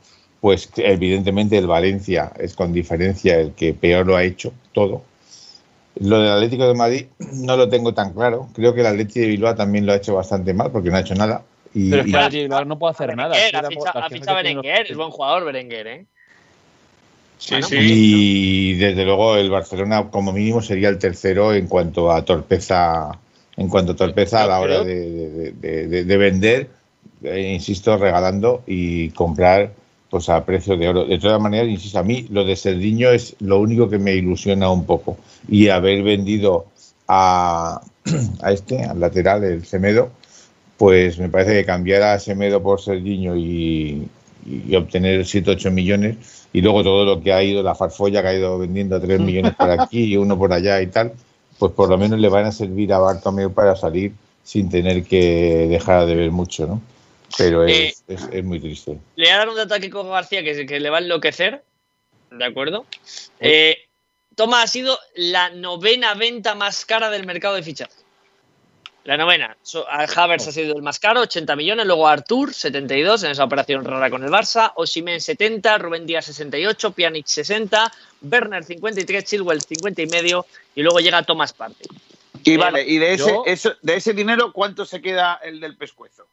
[0.41, 5.01] pues evidentemente el Valencia es con diferencia el que peor lo ha hecho todo.
[5.99, 8.49] Lo del Atlético de Madrid no lo tengo tan claro.
[8.53, 11.01] Creo que el Atlético de Bilbao también lo ha hecho bastante mal porque no ha
[11.01, 11.43] hecho nada.
[11.73, 13.29] Y, Pero es y- que Atleti Bilbao no puede hacer nada.
[13.29, 15.09] Berenguer, es que ha tampoco- fichado, las ha cifras fichado que tiene- Berenguer, es buen
[15.11, 16.05] jugador Berenguer, ¿eh?
[17.37, 17.75] Sí, Bueno, sí.
[17.79, 23.11] Y desde luego el Barcelona como mínimo sería el tercero en cuanto a torpeza,
[23.57, 26.69] en cuanto a torpeza a la hora de, de- de- de- de vender,
[27.23, 29.71] eh, insisto, regalando y comprar
[30.09, 31.05] pues a precio de oro.
[31.05, 34.69] De todas maneras, insisto, a mí lo de Serdiño es lo único que me ilusiona
[34.69, 35.17] un poco.
[35.49, 36.65] Y haber vendido
[37.07, 37.81] a,
[38.41, 40.09] a este, al lateral, el Semedo,
[40.77, 44.07] pues me parece que cambiar a Semedo por Serdiño y,
[44.45, 46.17] y obtener 7 8 millones
[46.53, 49.19] y luego todo lo que ha ido, la farfolla que ha ido vendiendo a 3
[49.19, 51.11] millones por aquí y uno por allá y tal,
[51.59, 54.13] pues por lo menos le van a servir a Bartomeu para salir
[54.43, 56.81] sin tener que dejar de ver mucho, ¿no?
[57.37, 58.97] Pero es, es, es muy triste.
[59.15, 61.63] Le voy a dar un dato a Kiko García que, que le va a enloquecer.
[62.31, 62.85] ¿De acuerdo?
[63.39, 63.77] Eh,
[64.35, 68.04] Toma ha sido la novena venta más cara del mercado de fichajes.
[69.05, 69.55] La novena.
[69.61, 71.85] So, a Havers ha sido el más caro, 80 millones.
[71.85, 74.71] Luego Artur, 72 en esa operación rara con el Barça.
[74.75, 75.77] Osimen, 70.
[75.77, 76.91] Rubén Díaz, 68.
[76.91, 77.91] Pjanic, 60.
[78.23, 79.23] Werner, 53.
[79.23, 80.45] Chilwell, 50 y medio.
[80.73, 81.87] Y luego llega Thomas Partey.
[82.43, 85.59] Y Eh, vale, y de ese, yo- eso- de ese dinero, ¿cuánto se queda el
[85.59, 86.27] del pescuezo?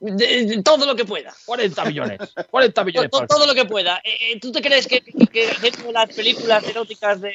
[0.00, 1.32] De- todo lo que pueda.
[1.46, 2.18] 40 millones.
[2.50, 3.10] 40 millones.
[3.10, 4.00] To- to- para- todo lo que pueda.
[4.04, 5.48] Eh, eh, ¿Tú te crees que, que,
[5.92, 7.32] las películas eróticas de,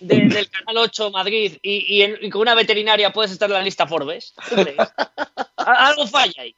[0.00, 3.54] de- del Canal 8 Madrid y, y en- y con una veterinaria puedes estar en
[3.54, 4.34] la lista Forbes?
[4.48, 4.76] ¿Tú crees?
[5.56, 6.54] A- Algo falla ahí.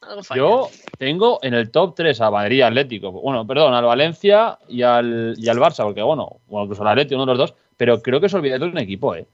[0.00, 0.38] Algo falla.
[0.40, 3.12] Yo tengo en el top 3 a Madrid y Atlético.
[3.12, 7.16] Bueno, perdón, al Valencia y al, y al Barça, porque bueno, bueno, incluso al Atlético,
[7.22, 7.58] uno de los dos.
[7.76, 9.26] Pero creo que os olvidáis de un equipo, ¿eh?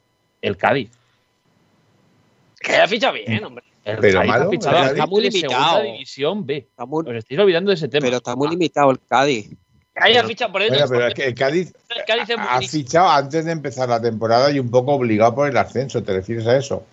[0.43, 0.91] El Cádiz.
[2.61, 3.65] Que haya ficha bien, hombre.
[3.89, 5.83] El Pero Cádiz ha malo, fichado Está muy limitado.
[5.83, 6.57] División B.
[6.59, 8.05] Está muy- Os estáis olvidando de ese tema.
[8.05, 9.51] pero está muy limitado el Cádiz.
[10.01, 10.69] Haya ficha por él.
[10.69, 14.01] Bueno, pero es que el Cádiz el Cádiz es ha fichado antes de empezar la
[14.01, 16.03] temporada y un poco obligado por el ascenso.
[16.03, 16.85] ¿Te refieres a eso?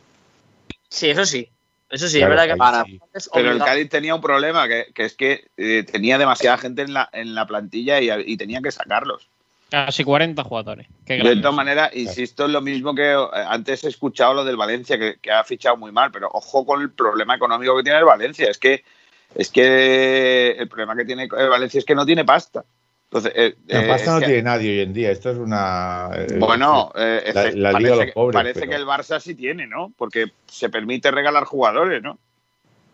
[0.89, 1.49] Sí, eso sí.
[1.89, 2.99] Eso sí, Claro, es verdad que Para- sí.
[3.33, 3.59] Pero el.
[3.59, 7.35] Cádiz tenía un problema, que, que es que eh, tenía demasiada gente en la, en
[7.35, 9.29] la plantilla y, y tenía que sacarlos.
[9.75, 10.87] Casi 40 jugadores.
[11.05, 14.55] Qué De todas maneras, insisto en lo mismo que eh, antes he escuchado lo del
[14.55, 17.99] Valencia, que, que ha fichado muy mal, pero ojo con el problema económico que tiene
[17.99, 18.49] el Valencia.
[18.49, 18.85] Es que,
[19.35, 22.63] es que el problema que tiene el Valencia es que no tiene pasta.
[23.11, 25.11] Entonces, eh, La eh, pasta es no que- tiene nadie hoy en día.
[25.11, 26.09] Esto es una.
[26.15, 29.19] eh, Bueno, la- la Liga de parece, los que- pobres, parece pero- que el Barça
[29.19, 29.91] sí tiene, ¿no?
[29.97, 32.17] Porque se permite regalar jugadores, ¿no?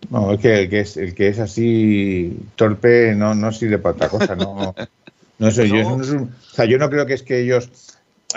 [0.09, 3.93] No, es que el que es, el que es así torpe no, no sirve para
[3.95, 4.35] otra cosa.
[4.35, 4.73] No,
[5.41, 7.69] no eso, yo, no es un- o sea, yo no creo que es que ellos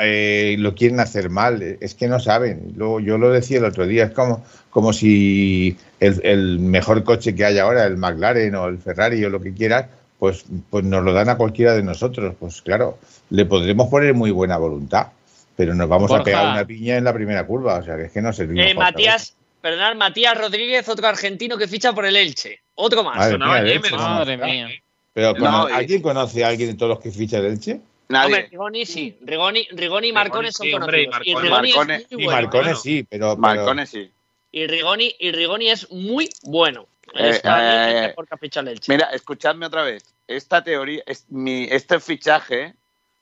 [0.00, 2.72] eh, lo quieren hacer mal, es que no saben.
[2.76, 7.34] Luego, yo lo decía el otro día, es como, como si el, el mejor coche
[7.34, 9.86] que hay ahora, el McLaren o el Ferrari o lo que quieras,
[10.18, 12.34] pues, pues nos lo dan a cualquiera de nosotros.
[12.40, 12.98] Pues claro,
[13.30, 15.08] le podremos poner muy buena voluntad,
[15.56, 17.76] pero nos vamos a pegar una piña en la primera curva.
[17.78, 18.66] O sea, que es que no servimos.
[18.66, 22.60] Eh, Matías, perdonad, Matías Rodríguez, otro argentino que ficha por el Elche.
[22.74, 23.16] Otro más.
[23.16, 23.84] Madre Sonaba mía, Yemen.
[23.84, 24.68] Elche, Madre ¿cómo mía.
[25.14, 27.80] Pero No, cono- y- ¿alguien conoce a alguien de todos los que ficha el Elche?
[28.08, 28.26] Nadie.
[28.34, 29.16] Hombre, Rigoni sí.
[29.22, 31.26] Rigoni, Rigoni y Marcone son sí, hombre, y conocidos.
[31.26, 32.40] Y Marcone- Rigoni Marcone- es muy Y bueno.
[32.42, 32.78] Marcone bueno.
[32.78, 34.10] sí, pero, Marcone sí.
[34.52, 36.86] Y Rigoni, y Rigoni es muy bueno.
[37.14, 38.92] Eh, eh, el Elche.
[38.92, 40.04] Mira, escuchadme otra vez.
[40.26, 42.74] Esta teoría, es- mi- este fichaje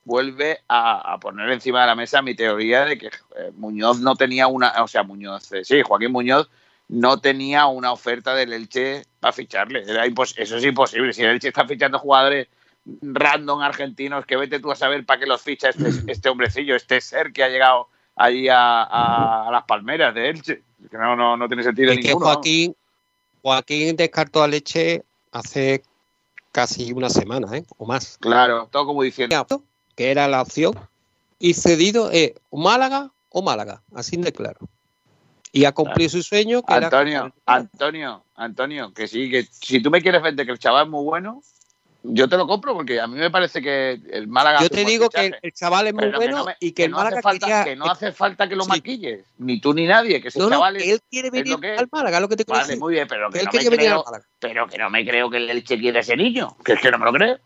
[0.05, 4.16] vuelve a, a poner encima de la mesa mi teoría de que eh, Muñoz no
[4.16, 6.48] tenía una, o sea, Muñoz, eh, sí, Joaquín Muñoz
[6.93, 9.82] no tenía una oferta del Elche para ficharle.
[9.86, 11.14] Era eso es imposible.
[11.14, 12.48] Si el Elche está fichando jugadores
[13.01, 17.01] random argentinos, que vete tú a saber para qué los ficha este, este hombrecillo, este
[17.01, 20.62] ser que ha llegado allí a, a- a las palmeras de Elche.
[20.90, 22.27] Que no, no, no tiene sentido Es que ninguno.
[22.27, 22.32] ¿no?
[22.35, 22.77] Joaquín,
[23.40, 25.82] Joaquín descartó a Leche hace
[26.51, 27.64] casi una semana, ¿eh?
[27.78, 28.19] O más.
[28.20, 29.35] Claro, todo como diciendo.
[29.97, 30.74] Que era la opción.
[31.39, 34.59] Y cedido es o Málaga o Málaga, así de claro.
[35.53, 36.62] Y ha cumplido su sueño.
[36.62, 40.59] Que era- Antonio, Antonio, Antonio, que sí, que si tú me quieres vender que el
[40.59, 41.43] chaval es muy bueno,
[42.05, 44.61] yo te lo compro porque a mí me parece que el Málaga.
[44.62, 46.91] Yo te digo que el, chaval es muy que bueno no me- y que, el
[46.91, 48.70] no hace falta, quería- que no hace falta que lo Sí.
[48.70, 51.79] maquilles, ni tú ni nadie, que ese No, chaval es- que él quiere venir es.
[51.79, 52.81] al Málaga, lo que te Vale, decir.
[52.81, 54.05] muy bien, pero Que él no me creo,
[54.41, 56.99] pero que no me creo que el Elche quiere ese niño, que es que no
[56.99, 57.39] me lo creo.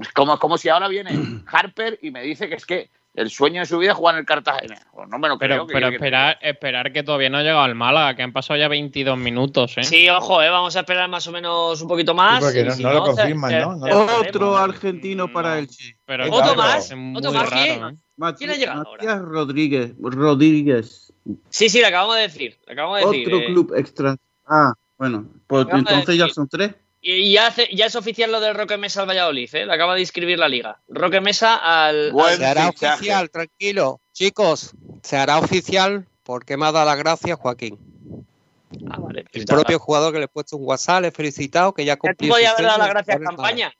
[0.00, 1.10] Es como, es como si ahora viene
[1.46, 4.20] Harper y me dice que es que el sueño de su vida es jugar en
[4.20, 4.76] el Cartagena.
[4.92, 5.48] Pues no me lo creo.
[5.48, 8.22] Pero, que pero quiere que- esperar, esperar que todavía no ha llegado al Málaga, que
[8.22, 9.82] han pasado ya 22 minutos, ¿eh?
[9.84, 12.44] Sí, ojo, eh, vamos a esperar más o menos un poquito más.
[12.52, 13.78] Sí, no- si no lo confirman, ¿no?
[14.20, 15.96] Otro argentino para el Che.
[16.04, 17.84] Pero Otro claro, más, es muy otro más, raro, ¿quién?
[17.84, 18.34] ¿eh?
[18.36, 19.02] ¿Quién ha llegado ahora?
[19.04, 19.94] Matías Rodríguez.
[20.00, 21.12] Rodríguez.
[21.48, 22.58] Sí, sí, le acabamos de decir.
[22.66, 24.16] le acabamos de decir Otro eh, club extra.
[24.46, 25.26] Ah, bueno.
[25.46, 26.74] Pues de entonces ya son tres.
[27.02, 29.64] Y ya, hace- ya es oficial lo de Roque Mesa al Valladolid, ¿eh?
[29.66, 30.80] Le acaba de inscribir la liga.
[30.88, 32.12] Roque Mesa al.
[32.12, 32.94] Buen Se hará fichaje.
[32.96, 34.00] oficial, tranquilo.
[34.12, 34.72] Chicos,
[35.02, 37.78] se hará oficial porque me ha dado las gracias Joaquín.
[38.90, 39.24] Ah, vale.
[39.32, 41.96] El propio jugador que le he puesto un WhatsApp, le he felicitado, que ya Ya
[41.98, 43.72] cumplió podía su haber dado las gracias campaña.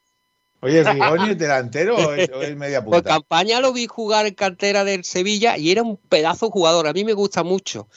[0.63, 3.15] Oye, ¿Rigoni es delantero o es, o es media Pues punta?
[3.15, 6.87] campaña lo vi jugar en cantera del Sevilla y era un pedazo de jugador.
[6.87, 7.89] A mí me gusta mucho.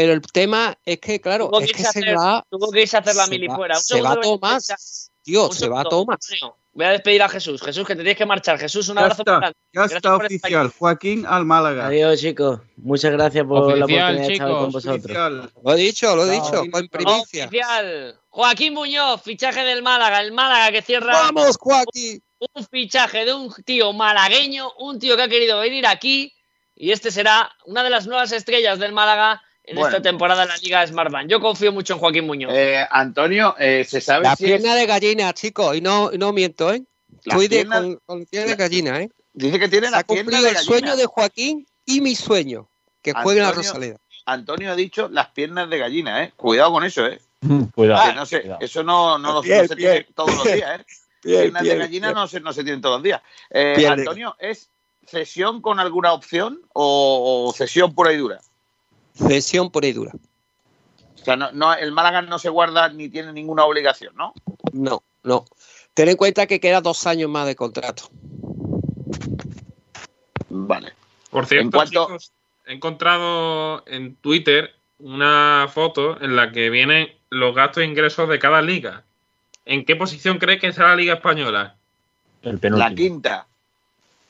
[0.00, 2.70] Pero el tema es que, claro, Tuvo que es que a se hacer- va, Tuvo
[2.70, 3.76] que irse a hacer la mili va- fuera.
[3.76, 5.10] Un se va segundo que me Tomás.
[5.26, 6.30] Un se va segundo, Tomás.
[6.72, 7.60] Voy a despedir a Jesús.
[7.60, 8.58] Jesús, que te tienes que marchar.
[8.58, 9.38] Jesús, un Ya abrazo está.
[9.38, 9.56] grande.
[9.74, 10.72] Ya Gracias está oficial.
[10.78, 11.86] Joaquín al Málaga.
[11.88, 12.60] Adiós, chicos.
[12.76, 14.58] Muchas gracias por la oportunidad de estar chicos.
[14.62, 15.04] con vosotros.
[15.04, 15.52] Oficial.
[15.62, 17.44] Lo he dicho, lo he No, dicho, no, en primicia.
[17.46, 18.20] Oficial.
[18.30, 20.22] Joaquín Muñoz, fichaje del Málaga.
[20.22, 22.22] El Málaga que cierra ¡Vamos, Joaquín!
[22.54, 26.32] un fichaje de un tío malagueño, un tío que ha querido venir aquí.
[26.76, 29.88] Y este será una de las nuevas estrellas del Málaga en Bueno.
[29.96, 31.28] esta temporada en la Liga Smartbank.
[31.30, 32.52] Yo confío mucho en Joaquín Muñoz.
[32.52, 36.72] Eh, Antonio, eh, ¿se sabe La si es- pierna de gallina, chicos, y no, miento,
[36.72, 36.82] ¿eh?
[37.24, 39.10] La de, pierna- con, con pierna de gallina, ¿eh?
[39.32, 40.72] Dice que tiene Se la ha pierna cumplido de el gallina.
[40.78, 42.68] sueño de Joaquín y mi sueño,
[43.00, 43.96] que juegue en la Antonio- Rosaleda.
[44.26, 46.32] Antonio ha dicho las piernas de gallina, ¿eh?
[46.36, 47.20] Cuidado con eso, ¿eh?
[47.74, 48.08] Cuidado.
[48.10, 48.60] Que no sé, cuidado.
[48.60, 49.90] eso no, no, lo- Piel, no se piel.
[49.92, 50.84] tiene todos los días, ¿eh?
[51.22, 53.22] piernas de gallina no se, no se tienen todos los días.
[53.50, 54.68] Eh, Piel Antonio, ¿es
[55.06, 58.40] cesión con alguna opción o, o cesión pura y dura?
[59.26, 60.12] Cesión por ahí dura.
[61.20, 64.32] O sea, no, no, el Málaga no se guarda ni tiene ninguna obligación, ¿no?
[64.72, 65.44] No, no.
[65.94, 68.04] Ten en cuenta que queda dos años más de contrato.
[70.48, 70.92] Vale.
[71.30, 72.32] Por cierto, En cuanto- chicos,
[72.66, 78.38] he encontrado en Twitter una foto en la que vienen los gastos e ingresos de
[78.38, 79.04] cada liga.
[79.64, 81.76] ¿En qué posición crees que está la Liga Española?
[82.42, 82.88] El penúltimo.
[82.88, 83.46] La quinta.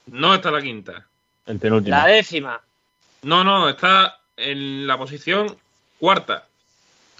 [0.06, 1.06] No está la quinta.
[1.46, 1.96] El penúltimo.
[1.96, 2.60] La décima.
[3.22, 5.56] No, no, está en la posición
[5.98, 6.46] cuarta.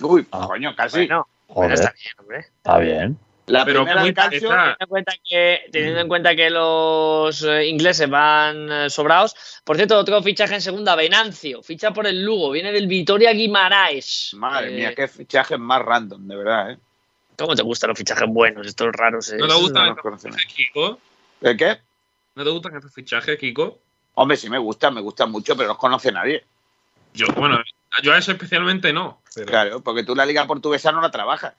[0.01, 0.47] Uy, Ah.
[0.47, 0.99] coño, casi.
[0.99, 2.39] Bueno, Joder, pero está bien, hombre.
[2.41, 3.19] está bien.
[3.47, 6.51] la pero primera muy- de Calcio, está- Teniendo en cuenta que, teniendo en cuenta que
[6.51, 9.35] los eh, ingleses van eh, sobrados.
[9.65, 14.31] Por cierto, otro fichaje en segunda, Venancio, ficha por el Lugo, viene del Vitoria Guimaraes.
[14.35, 16.79] Madre Eh, mía, qué fichajes más random, de verdad, ¿eh?
[17.37, 19.33] ¿Cómo te gustan los fichajes buenos, estos raros?
[19.33, 19.37] eh?
[19.39, 20.37] ¿No te gustan no estos conocemos.
[20.37, 20.99] fichajes, Kiko?
[21.41, 21.79] ¿El qué?
[22.37, 23.79] ¿No te gustan estos fichajes, Kiko?
[24.15, 26.45] Hombre, sí me gustan, me gustan mucho, pero no los conoce nadie.
[27.15, 27.59] Yo, bueno,
[28.03, 29.21] yo a eso especialmente no.
[29.35, 31.55] Pero, Claro, porque tú la liga portuguesa no la trabajas.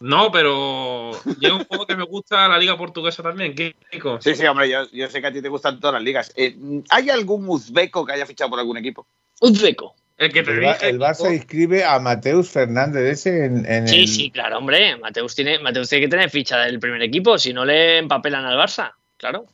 [0.00, 4.20] No, pero llega un poco que me gusta la liga portuguesa también, Kiko.
[4.20, 6.32] Sí, sí, hombre, yo, yo sé que a ti te gustan todas las ligas.
[6.36, 6.54] Eh,
[6.90, 9.06] ¿Hay algún uzbeco que haya fichado por algún equipo?
[9.40, 9.94] Uzbeko.
[10.18, 13.88] El que te El, dije, el Barça Kiko, inscribe a Mateus Fernández ese en, en
[13.88, 14.96] Sí, el- sí, claro, hombre.
[14.96, 18.58] Mateus tiene, Mateus tiene que tener ficha del primer equipo, si no le empapelan al
[18.58, 18.92] Barça.
[19.16, 19.46] Claro.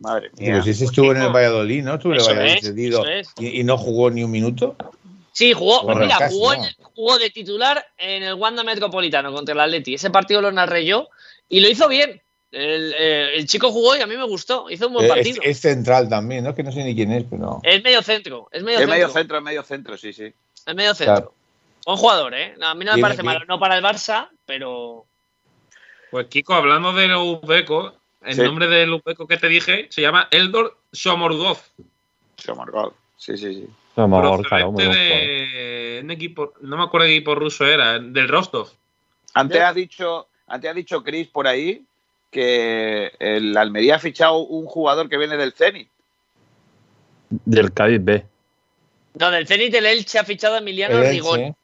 [0.00, 0.62] Madre mía.
[0.62, 1.94] si ese estuvo en el Valladolid, ¿no?
[1.94, 3.28] Estuvo en el Valladolid es, cedido eso es.
[3.38, 4.76] y, y no jugó ni un minuto.
[5.32, 6.52] Sí, jugó, mira, casi, jugó,
[6.94, 9.94] jugó de titular en el Wanda Metropolitano contra el Atleti.
[9.94, 11.08] Ese partido lo narré yo
[11.48, 12.20] y lo hizo bien.
[12.52, 14.68] El, eh, el chico jugó y a mí me gustó.
[14.68, 15.42] Hizo un buen Eh, es, partido.
[15.44, 16.54] es central también, ¿no?
[16.54, 17.60] Que no sé ni quién es, pero.
[17.62, 18.94] Es medio centro, es medio Es centro.
[18.96, 20.32] medio centro, es medio centro, sí, sí.
[20.66, 21.14] Es medio centro.
[21.14, 21.34] Claro.
[21.86, 22.54] Buen jugador, ¿eh?
[22.58, 25.06] No, a mí no me parece que- malo, no para el Barça, pero
[26.10, 28.42] Pues Kiko, hablando de los uzbecos, el Sí.
[28.42, 31.58] nombre del uzbeco que te dije se llama Eldor Shomorgov.
[32.36, 32.92] Somorgol.
[33.16, 33.68] Sí, sí, sí.
[33.94, 38.68] Somos claro, de un equipo, no me acuerdo qué equipo ruso era, del Rostov.
[39.34, 41.84] Antes ha dicho, antes ha dicho Chris por ahí
[42.30, 45.88] que el Almería ha fichado un jugador que viene del Zenit.
[47.28, 48.24] Del Cádiz B.
[49.14, 51.54] no, del Zenit el Elche ha fichado a Emiliano El Elche, Rigoni.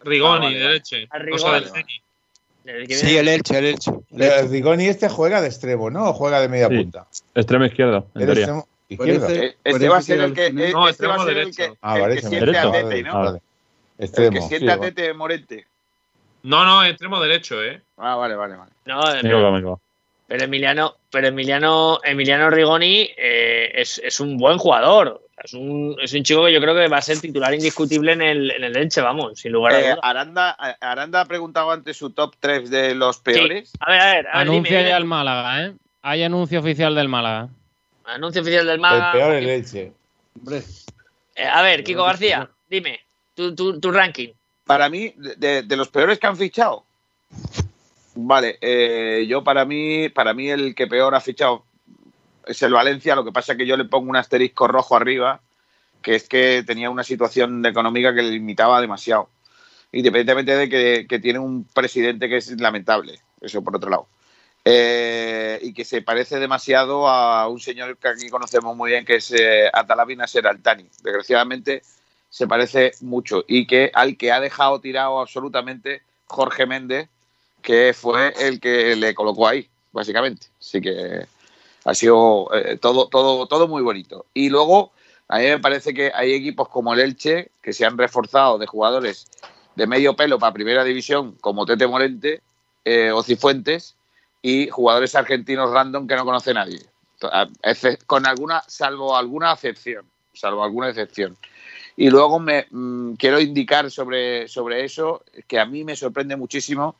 [0.00, 0.74] Rigoni, Ah, vale, de vale.
[0.74, 1.08] leche.
[1.10, 1.68] A Cosa del.
[1.68, 2.02] Zenit.
[2.64, 3.90] El que Sí, el Elche, el Elche.
[3.90, 4.48] el El Elche.
[4.48, 6.10] Rigoni este juega de extremo, ¿no?
[6.10, 6.76] O juega de media Sí.
[6.76, 7.06] punta.
[7.34, 8.32] Extremo izquierdo, en teoría.
[8.44, 11.34] extremo Eh, Este va a ser el que, eh, No, este va a ser el
[11.52, 11.72] derecho.
[11.72, 12.88] que, Ah, el vale, que siente a derecho.
[12.88, 13.14] Tete, ¿no?
[13.18, 13.40] vale.
[13.98, 15.66] El que siente a Tete Morente.
[16.42, 17.80] No, no, extremo derecho, ¿eh?
[17.96, 18.70] Ah, vale, vale, vale.
[18.84, 19.80] No, equivoco.
[20.26, 25.22] Pero Emiliano, pero Emiliano, Emiliano Rigoni eh, es, es un buen jugador.
[25.42, 28.22] Es un, es un chico que yo creo que va a ser titular indiscutible en
[28.22, 29.98] el, en el Elche, vamos, sin lugar a Eh, dudas.
[30.02, 33.72] Aranda, eh, Aranda ha preguntado antes su top 3 de los peores.
[33.80, 34.88] A ver, a ver, a ver, Anuncia dime.
[34.90, 35.72] ya el Málaga, ¿eh?
[36.02, 37.48] Hay anuncio oficial del Málaga.
[38.04, 39.12] Anuncio oficial del El Málaga.
[39.12, 39.92] peor el Elche.
[40.38, 40.62] Hombre,
[41.36, 43.00] Eh, a ver, Kiko García, dime,
[43.34, 44.28] tu, tu, tu ranking.
[44.64, 46.84] Para mí, de los peores que han fichado.
[48.14, 51.64] Vale, eh, yo para mí, para mí el que peor ha fichado
[52.46, 53.14] es el Valencia.
[53.14, 55.40] Lo que pasa es que yo le pongo un asterisco rojo arriba,
[56.02, 59.28] que es que tenía una situación económica que le limitaba demasiado.
[59.92, 64.06] Independientemente de que, tiene un presidente que es lamentable, eso por otro lado.
[64.64, 69.16] Eh, y que se parece demasiado a un señor que aquí conocemos muy bien, que
[69.16, 70.88] es eh, Atalabi Nasser Altani.
[71.02, 71.82] Desgraciadamente
[72.28, 77.08] se parece mucho y que al que ha dejado tirado absolutamente Jorge Méndez,
[77.62, 80.48] que fue el que le colocó ahí, básicamente.
[80.58, 81.26] Así que
[81.84, 84.26] ha sido eh, todo, todo, todo muy bonito.
[84.34, 84.92] Y luego,
[85.28, 88.66] a mí me parece que hay equipos como el Elche que se han reforzado de
[88.66, 89.26] jugadores
[89.76, 92.42] de medio pelo para primera división, como Tete Morente
[92.84, 93.96] eh, o Cifuentes,
[94.40, 96.80] y jugadores argentinos random que no conoce nadie.
[98.06, 101.36] Con alguna, salvo alguna excepción, salvo alguna excepción.
[101.96, 106.96] Y luego me mm, quiero indicar sobre, sobre eso que a mí me sorprende muchísimo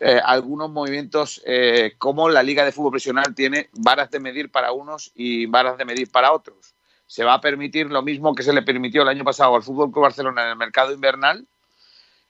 [0.00, 4.72] eh, algunos movimientos eh, como la Liga de Fútbol Profesional tiene varas de medir para
[4.72, 6.74] unos y varas de medir para otros.
[7.06, 9.92] Se va a permitir lo mismo que se le permitió el año pasado al Fútbol
[9.92, 11.46] Club Barcelona en el mercado invernal,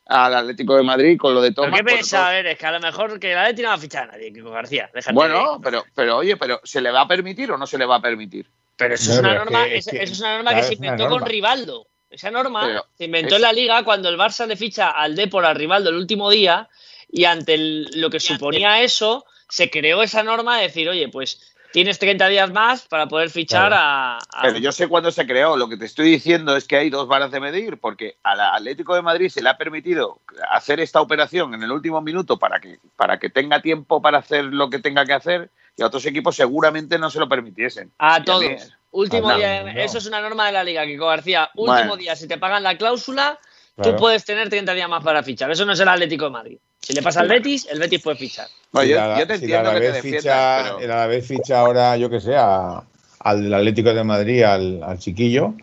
[0.07, 1.79] al Atlético de Madrid con lo de ¿Pero Thomas.
[1.79, 2.27] qué pues, piensa?
[2.27, 4.11] A ver, es que a lo mejor que la Leti no va a fichar a
[4.11, 4.89] nadie, Kiko García.
[4.93, 7.85] Déjate Bueno, pero, pero oye, pero ¿se le va a permitir o no se le
[7.85, 8.45] va a permitir?
[8.77, 10.35] Pero eso No, es una pero es norma, que- es- es que- eso es una
[10.35, 11.25] norma que se es inventó con.
[11.25, 11.87] Rivaldo.
[12.09, 15.15] Esa norma Pero se inventó es- en la liga cuando el Barça le ficha al
[15.15, 16.69] Depor a Rivaldo el último día
[17.09, 21.51] y ante el- lo que suponía eso, se creó esa norma de decir, oye, pues
[21.71, 25.57] tienes 30 días más para poder fichar a, a- Pero yo sé cuándo se creó.
[25.57, 28.95] Lo que te estoy diciendo es que hay dos varas de medir, porque al Atlético
[28.95, 30.19] de Madrid se le ha permitido
[30.51, 34.45] hacer esta operación en el último minuto para que, para que tenga tiempo para hacer
[34.45, 37.91] lo que tenga que hacer, y a otros equipos seguramente no se lo permitiesen.
[37.99, 38.41] a Y todos.
[38.41, 38.55] mí-
[38.91, 39.69] Último Ah, día, no.
[39.77, 41.49] eso es una norma de la liga, Kiko García.
[41.55, 41.97] Último Bueno.
[41.97, 43.37] día, si te pagan la cláusula,
[43.75, 43.91] Claro.
[43.91, 45.51] tú puedes tener 30 días más para fichar.
[45.51, 46.57] Eso no es el Atlético de Madrid.
[46.85, 48.47] Si le pasa al Betis, el Betis puede fichar.
[48.71, 51.25] Bueno, Si yo, la- yo te si entiendo el que te ficha, pero- El Alavés
[51.27, 52.83] ficha ahora, yo que sé, a-
[53.19, 55.55] al Atlético de Madrid, al, al chiquillo,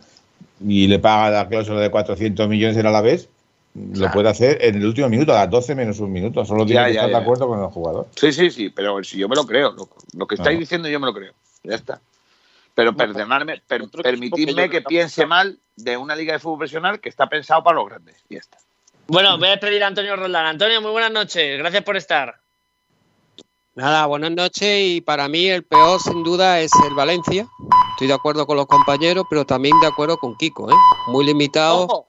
[0.67, 3.29] y le paga la cláusula de 400 millones del Alavés,
[3.75, 4.13] lo Claro.
[4.15, 6.45] puede hacer en el último minuto, a las 12 menos un minuto.
[6.45, 7.17] Solo tiene Ya, que ya, estar ya.
[7.19, 8.09] de acuerdo con el jugador.
[8.17, 9.71] Sí, sí, sí, pero si yo me lo creo.
[9.73, 9.89] Lo,
[10.19, 11.33] lo que estáis diciendo yo me lo creo.
[11.63, 12.01] Ya está.
[12.75, 17.29] Pero perdonadme, per- permitidme que- piense mal de una liga de fútbol profesional que está
[17.29, 18.17] pensado para los grandes.
[18.29, 18.59] Y ya está.
[19.07, 20.47] Bueno, voy a despedir a Antonio Roldán.
[20.47, 21.59] Antonio, muy buenas noches.
[21.59, 22.41] Gracias por estar.
[23.75, 27.47] Nada, buenas noches y para mí el peor sin duda es el Valencia.
[27.93, 30.75] Estoy de acuerdo con los compañeros, pero también de acuerdo con Kiko, ¿eh?
[31.07, 32.09] Muy limitado, Ojo,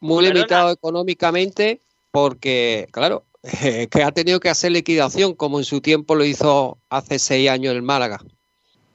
[0.00, 0.34] muy perdona.
[0.34, 1.80] limitado económicamente
[2.12, 3.24] porque, claro,
[3.90, 7.74] que ha tenido que hacer liquidación como en su tiempo lo hizo hace seis años
[7.74, 8.20] el Málaga.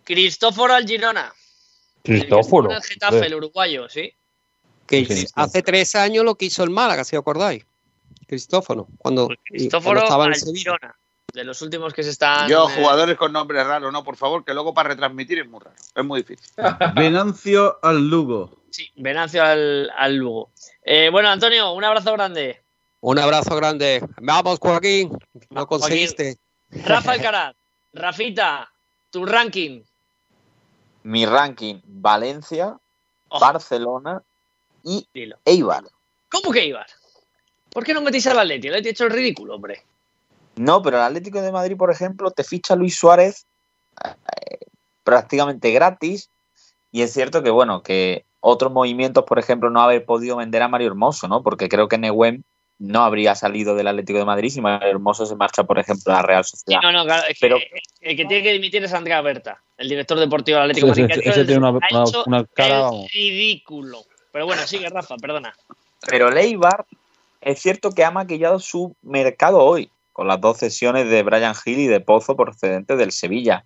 [0.06, 1.34] Cristóforo al Girona.
[2.02, 2.72] Cristóforo.
[2.72, 4.14] El Getafe, el uruguayo, sí.
[4.90, 7.66] Que hace tres años lo que hizo el Málaga, si os acordáis.
[8.28, 10.56] Cristóforo, cuando, y- Cristóforo cuando estaba en.
[10.56, 10.96] Girona.
[11.32, 12.50] De los últimos que se están.
[12.50, 15.60] Yo, eh, jugadores con nombres raros, no, por favor, que luego para retransmitir es muy
[15.60, 15.76] raro.
[15.96, 16.52] Es muy difícil.
[16.96, 18.58] Venancio al Lugo.
[18.72, 20.50] Sí, Venancio al, al Lugo.
[20.84, 22.62] Eh, bueno, Antonio, un abrazo grande.
[23.02, 24.04] Un abrazo grande.
[24.22, 25.10] Vamos, Joaquín.
[25.12, 25.68] Lo Joaquín.
[25.68, 26.38] conseguiste.
[26.72, 27.56] Rafa Alcaraz,
[27.94, 28.68] Rafita,
[29.12, 29.82] tu ranking.
[31.04, 32.76] Mi ranking, Valencia,
[33.32, 33.40] Oh.
[33.40, 34.24] Barcelona
[34.84, 35.38] y Dilo.
[35.46, 35.84] Eibar.
[36.32, 36.88] ¿Cómo que Ibar?
[37.72, 38.68] ¿Por qué no metís al Atleti?
[38.68, 39.82] El Atleti ha hecho el ridículo, hombre.
[40.56, 43.46] No, pero el Atlético de Madrid, por ejemplo, te ficha Luis Suárez
[44.04, 44.58] eh,
[45.04, 46.30] prácticamente gratis.
[46.92, 50.68] Y es cierto que, bueno, que otros movimientos, por ejemplo, no haber podido vender a
[50.68, 51.44] Mario Hermoso, ¿no?
[51.44, 52.44] Porque creo que Neuem
[52.80, 56.18] no habría salido del Atlético de Madrid si Mario Hermoso se marcha, por ejemplo, a
[56.18, 56.82] la Real Sí, Sociedad.
[56.82, 57.70] no, no, claro, es Pero- que
[58.02, 61.22] el que tiene que dimitir es Andrea Berta, el director deportivo del Atlético de Madrid.
[61.26, 61.72] ese tiene una-
[62.26, 63.12] una- cara, vamos.
[63.12, 64.00] ridículo.
[64.40, 65.54] Pero bueno, sigue, Rafa, perdona.
[66.08, 66.86] Pero el Eibar
[67.42, 71.80] es cierto que ha maquillado su mercado hoy, con las dos cesiones de Brian Hill
[71.80, 73.66] y de Pozo procedentes del Sevilla.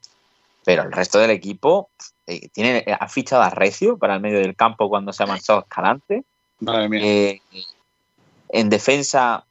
[0.65, 1.91] Pero el resto del equipo
[2.25, 5.59] eh, tiene, ha fichado a Recio para el medio del campo cuando se ha marchado
[5.59, 6.23] Escalante.
[6.59, 7.01] Madre mía.
[7.03, 7.41] Eh,
[8.49, 9.45] en defensa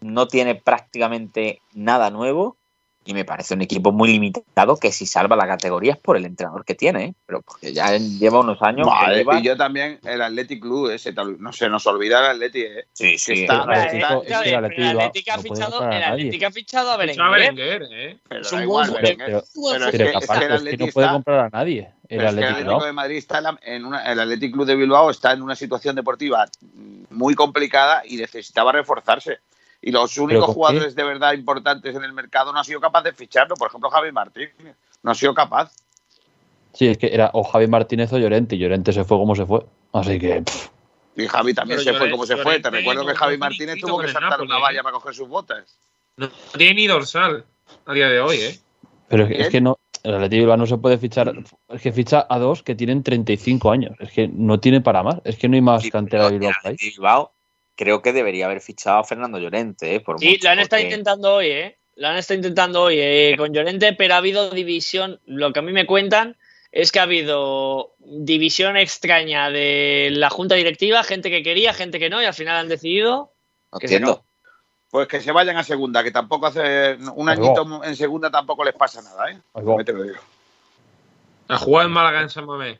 [0.00, 2.56] no tiene prácticamente nada nuevo
[3.04, 6.24] y me parece un equipo muy limitado que si salva la categoría es por el
[6.24, 7.14] entrenador que tiene, ¿eh?
[7.26, 8.86] pero porque ya lleva unos años.
[8.86, 12.20] que Vale, lleva- y yo también, el Athletic Club, ese, tal- no se nos olvida
[12.20, 12.84] el Athletic, ¿eh?
[12.92, 16.04] Sí, sí, está- eh, Atlético- eh, el Atlético Atlético ha no fichado, a el nadie.
[16.04, 17.82] Atlético ha fichado a Fichó a Berenguer.
[17.90, 18.18] ¿eh?
[18.28, 19.26] Pero Es un igual, buen Berenguer.
[19.26, 19.42] Pero-
[19.72, 21.90] Pero es que, es que es que no Athletic puede comprar a nadie.
[22.08, 24.20] El pero es que el Atlético Atlético de Madrid está en, la- en una, el
[24.20, 26.46] Athletic Club de Bilbao está en una situación deportiva
[27.10, 29.38] muy complicada y necesitaba reforzarse.
[29.84, 33.16] Y los únicos jugadores de verdad importantes en el mercado no han sido capaces de
[33.16, 33.56] ficharlo.
[33.56, 34.54] Por ejemplo, Javi Martínez
[35.02, 35.72] no ha sido capaz.
[36.72, 38.54] Sí, es que era o Javi Martínez o Llorente.
[38.54, 39.66] y Llorente se fue como se fue.
[39.92, 40.40] Así que.
[40.42, 40.68] pff,
[41.16, 42.60] Y Javi también Pero se fue como se fue.
[42.60, 44.62] Te recuerdo que Javi Martínez tuvo que saltar una ¿eh?
[44.62, 45.76] valla para coger sus botas.
[46.16, 47.44] No tiene ni dorsal
[47.84, 48.58] a día de hoy, ¿eh?
[49.08, 49.78] Pero es que, es que no.
[50.04, 51.32] El Atlético no se puede fichar.
[51.68, 53.96] Es que ficha a dos que tienen 35 años.
[53.98, 55.20] Es que no tiene para más.
[55.24, 56.38] Es que no hay más Sí, cantera de
[56.80, 57.31] Bilbao
[57.76, 60.00] creo que debería haber fichado a Fernando Llorente, ¿eh?
[60.00, 61.78] Por Sí, mucho, lo han estado porque- intentando hoy, ¿eh?
[61.96, 65.20] Lo han estado intentando hoy eh, con Llorente, pero ha habido división.
[65.26, 66.36] Lo que a mí me cuentan
[66.70, 72.08] es que ha habido división extraña de la junta directiva, gente que quería, gente que
[72.08, 73.30] no, y al final han decidido.
[73.70, 74.24] No que se entiendo.
[74.90, 78.64] Pues que se vayan a segunda, que tampoco hace un Ahí añito en segunda tampoco
[78.64, 79.38] les pasa nada, ¿eh?
[81.48, 82.78] A jugar en Málaga en San Mamés.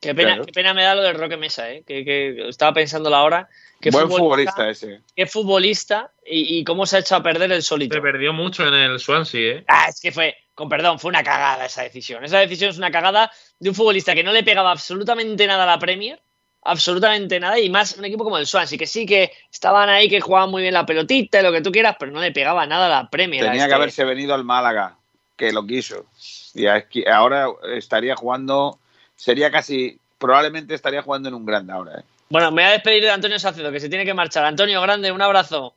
[0.00, 0.44] Qué pena, Claro.
[0.46, 1.82] qué pena me da lo de Roque Mesa, ¿eh?
[1.86, 3.48] Que, que estaba pensando la hora.
[3.80, 5.00] Qué Buen futbolista ese.
[5.14, 7.94] Qué futbolista y, y cómo se ha hecho a perder el solito.
[7.94, 9.64] Se perdió mucho en el Swansea, ¿eh?
[9.68, 12.24] Ah, es que fue, con perdón, fue una cagada esa decisión.
[12.24, 13.30] Esa decisión es una cagada
[13.60, 16.20] de un futbolista que no le pegaba absolutamente nada a la Premier,
[16.62, 20.20] absolutamente nada, y más un equipo como el Swansea, que sí que estaban ahí, que
[20.20, 22.86] jugaban muy bien la pelotita y lo que tú quieras, pero no le pegaba nada
[22.86, 23.44] a la Premier.
[23.44, 24.96] Tenía este- que haberse venido al Málaga,
[25.36, 26.06] que lo quiso.
[26.54, 26.66] Y
[27.06, 28.78] ahora estaría jugando,
[29.18, 32.00] sería casi, probablemente estaría jugando en un grande ahora.
[32.00, 32.04] ¿eh?
[32.30, 34.44] Bueno, me voy a despedir de Antonio Salcedo, que se tiene que marchar.
[34.44, 35.74] Antonio, grande, un abrazo.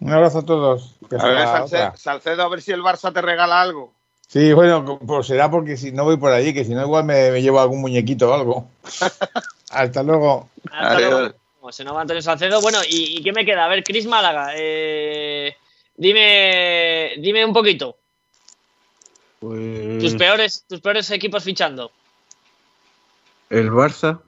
[0.00, 0.94] Un abrazo a todos.
[1.08, 1.92] Que A ver.
[1.96, 3.92] Salcedo, a ver si el Barça te regala algo.
[4.28, 7.30] Sí, bueno, pues será porque si no voy por allí, que si no igual me,
[7.32, 8.68] me llevo algún muñequito o algo.
[9.70, 10.48] Hasta luego.
[10.70, 11.10] Hasta Adiós.
[11.10, 11.34] luego.
[11.58, 12.60] Como se nos va Antonio Salcedo.
[12.60, 13.64] Bueno, ¿y, y qué me queda?
[13.64, 15.56] A ver, Cris Málaga, eh,
[15.96, 17.96] dime, dime un poquito.
[19.40, 21.90] Pues Tus peores, tus peores equipos fichando.
[23.50, 24.20] El Barça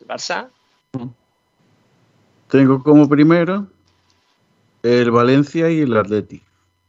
[0.00, 0.48] ¿El Barça?
[2.48, 3.66] tengo como primero
[4.82, 6.42] el Valencia y el Atleti.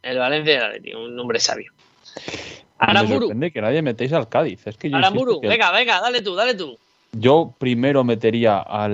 [0.03, 1.71] El Valencia y el Atleti, un nombre sabio.
[2.79, 4.67] Me Aramburu, sorprende que nadie metéis al Cádiz.
[4.67, 6.77] Es que yo, Aramburu, insisto que venga, venga, dale tú, dale tú.
[7.13, 8.93] yo primero metería al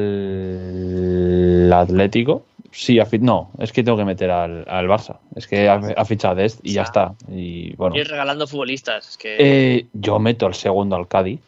[1.74, 2.46] Atlético.
[2.72, 5.18] Sí, a no, es que tengo que meter al, al Barça.
[5.36, 7.16] Es que ha, ha fichado a Dest y ya está.
[7.28, 9.10] Y bueno, Ir regalando futbolistas.
[9.10, 9.36] Es que...
[9.40, 11.42] Eh, yo meto al segundo al Cádiz.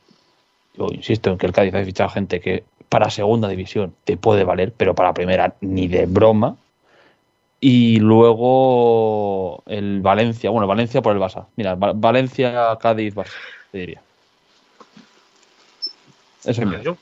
[0.75, 4.43] Yo insisto en que el Cádiz ha fichado gente que para segunda división te puede
[4.43, 6.55] valer, pero para primera ni de broma.
[7.59, 11.45] Y luego el Valencia, bueno, Valencia por el Barça.
[11.55, 13.31] Mira, Va- Valencia, Cádiz, Barça,
[13.71, 14.01] te diría.
[16.43, 16.97] Eso es mío.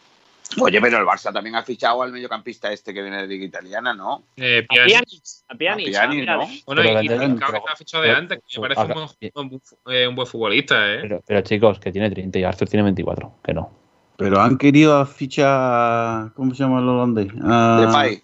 [0.59, 3.93] Oye, pero el Barça también ha fichado al mediocampista este que viene de Liga Italiana,
[3.93, 4.23] ¿no?
[4.35, 4.73] Eh, A.
[4.85, 6.35] Pjanic, a Pjanic, A Pjanic, ah.
[6.35, 6.47] ¿no?
[6.65, 8.93] Bueno, Pero y, y Trincao, que está fichado de pero- antes, que me parece un
[8.93, 10.99] buen, un buen- eh, un buen futbolista, ¿eh?
[11.03, 13.71] Pero, pero, chicos, que tiene 30 y Arthur tiene 24, que no.
[14.17, 16.33] Pero han querido fichar.
[16.35, 17.31] ¿Cómo se llama el holandés?
[17.43, 18.21] Ah, Depay.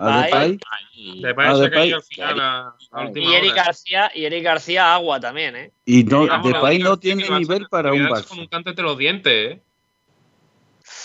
[0.00, 0.58] a Depay.
[1.22, 1.70] Depay Ah, se ha Depay.
[1.78, 3.54] caído al final a, a última Y Eric.
[3.54, 5.70] García, y Eric García agua también, ¿eh?
[5.86, 8.26] Y no, Depay no tiene nivel para un Barça.
[8.28, 9.62] con un cante entre los dientes, ¿eh?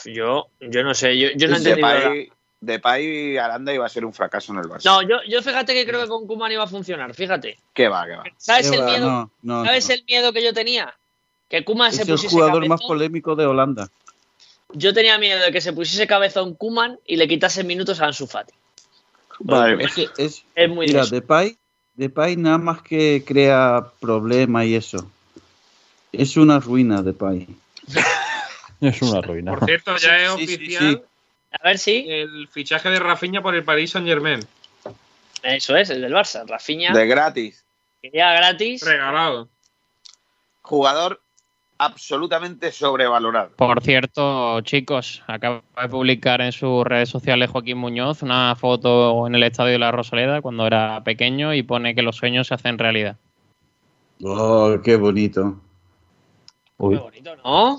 [0.06, 2.10] Yo, yo no sé, yo, yo no he Ese entendido nada.
[2.10, 2.32] Depay,
[2.62, 4.86] Depay y Aranda iba a ser un fracaso en el Barça.
[4.86, 7.58] No, yo, yo fíjate que creo que con Kuman iba a funcionar, fíjate.
[7.74, 8.24] ¿Qué va, qué va?
[8.38, 9.10] ¿Sabes Qué el va, miedo?
[9.10, 9.96] no, no, ¿Sabes no.
[9.96, 10.94] el miedo que yo tenía?
[11.50, 13.90] Que Kuman Es se el pusiese jugador más polémico de Holanda.
[14.74, 18.28] Yo tenía miedo de que se pusiese cabezón Kuman y le quitase minutos a Ansu
[18.28, 18.54] Fati.
[19.40, 19.88] Madre mía.
[19.88, 21.12] Es, que es, Es muy mira, de.
[21.12, 21.58] Depay,
[21.96, 25.06] Depay nada más que crea problemas y eso.
[26.12, 27.48] Es una ruina Depay.
[28.88, 29.52] Es una ruina.
[29.56, 31.02] Por cierto, ya es Sí, sí, oficial sí.
[31.62, 32.06] A ver si.
[32.10, 34.40] el fichaje de Rafinha por el Paris Saint Germain.
[35.44, 36.46] Eso es, el del Barça.
[36.48, 37.64] Rafinha, De gratis.
[38.02, 38.84] quería gratis.
[38.86, 39.50] Regalado.
[40.62, 41.22] Jugador
[41.78, 43.52] absolutamente sobrevalorado.
[43.58, 49.36] Por cierto, chicos, acaba de publicar en sus redes sociales Joaquín Muñoz una foto en
[49.36, 52.78] el estadio de la Rosaleda cuando era pequeño y pone que los sueños se hacen
[52.78, 53.18] realidad.
[54.24, 55.60] Oh, qué bonito.
[56.78, 57.78] Uy, Qué bonito, ¿no?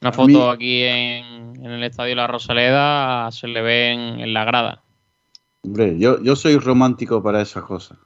[0.00, 4.20] Una foto mí- aquí en, en el estadio de la Rosaleda se le ve en,
[4.20, 4.82] en la grada.
[5.62, 7.98] Hombre, yo, yo soy romántico para esas cosas.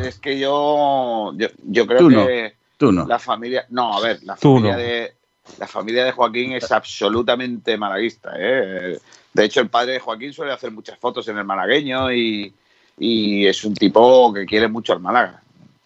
[0.00, 2.26] Es que yo, yo, yo creo Tú no.
[2.26, 3.06] que Tú no.
[3.06, 3.64] la familia.
[3.70, 4.78] No, a ver, la Tú familia no.
[4.82, 5.12] de.
[5.58, 8.32] La familia de Joaquín es absolutamente malaguista.
[8.38, 8.98] ¿eh?
[9.32, 12.52] De hecho, el padre de Joaquín suele hacer muchas fotos en el malagueño y,
[12.98, 15.42] y es un tipo que quiere mucho al Málaga.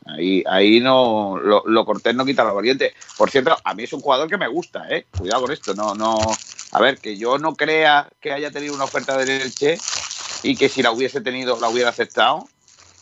[0.08, 2.94] Ahí, ahí no lo, lo cortés no quita lo valiente.
[3.16, 5.06] Por cierto, a mí es un jugador que me gusta, ¿eh?
[5.16, 5.74] Cuidado con esto.
[5.74, 6.18] No, no.
[6.72, 9.78] A ver, que yo no crea que haya tenido una oferta del Elche
[10.42, 12.48] y que si la hubiese tenido la hubiera aceptado.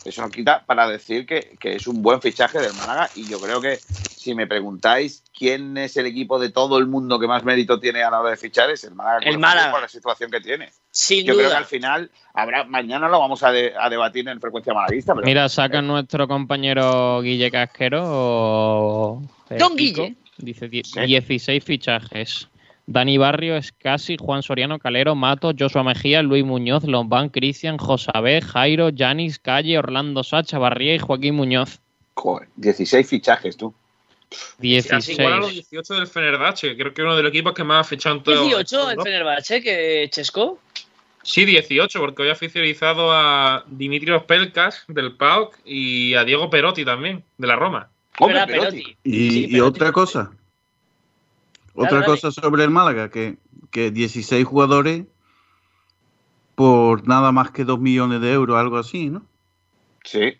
[0.07, 3.39] Eso no quita para decir que, que es un buen fichaje del Málaga y yo
[3.41, 7.43] creo que si me preguntáis quién es el equipo de todo el mundo que más
[7.43, 9.71] mérito tiene a la hora de fichar es el Málaga, El por Málaga.
[9.71, 10.69] por la situación que tiene.
[10.91, 14.39] Sin Yo creo que al final habrá mañana lo vamos a, de- a debatir en
[14.39, 18.01] frecuencia malaguista, pero Mira, saca nuestro compañero Guille Casquero.
[18.05, 20.15] o- eh, Don Guille.
[20.37, 21.01] Dice die- Sí.
[21.01, 22.47] 16 fichajes.
[22.87, 28.89] Dani Barrio, Escasi, Juan Soriano, Calero, Mato, Joshua Mejía, Luis Muñoz, Lombán, Cristian, Josabé, Jairo,
[28.89, 31.79] Yanis, Calle, Orlando Sacha, Barría y Joaquín Muñoz.
[32.15, 33.73] joder, 16 fichajes tú.
[34.89, 35.69] Casi igual a los 16.
[35.69, 38.15] 18 del Fenerbahce, que creo que es uno de los equipos que más ha fichado
[38.17, 38.43] en todo.
[38.43, 39.03] 18 el ¿no?
[39.03, 40.59] Fenerbahce que Chesco.
[41.23, 46.85] Sí, 18, porque hoy ha oficializado a Dimitrios Pelkas del PAOK y a Diego Perotti
[46.85, 47.89] también, de la Roma.
[48.19, 48.81] Hombre, Era Perotti.
[48.81, 48.97] Perotti.
[49.03, 50.31] Y, Sí, y pero- otra cosa.
[51.77, 52.05] Otra dale.
[52.05, 53.37] cosa sobre el Málaga, que,
[53.71, 55.05] que 16 jugadores
[56.55, 59.25] por nada más que 2 millones de euros, algo así, ¿no?
[60.03, 60.37] Sí.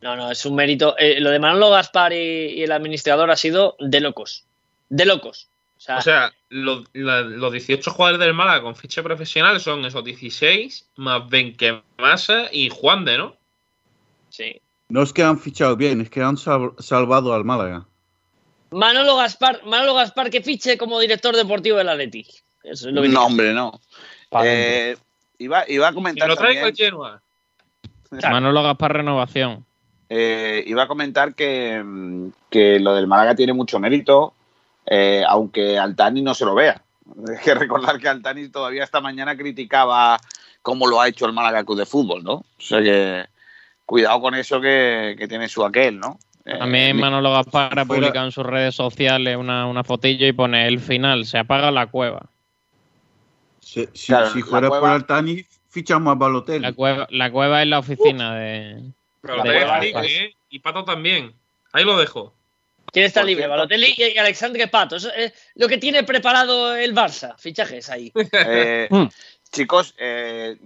[0.00, 0.94] No, no, es un mérito.
[0.98, 4.44] Eh, lo de Manolo Gaspar y, y el administrador ha sido de locos.
[4.90, 5.48] De locos.
[5.76, 9.84] O sea, O sea, los, la- los 18 jugadores del Málaga con ficha profesional son
[9.84, 13.36] esos 16 más Benquemasa y Juan de, ¿no?
[14.30, 14.60] sí.
[14.90, 17.86] No es que han fichado bien, es que han sal- salvado al Málaga.
[18.70, 22.26] Manolo Gaspar, Manolo Gaspar que fiche como director deportivo del Atleti.
[22.62, 23.80] Eso es lo que No, hombre, no.
[24.42, 24.96] Eh,
[25.38, 27.22] iba, iba a comentar lo también, Genoa.
[28.10, 29.64] Manolo Gaspar Renovación.
[30.10, 34.32] eh, iba a comentar que, mm, que lo del Málaga tiene mucho mérito,
[34.86, 36.82] eh, aunque Altani no se lo vea.
[37.28, 40.18] Hay que recordar que Altani todavía esta mañana criticaba
[40.62, 42.34] cómo lo ha hecho el Málaga Club de Fútbol, ¿no?
[42.34, 43.26] O sea que
[43.86, 46.18] cuidado con eso que, que tiene su aquel, ¿no?
[46.50, 50.32] Eh, También Manolo Gaspar ha fuera- publicado en sus redes sociales una, una fotillo y
[50.32, 52.22] pone el final, se apaga la cueva.
[53.60, 56.60] Si, si- Claro, si fuera por cueva- Altani, fichamos a Balotelli.
[56.60, 58.82] La cueva, la cueva es la oficina de...
[59.20, 60.34] Pero La lo traiga cueva libre, ¿eh?
[60.50, 61.32] Y Pato también.
[61.72, 62.32] Ahí lo dejo.
[62.92, 63.46] ¿Quién está Por libre?
[63.46, 64.96] Balotelli y Alexandre Pato.
[64.96, 67.36] Eso es lo que tiene preparado el Barça.
[67.36, 68.10] Fichajes ahí.
[68.32, 69.08] Eh, Mm.
[69.52, 70.56] chicos, eh,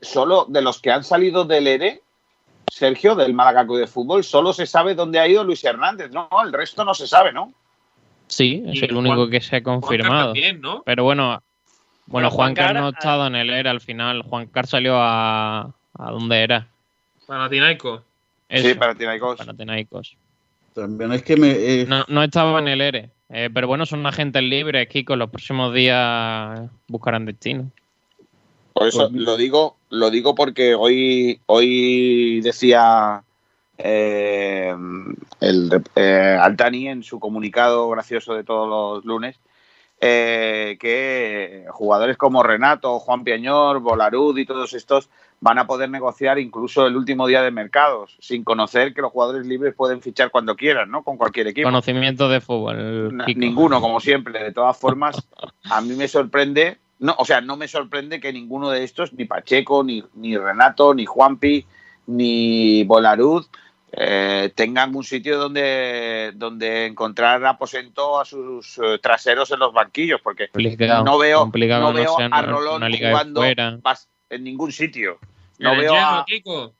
[0.00, 2.00] solo de los que han salido del ERE,
[2.70, 6.28] Sergio, del Málaga Club de Fútbol, solo se sabe dónde ha ido Luis Hernández, ¿no?
[6.44, 7.52] El resto no se sabe, ¿no?
[8.28, 10.26] Sí, es el único Juan- que se ha confirmado.
[10.32, 10.82] también, ¿no?
[10.84, 11.42] Pero bueno, bueno,
[12.06, 14.22] Bueno, Juan Car Juancar, no ha estado en el ERA al final.
[14.22, 15.72] Juan Car salió a...
[15.98, 16.66] ¿A dónde era?
[17.26, 18.02] Panathinaikos.
[18.48, 19.38] Eso, Sí, para Tinaicos.
[19.38, 20.16] Panathinaikos.
[20.74, 21.50] También es que me.
[21.52, 23.10] eh, No, no estaba en el ERE.
[23.30, 25.16] Eh, pero bueno, son agentes libres, Kiko.
[25.16, 27.70] Los próximos días buscarán destino.
[28.76, 33.22] Por eso Pues- lo digo, lo digo porque hoy, hoy decía
[33.78, 34.74] eh,
[35.40, 39.40] el eh, Altani en su comunicado gracioso de todos los lunes,
[39.98, 45.08] eh, que jugadores como Renato, Juan Piañor, Bolarud y todos estos
[45.40, 49.46] van a poder negociar incluso el último día de mercados, sin conocer que los jugadores
[49.46, 51.02] libres pueden fichar cuando quieran, ¿no?
[51.02, 51.66] Con cualquier equipo.
[51.66, 53.16] Conocimiento de fútbol.
[53.36, 54.44] Ninguno, como siempre.
[54.44, 55.16] De todas formas,
[55.70, 59.24] a mí me sorprende, no, o sea, no me sorprende que ninguno de estos, ni
[59.24, 61.66] Pacheco, ni, ni Renato, ni Juanpi,
[62.06, 63.46] ni Bolarud,
[63.92, 70.20] eh, tengan un sitio donde, donde encontrar aposento a sus eh, traseros en los banquillos,
[70.22, 75.18] porque Complicado, no veo, complicado no no veo a Rolón jugando en ningún sitio.
[75.58, 76.74] No veo a, Kiko.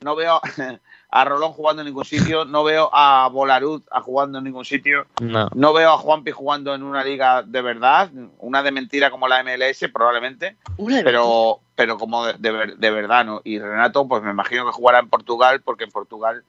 [0.00, 0.40] no veo
[1.14, 5.06] a Rolón jugando en ningún sitio, no veo a Bolarud a jugando en ningún sitio.
[5.20, 5.50] No.
[5.54, 9.44] No veo a Juanpi jugando en una liga de verdad, una de mentira como la
[9.44, 10.56] MLS probablemente,
[11.04, 13.42] pero, pero como de, de de verdad, ¿no?
[13.44, 16.44] Y Renato, pues me imagino que jugará en Portugal, porque en Portugal,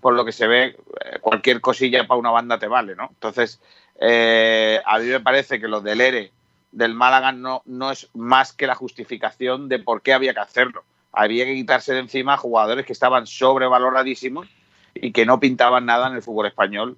[0.00, 0.64] por lo que se ve,
[1.04, 3.08] eh, cualquier cosilla para una banda te vale, ¿no?
[3.10, 3.60] Entonces,
[4.00, 6.30] eh, a mí me parece que lo del ERE
[6.70, 10.84] del Málaga no, no es más que la justificación de por qué había que hacerlo.
[11.14, 14.48] Había que quitarse de encima jugadores que estaban sobrevaloradísimos
[14.94, 16.96] y que no pintaban nada en el fútbol español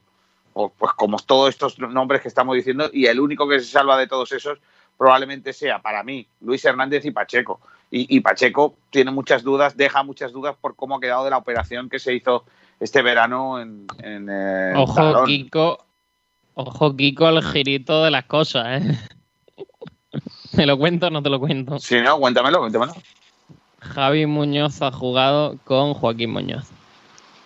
[0.59, 3.98] o, pues como todos estos nombres que estamos diciendo, y el único que se salva
[3.98, 4.59] de todos esos
[4.97, 7.60] probablemente sea, para mí, Luis Hernández y Pacheco.
[7.90, 11.36] Y, y Pacheco tiene muchas dudas, deja muchas dudas por cómo ha quedado de la
[11.36, 12.44] operación que se hizo
[12.80, 15.26] este verano en, en, eh, Ojo, Talón.
[15.26, 15.84] Kiko.
[16.55, 18.98] Ojo, Kiko, al girito de las cosas, ¿eh?
[20.56, 21.78] ¿Te lo cuento o no te lo cuento?
[21.78, 22.94] Si no, cuéntamelo, cuéntamelo.
[23.87, 26.65] Javi Muñoz ha jugado con Joaquín Muñoz.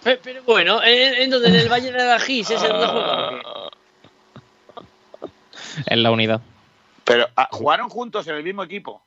[0.03, 1.49] Pe- Pero, bueno, ¿en, en donde?
[1.49, 2.51] ¿En el Valle de Arajís?
[2.51, 3.39] ¿Ese donde juega?
[3.39, 5.31] o qué?
[5.87, 6.41] En la unidad.
[7.05, 9.03] Pero ah, jugaron juntos en el mismo equipo.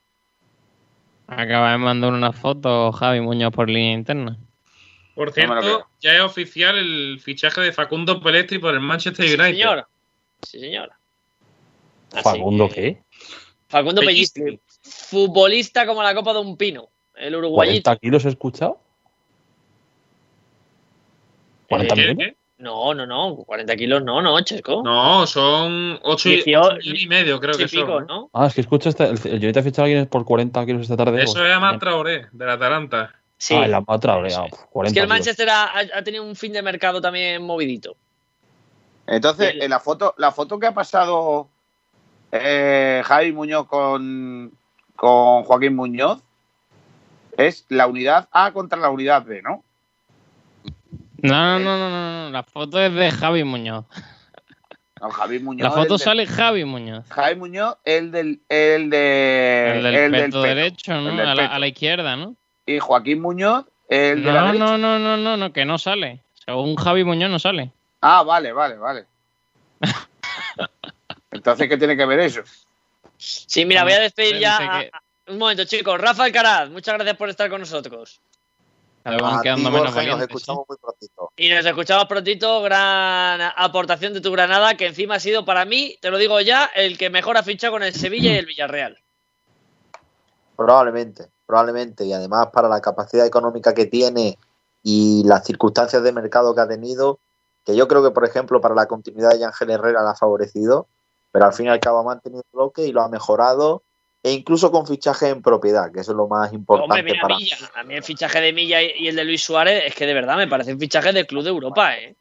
[1.26, 4.36] Acaba de mandar una foto Javi Muñoz por línea interna.
[5.14, 9.52] Por cierto, ya es oficial el fichaje de Facundo Pelestri por el Manchester Sí, United.
[9.52, 9.88] señor.
[10.42, 10.90] Sí, señor.
[12.12, 13.02] Así ¿Facundo que- qué?
[13.68, 14.42] Facundo Pellistri.
[14.44, 14.60] Pellistri.
[14.82, 16.88] Futbolista como la copa de un pino.
[17.16, 17.90] El uruguayito.
[17.90, 18.78] ¿40 kilos he escuchado?
[21.68, 22.36] ¿40 Eh.
[22.58, 23.36] No, no, no.
[23.36, 24.82] 40 kilos no, no, Chesco.
[24.82, 28.06] No, son 8 y, 18 ocho y medio, creo que Sí, pico, son.
[28.06, 28.30] ¿no?
[28.32, 30.82] Ah, es que escucho este, el, el United ha fichado a alguien por 40 kilos
[30.82, 31.22] esta tarde.
[31.22, 33.14] Eso Pues, es Amat Traoré, de la Atalanta.
[33.36, 33.54] Sí.
[33.54, 34.36] Ah, la otra, ah, Sí.
[34.70, 35.08] 40 es que el.
[35.08, 37.96] Manchester ha, ha- ha tenido un fin de mercado también movidito.
[39.06, 41.48] Entonces, El- en la foto, la foto que ha pasado
[42.32, 44.52] eh, Javi Muñoz con,
[44.96, 46.20] con Joaquín Muñoz
[47.36, 49.62] es la unidad A contra la unidad B, ¿no?
[51.22, 52.30] No, no, no, no, no, no.
[52.30, 53.84] La foto es de Javi Muñoz.
[55.00, 55.64] No, Javi Muñoz.
[55.64, 57.04] La foto de- sale Javi Muñoz.
[57.08, 61.10] Javi Muñoz, el del, el de, El del el peto derecho, el ¿no?
[61.16, 61.54] del A la, peto.
[61.54, 62.36] a la izquierda, ¿no?
[62.66, 64.64] Y Joaquín Muñoz, el de la No, derecha.
[64.64, 66.20] no, no, no, no, no, que no sale.
[66.44, 67.70] Según Javi Muñoz no sale.
[68.02, 69.04] Ah, vale, vale, vale.
[71.30, 72.42] Entonces, ¿qué tiene que ver eso?
[73.16, 74.58] Sí, mira, voy a despedir ya.
[74.58, 76.00] Dice a- que- a- Un momento, chicos.
[76.00, 78.20] Rafa Alcaraz, muchas gracias por estar con nosotros.
[79.04, 80.04] Van quedando menos nos.
[80.04, 80.22] ¿sí?
[80.22, 81.30] escuchamos muy prontito.
[81.36, 82.62] Y nos escuchamos prontito.
[82.62, 86.70] Gran aportación de tu Granada, que encima ha sido para mí, te lo digo ya,
[86.74, 88.98] el que mejor ha fichado con el Sevilla y el Villarreal.
[90.56, 92.04] Probablemente, probablemente.
[92.04, 94.38] Y además para la capacidad económica que tiene
[94.82, 97.18] y las circunstancias de mercado que ha tenido,
[97.64, 100.86] que yo creo que, por ejemplo, para la continuidad de Ángel Herrera la ha favorecido,
[101.32, 103.82] pero al fin y al cabo ha mantenido el bloque y lo ha mejorado,
[104.24, 107.36] e incluso con fichaje en propiedad, que eso es lo más importante Hombre, mira, para
[107.36, 107.56] Milla.
[107.74, 110.38] A mí el fichaje de Milla y el de Luis Suárez es que de verdad
[110.38, 112.16] me parece un fichaje del club de Europa, ¿eh?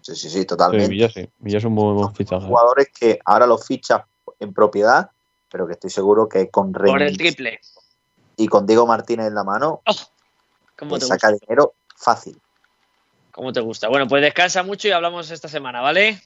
[0.00, 0.88] Sí, sí, sí, Sí, totalmente.
[0.88, 1.28] Villa sí.
[1.44, 2.44] Es un muy buen fichaje.
[2.44, 4.02] Jugadores que ahora los fichas
[4.40, 5.10] en propiedad,
[5.50, 7.60] pero que estoy seguro que con Por el Remis triple.
[8.36, 9.82] y con Diego Martínez en la mano,
[10.76, 11.46] ¿Cómo te te saca gusta?
[11.46, 12.40] dinero fácil.
[13.30, 13.88] ¿Cómo te gusta?
[13.88, 16.20] Bueno, pues descansa mucho y hablamos esta semana, ¿vale?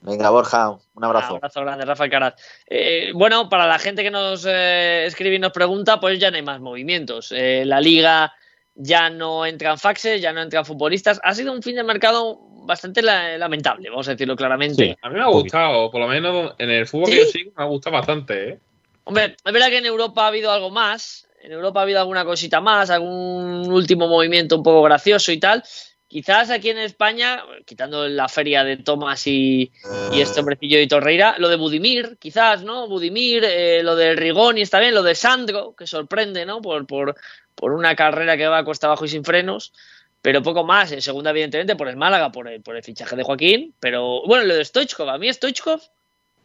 [0.00, 1.32] Venga, Borja, un abrazo.
[1.32, 2.34] Un abrazo grande, Rafa Alcaraz.
[2.66, 6.36] Eh, bueno, para la gente que nos eh, escribe y nos pregunta, pues ya no
[6.36, 7.32] hay más movimientos.
[7.32, 8.32] Eh, la liga
[8.76, 11.20] ya no entran faxes, ya no entran futbolistas.
[11.24, 14.84] Ha sido un fin de mercado bastante la- lamentable, vamos a decirlo claramente.
[14.84, 14.96] Sí.
[15.02, 17.12] A mí me ha gustado, por lo menos en el fútbol ¿Sí?
[17.14, 18.58] que yo sigo, me ha gustado bastante, ¿eh?
[19.04, 21.26] Hombre, es verdad que en Europa ha habido algo más.
[21.42, 25.62] En Europa ha habido alguna cosita más, algún último movimiento un poco gracioso y tal.
[26.08, 29.70] Quizás aquí en España, quitando la feria de Tomás y,
[30.14, 32.88] y este hombrecillo de Torreira, lo de Budimir, quizás, ¿no?
[32.88, 36.62] Budimir, eh, lo de Rigoni está bien, lo de Sandro, que sorprende, ¿no?
[36.62, 37.14] Por, por,
[37.54, 39.74] por una carrera que va a cuesta abajo y sin frenos,
[40.22, 40.90] pero poco más.
[40.92, 44.44] En segunda, evidentemente, por el Málaga, por el, por el fichaje de Joaquín, pero bueno,
[44.44, 45.82] lo de Stoichkov, a mí Stoichkov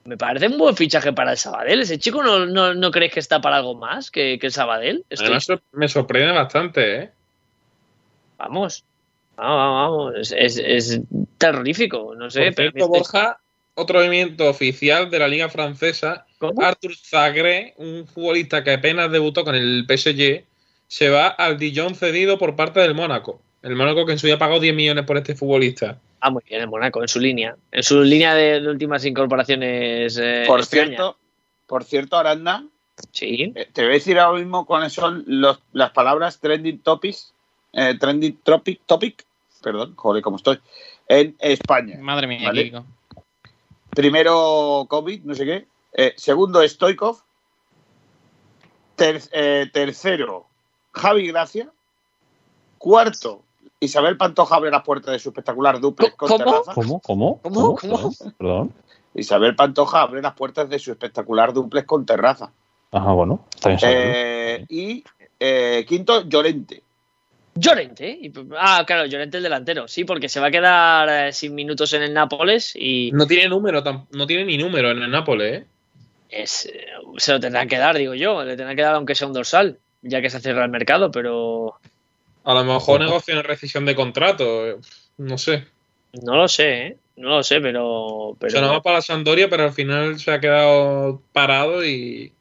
[0.04, 1.80] me parece un buen fichaje para el Sabadell.
[1.80, 5.06] ¿Ese chico no, no, no crees que está para algo más que, que el Sabadell?
[5.10, 7.12] Estoy- Además, me sorprende bastante, ¿eh?
[8.38, 8.84] Vamos.
[9.36, 10.16] Vamos, vamos, vamos.
[10.32, 11.02] Es, es- es
[11.38, 12.14] terrorífico.
[12.16, 13.40] No sé, Por cierto, pero- Borja,
[13.76, 16.26] otro movimiento oficial de la Liga Francesa.
[16.58, 20.44] Arthur Zagre, un futbolista que apenas debutó con el PSG,
[20.88, 23.40] se va al Dijon cedido por parte del Mónaco.
[23.62, 25.98] El Mónaco que en su día pagó 10 millones por este futbolista.
[26.20, 27.56] Ah, muy bien, el Mónaco, en su línea.
[27.72, 30.18] En su línea de, de últimas incorporaciones.
[30.22, 31.18] eh, Por cierto,
[31.66, 32.66] por cierto, Aranda,
[33.12, 33.54] Sí.
[33.56, 37.33] eh, te voy a decir ahora mismo cuáles son los- las palabras trending topics,
[37.74, 39.26] eh, trending topic, topic,
[39.62, 40.60] perdón, joder, cómo estoy,
[41.08, 41.98] en España.
[42.00, 42.64] Madre mía, ¿vale?
[42.66, 42.86] Kiko.
[43.90, 45.68] Primero COVID, no sé qué.
[45.94, 47.18] Eh, segundo, Stoikov.
[48.96, 50.46] Ter- eh, tercero,
[50.92, 51.70] Javi Gracia.
[52.78, 53.44] Cuarto,
[53.80, 56.74] Isabel Pantoja abre las puertas de su espectacular duplex con terraza.
[56.74, 57.00] ¿Cómo?
[57.02, 57.40] ¿Cómo?
[57.42, 57.76] ¿Cómo?
[57.76, 58.12] ¿Cómo?
[58.38, 58.74] Perdón.
[59.16, 62.52] Isabel Pantoja abre las puertas de su espectacular duplex con terraza.
[62.92, 63.46] Ajá, bueno.
[63.54, 64.02] Está bien saberlo.
[64.06, 65.04] Eh, y
[65.40, 66.84] eh, quinto, Llorente.
[67.56, 68.10] Llorente.
[68.10, 68.32] ¿eh?
[68.58, 69.88] Ah, claro, Llorente el delantero.
[69.88, 73.48] Sí, porque se va a quedar eh, sin minutos en el Nápoles y No tiene
[73.48, 75.66] número, no tiene ni número en el Nápoles, ¿eh?
[76.30, 78.44] es, eh, se lo tendrán que dar, digo yo.
[78.44, 81.76] Le tendrán que dar aunque sea un dorsal, ya que se cierra el mercado, pero
[82.44, 84.68] A lo mejor negocia una rescisión de contrato.
[84.68, 84.78] eh,
[85.18, 85.66] No sé.
[86.14, 86.98] no lo sé, ¿eh?
[87.16, 88.36] No lo sé, pero.
[88.40, 88.54] pero...
[88.54, 92.32] Sonaba para la Sampdoria, pero al final se ha quedado parado y,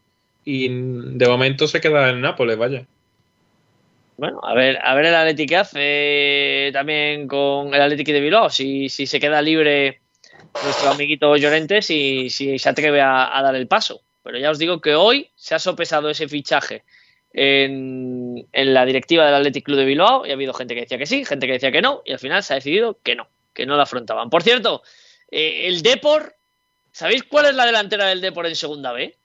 [0.46, 2.86] y de momento se queda en Nápoles, vaya.
[4.16, 8.50] Bueno, a ver, a ver el Atleti que hace también con el Atleti de Bilbao,
[8.50, 10.00] si, si se queda libre
[10.62, 14.02] nuestro amiguito Llorente, si, si se atreve a, a dar el paso.
[14.22, 16.84] Pero ya os digo que hoy se ha sopesado ese fichaje
[17.32, 20.98] en, en la directiva del Athletic Club de Bilbao y ha habido gente que decía
[20.98, 23.26] que sí, gente que decía que no, y al final se ha decidido que no,
[23.54, 24.30] que no la afrontaban.
[24.30, 24.82] Por cierto,
[25.30, 26.36] eh, el Depor,
[26.92, 29.16] ¿sabéis cuál es la delantera del Depor en segunda B?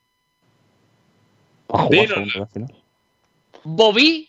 [3.63, 4.26] Bobby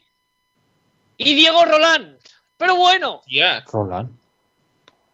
[1.18, 2.16] y Diego Rolán.
[2.56, 3.62] Pero bueno, Ya.
[3.70, 4.10] Roland.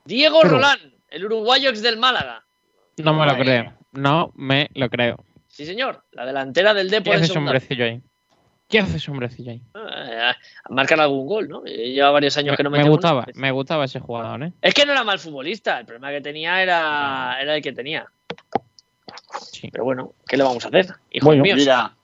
[0.04, 0.78] Diego Pero- Rolán,
[1.10, 2.44] el uruguayo ex del Málaga.
[2.98, 3.72] No me lo creo.
[3.92, 5.16] No me lo creo.
[5.48, 8.00] Sí, señor, la delantera del ¿Qué Depor en hace ese hombrecillo ahí?
[8.68, 9.62] ¿Qué hace ese hombrecillo ahí?
[9.74, 10.32] Eh,
[10.70, 11.62] marcar algún gol, ¿no?
[11.64, 12.90] Eh, Lleva varios años que no me uno.
[12.90, 14.52] gustaba, me gustaba ese jugador, ¿eh?
[14.62, 18.06] Es que no era mal futbolista, el problema que tenía era, era el que tenía.
[19.52, 19.68] Sí.
[19.70, 20.86] Pero bueno, ¿qué le vamos a hacer?
[21.10, 21.58] Hijos Bueno, míos.
[21.58, 21.94] Mira,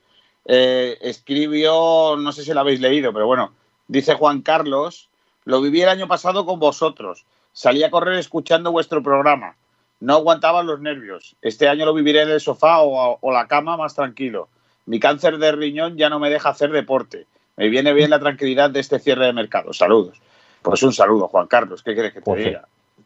[0.47, 3.55] eh, escribió, no sé si lo habéis leído, pero bueno,
[3.91, 5.09] dice Juan Carlos,
[5.45, 7.25] lo viví el año pasado con vosotros.
[7.53, 9.57] Salí a correr escuchando vuestro programa.
[9.99, 11.37] No aguantaba los nervios.
[11.43, 14.49] Este año lo viviré en el sofá o, o la cama más tranquilo.
[14.87, 17.27] Mi cáncer de riñón ya no me deja hacer deporte.
[17.57, 19.73] Me viene bien la tranquilidad de este cierre de mercado.
[19.73, 20.21] Saludos.
[20.63, 21.83] Pues un saludo, Juan Carlos.
[21.83, 22.55] ¿Qué quieres que te Pues sí.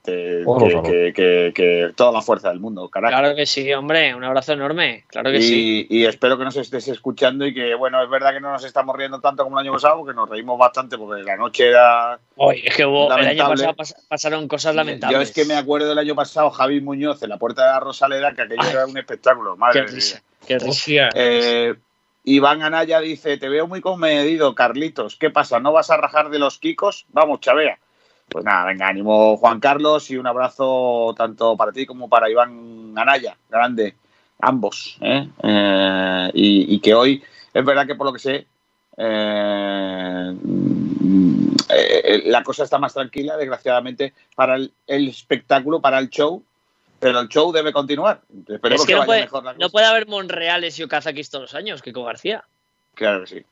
[0.04, 3.10] Te- que, que- que- que toda la fuerza del mundo, carajo.
[3.16, 5.04] Claro que sí, hombre, un abrazo enorme.
[5.08, 5.86] Claro que y, sí.
[5.88, 8.94] y espero que nos estés escuchando y que, bueno, es verdad que no nos estamos
[8.94, 12.18] riendo tanto como el año pasado, porque nos reímos bastante, porque la noche era...
[12.36, 15.16] Oye, es que hubo, el año pasado pas- pasaron cosas lamentables.
[15.18, 17.80] Yo es que me acuerdo del año pasado, Javi Muñoz en la puerta de la
[17.80, 18.70] Rosaleda, que aquello Ay.
[18.72, 19.94] era un espectáculo, madre Qué mía.
[19.94, 21.08] risa, qué risa.
[21.14, 21.74] Eh,
[22.24, 25.16] Iván Anaya dice, te veo muy comedido, Carlitos.
[25.16, 25.60] ¿Qué pasa?
[25.60, 27.06] ¿No vas a rajar de los kikos?
[27.08, 27.78] Vamos, chavea.
[28.28, 32.92] Pues nada, venga, ánimo Juan Carlos y un abrazo tanto para ti como para Iván
[32.96, 33.94] Anaya, grande,
[34.40, 34.98] ambos.
[35.00, 35.28] ¿eh?
[35.42, 37.22] Eh, y, y que hoy,
[37.52, 38.46] es verdad que por lo que sé,
[38.96, 40.34] eh,
[42.26, 46.42] la cosa está más tranquila, desgraciadamente, para el, el espectáculo, para el show,
[46.98, 48.20] pero el show debe continuar.
[48.48, 49.68] Esperemos Es que que, no vaya puede, mejor la no cosa.
[49.70, 52.44] puede haber Monreales y Okazakis todos los años, Kiko García.
[52.94, 53.44] Claro que sí.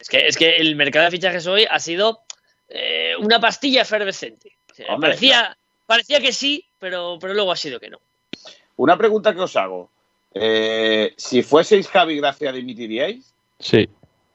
[0.00, 2.20] Es que, es que el mercado de fichajes hoy ha sido
[2.68, 4.52] eh, una pastilla efervescente.
[4.88, 5.56] Hombre, parecía,
[5.86, 7.98] parecía que sí, pero, pero luego ha sido que no.
[8.76, 9.90] Una pregunta que os hago.
[10.34, 13.32] Eh, si fueseis Javi Gracia, ¿dimitiríais?
[13.58, 13.88] Sí,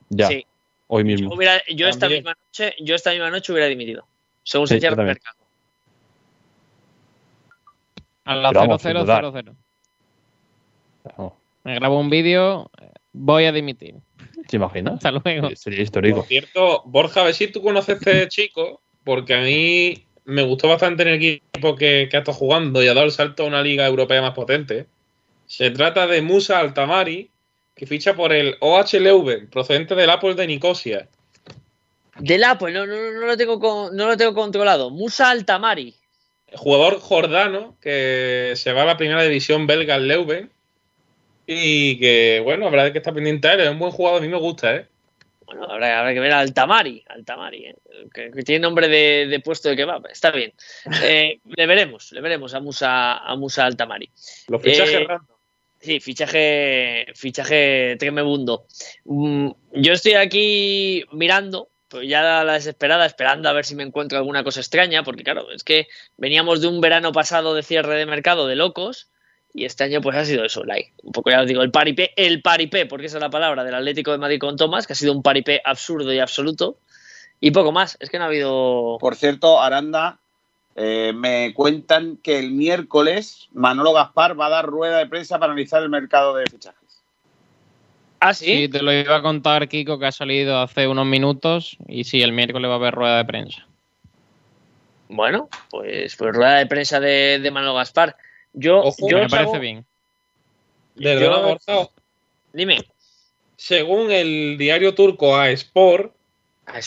[0.09, 0.45] ya, Sí.
[0.87, 1.33] hoy Yo, mismo.
[1.35, 4.05] hubiera- yo esta misma noche, yo esta misma noche hubiera dimitido.
[4.43, 5.37] Según Sí, se cierra yo el mercado.
[8.25, 9.43] A la Pero vamos, 0 sin 0 dudar.
[9.43, 9.55] 0
[11.17, 12.71] No, Me grabo un vídeo,
[13.13, 13.95] voy a dimitir.
[14.47, 14.95] ¿Te imaginas?
[14.95, 15.49] Hasta luego.
[15.49, 16.17] Eh, Sería histórico.
[16.19, 20.43] Por cierto, Borja, a ver si tú conoces a este chico, porque a mí me
[20.43, 23.43] gustó bastante en el equipo que, que ha estado jugando y ha dado el salto
[23.43, 24.87] a una liga europea más potente.
[25.47, 27.29] Se trata de Musa Altamari,
[27.75, 31.07] que ficha por el OH Leuven, procedente del Apple de Nicosia.
[32.19, 34.89] Del Apple, no, no, no, lo tengo con- no lo tengo controlado.
[34.89, 35.95] Musa Altamari.
[36.53, 40.51] Jugador jordano que se va a la primera división belga al Leuven.
[41.53, 43.59] Y que, bueno, es que está pendiente a él.
[43.61, 44.85] Es un buen jugador, a mí me gusta, ¿eh?
[45.45, 47.03] Bueno, habrá, habrá que ver a Altamari.
[47.09, 47.75] Altamari, ¿eh?
[48.13, 50.07] que, que tiene nombre de, de puesto de kebab.
[50.07, 50.53] Está bien.
[51.03, 54.09] Eh, le veremos, le veremos a Musa, a Musa Altamari.
[54.47, 55.35] Los fichajes Eh, random.
[55.81, 58.67] Sí, fichaje, fichaje tremebundo.
[59.05, 64.17] Mm, yo estoy aquí mirando pues ya la desesperada, esperando a ver si me encuentro
[64.17, 65.87] alguna cosa extraña, porque claro, es que
[66.17, 69.09] veníamos de un verano pasado de cierre de mercado de locos,
[69.53, 72.11] y este año pues ha sido eso, like, un poco ya os digo, el paripé,
[72.15, 74.95] el paripé, porque esa es la palabra del Atlético de Madrid con Tomás, que ha
[74.95, 76.77] sido un paripé absurdo y absoluto,
[77.39, 78.97] y poco más, es que no ha habido...
[78.99, 80.19] Por cierto, Aranda,
[80.75, 85.51] eh, me cuentan que el miércoles Manolo Gaspar va a dar rueda de prensa para
[85.51, 87.01] analizar el mercado de fichajes.
[88.19, 88.69] ¿Ah, Sí, sí?
[88.69, 92.31] te lo iba a contar Kiko que ha salido hace unos minutos y sí, el
[92.31, 93.65] miércoles va a haber rueda de prensa.
[95.09, 98.15] Bueno, pues, pues rueda de prensa de, de Manuel Gaspar.
[98.53, 99.85] Yo, Ojo, yo me parece hago- bien.
[100.95, 101.89] De Yo- Borja,
[102.53, 102.79] Dime.
[103.55, 106.13] según el diario turco A Sport,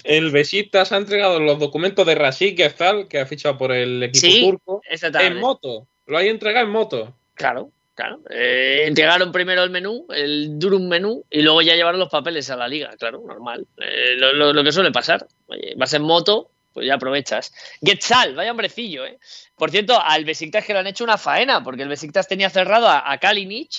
[0.05, 4.27] el Besiktas ha entregado los documentos de Rashid Gezal, que ha fichado por el equipo
[4.27, 5.35] Sí, turco, exactamente.
[5.35, 5.87] en moto.
[6.07, 7.15] Lo hay entregado en moto.
[7.35, 8.21] Claro, claro.
[8.31, 12.57] Eh, entregaron primero el menú, el durum menú, y luego ya llevaron los papeles a
[12.57, 13.67] la liga, claro, normal.
[13.79, 15.27] Eh, lo, lo- lo que suele pasar.
[15.47, 17.55] Oye, vas en moto, pues ya aprovechas.
[17.83, 19.19] Getzal, vaya hombrecillo, ¿eh?
[19.57, 22.89] Por cierto, al Besiktas que le han hecho una faena, porque el Besiktas tenía cerrado
[22.89, 23.71] a, a Kalinic,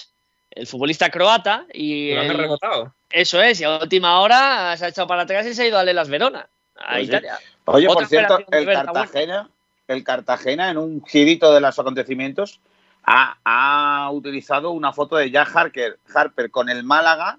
[0.52, 2.94] el futbolista croata, y Lo han el- arrebatado.
[3.12, 5.78] eso es, y a última hora se ha echado para atrás y se ha ido
[5.78, 6.48] a Las Verona,
[6.78, 7.04] a Pues sí.
[7.08, 7.38] Italia.
[7.66, 8.66] Oye, Otra por cierto, el.
[8.66, 9.50] Cartagena,
[9.88, 12.60] el Cartagena, en un girito de los acontecimientos,
[13.04, 17.38] ha, ha utilizado una foto de Jack Harper, Harper con el Málaga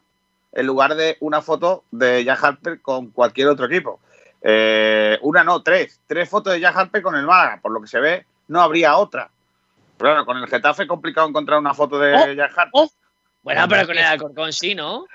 [0.53, 4.01] en lugar de una foto de Jack Harper con cualquier otro equipo.
[4.48, 6.01] Eh, una no, tres.
[6.06, 7.59] Tres fotos de Jack Harper con el Málaga.
[7.60, 9.28] Por lo que se ve, no habría otra.
[9.98, 12.70] Pero Claro, con el Getafe es complicado encontrar una foto de Oh, Jack Harper.
[12.74, 12.89] oh.
[13.43, 15.06] Bueno, pero con el Alcorcón sí, ¿no?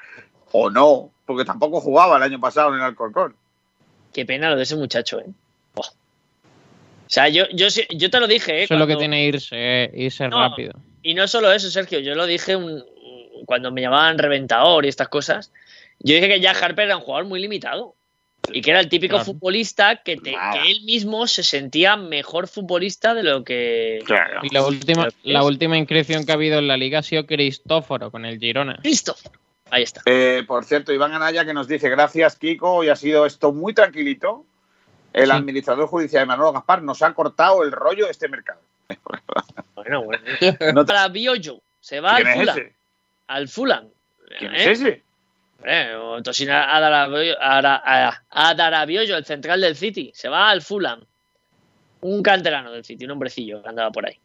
[0.54, 3.36] O no, porque tampoco jugaba el año pasado en el Alcorcón.
[4.14, 5.26] Qué pena lo de ese muchacho, ¿eh?
[5.76, 5.88] Buah.
[5.88, 5.94] O
[7.14, 8.64] sea, yo, yo, sí- yo te lo dije, ¿eh?
[8.64, 10.40] Eso es lo que tiene irse, irse No.
[10.50, 10.74] rápido.
[11.04, 12.84] Y no solo eso, Sergio, yo lo dije un-
[13.46, 15.52] cuando me llamaban reventador y estas cosas.
[16.00, 17.96] Yo dije que Jack Harper era un jugador muy limitado.
[18.52, 19.26] Y que era el típico Claro.
[19.26, 24.00] futbolista que, te- que él mismo se sentía mejor futbolista de lo que.
[24.06, 24.40] Claro.
[24.44, 28.10] Y la última, la última inscripción que ha habido en la liga ha sido Cristóforo
[28.12, 28.80] con el Girona.
[28.84, 29.16] ¡Listo!
[29.70, 30.02] Ahí está.
[30.06, 33.74] Eh, por cierto, Iván Anaya que nos dice, gracias Kiko, hoy ha sido esto muy
[33.74, 34.46] tranquilito.
[35.14, 35.32] El Sí.
[35.32, 38.60] administrador judicial de Manolo Gaspar nos ha cortado el rollo de este mercado.
[39.76, 40.24] Bueno, bueno.
[40.76, 42.58] No te- Para Biojo, se va al ¿Quién es Fulham.
[42.60, 42.74] ese?
[43.28, 43.88] Al Fulham.
[44.38, 44.72] ¿Quién ¿Eh?
[44.72, 45.04] es ese?
[45.66, 51.02] Eh, o Tosin Adarabioyo, Ara- Ara- Adarabioyo, el central del City, se va al Fulham.
[52.02, 54.18] Un canterano del City, un hombrecillo que andaba por ahí.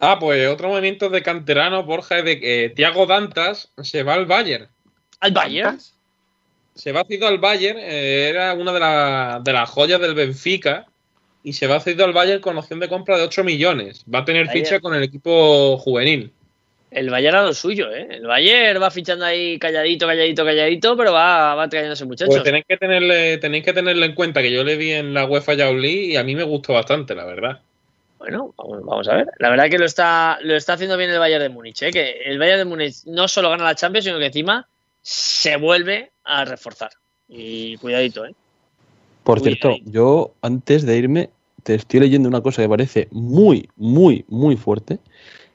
[0.00, 4.26] Ah, pues otro movimiento de canterano, Borja, es de que Tiago Dantas se va al
[4.26, 4.68] Bayern.
[5.20, 5.78] Al Bayern.
[6.74, 10.86] Se va cedido al Bayern, eh, era una de, la- de las joyas del Benfica.
[11.44, 14.04] Y se va cedido al Bayern con opción de compra de 8 millones.
[14.12, 14.64] Va a tener Bayern.
[14.66, 16.32] ficha con el equipo juvenil.
[16.90, 18.08] El Bayern a lo suyo, ¿eh?
[18.10, 22.34] El Bayern va fichando ahí calladito, calladito, calladito, pero va, va trayéndose muchachos.
[22.34, 25.26] Pues tenéis que tenerle, tenéis que tenerlo en cuenta que yo le vi en la
[25.26, 27.60] UEFA League y a mí me gustó bastante, la verdad.
[28.18, 29.28] Bueno, vamos, a ver.
[29.38, 31.90] La verdad que lo está, lo está haciendo bien el Bayern de Múnich, ¿eh?
[31.90, 34.66] Que el Bayern de Múnich no solo gana la Champions, sino que encima
[35.02, 36.90] se vuelve a reforzar.
[37.28, 38.34] Y cuidadito, ¿eh?
[39.24, 41.30] Por cierto, yo antes de irme
[41.62, 44.98] te estoy leyendo una cosa que parece muy, muy, muy fuerte.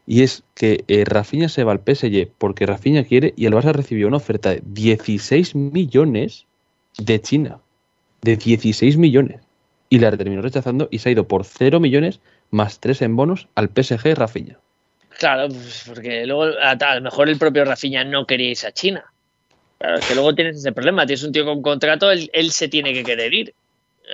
[0.06, 3.72] Y es que eh, Rafinha se va al PSG porque Rafinha quiere y el Barça
[3.72, 6.46] recibió una oferta de 16 millones
[6.98, 7.60] de China.
[8.22, 9.42] De 16 millones.
[9.90, 12.20] Y la terminó rechazando y se ha ido por 0 millones
[12.52, 14.60] más 3 en bonos al PSG Rafinha.
[15.18, 19.06] Claro, pues porque luego a, lo mejor el propio Rafinha no quería irse a China.
[19.78, 21.06] Claro, es que luego tienes ese problema.
[21.06, 23.54] Tienes un tío con contrato, él, se tiene que querer ir.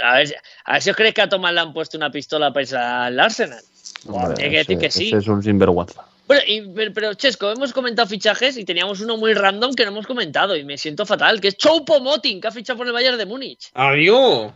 [0.03, 0.35] A ver,
[0.65, 2.77] a ver si os creéis que a Tomás le han puesto una pistola para irse
[2.77, 3.63] al Arsenal.
[4.07, 5.07] Hombre, tiene que decir ese- que sí.
[5.09, 6.05] ese es un sinvergüenza.
[6.27, 10.05] Bueno, y- pero, Chesco, hemos comentado fichajes y teníamos uno muy random que no hemos
[10.07, 13.17] comentado y me siento fatal, que es Choupo Moting, que ha fichado por el Bayern
[13.17, 13.69] de Múnich.
[13.73, 14.51] ¡Adiós!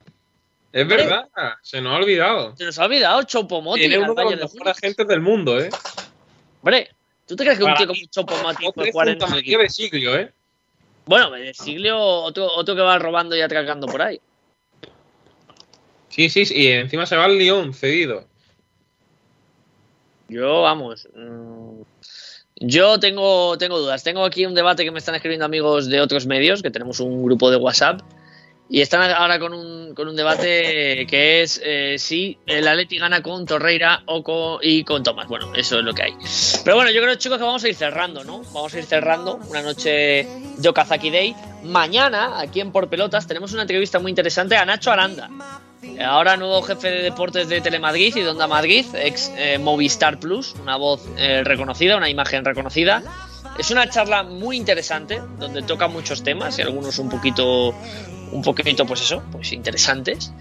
[0.72, 1.28] Es verdad,
[1.62, 2.56] se nos ha olvidado.
[2.58, 5.70] Se nos ha olvidado Choupo Moting Tiene uno de los mejores agentes del mundo, ¿eh?
[6.62, 6.90] Hombre,
[7.28, 9.40] ¿tú te crees que un tío como Choupo Moting Otro puede jugar en un tamaño
[9.40, 9.60] equipo?
[9.62, 10.32] de Siglio, ¿eh?
[11.06, 14.20] Bueno, de Siglio, otro, otro que va robando y atracando por ahí.
[16.10, 18.26] Sí, sí, sí, y encima se va al Lyon, cedido.
[20.30, 21.08] Yo, vamos.
[21.16, 21.82] mm,
[22.56, 24.04] Yo tengo, tengo dudas.
[24.04, 27.24] Tengo aquí un debate que me están escribiendo amigos de otros medios, que tenemos un
[27.24, 28.02] grupo de WhatsApp.
[28.70, 33.22] Y están ahora con un, con un debate que es eh, si el Atleti gana
[33.22, 35.28] con Torreira o con, y con Tomás.
[35.28, 36.14] Bueno, eso es lo que hay.
[36.64, 38.42] Pero bueno, yo creo, chicos, que vamos a ir cerrando, ¿no?
[38.54, 40.26] Vamos a ir cerrando una noche
[40.58, 41.36] de Okazaki Day.
[41.64, 45.30] Mañana, aquí en Por Pelotas, tenemos una entrevista muy interesante a Nacho Aranda.
[46.04, 50.56] Ahora nuevo jefe de deportes de Telemadrid y de Onda Madrid, ex eh, Movistar Plus,
[50.62, 53.04] una voz eh, reconocida, una imagen reconocida.
[53.58, 57.74] Es una charla muy interesante donde toca muchos temas y algunos un poquito
[58.32, 60.32] un poquito, pues eso, pues interesantes.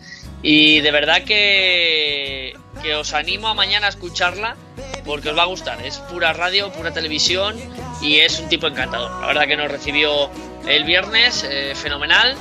[0.43, 4.56] Y de verdad que, que os animo a mañana a escucharla
[5.05, 5.85] porque os va a gustar.
[5.85, 7.56] Es pura radio, pura televisión
[8.01, 9.10] y es un tipo encantador.
[9.20, 10.31] La verdad que nos recibió
[10.66, 12.36] el viernes, eh, fenomenal.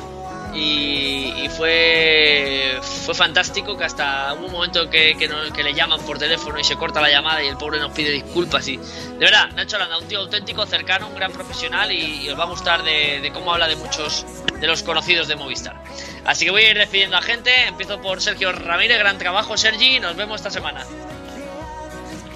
[0.53, 6.01] Y, y fue, fue fantástico que hasta hubo un momento que, que, que le llaman
[6.01, 8.67] por teléfono y se corta la llamada y el pobre nos pide disculpas.
[8.67, 12.37] Y, de verdad, Nacho Landa, un tío auténtico, cercano, un gran profesional y, y os
[12.37, 14.25] va a gustar de, de cómo habla de muchos
[14.59, 15.81] de los conocidos de Movistar.
[16.25, 17.67] Así que voy a ir despidiendo a gente.
[17.67, 19.99] Empiezo por Sergio Ramírez, gran trabajo, Sergi.
[19.99, 20.85] Nos vemos esta semana.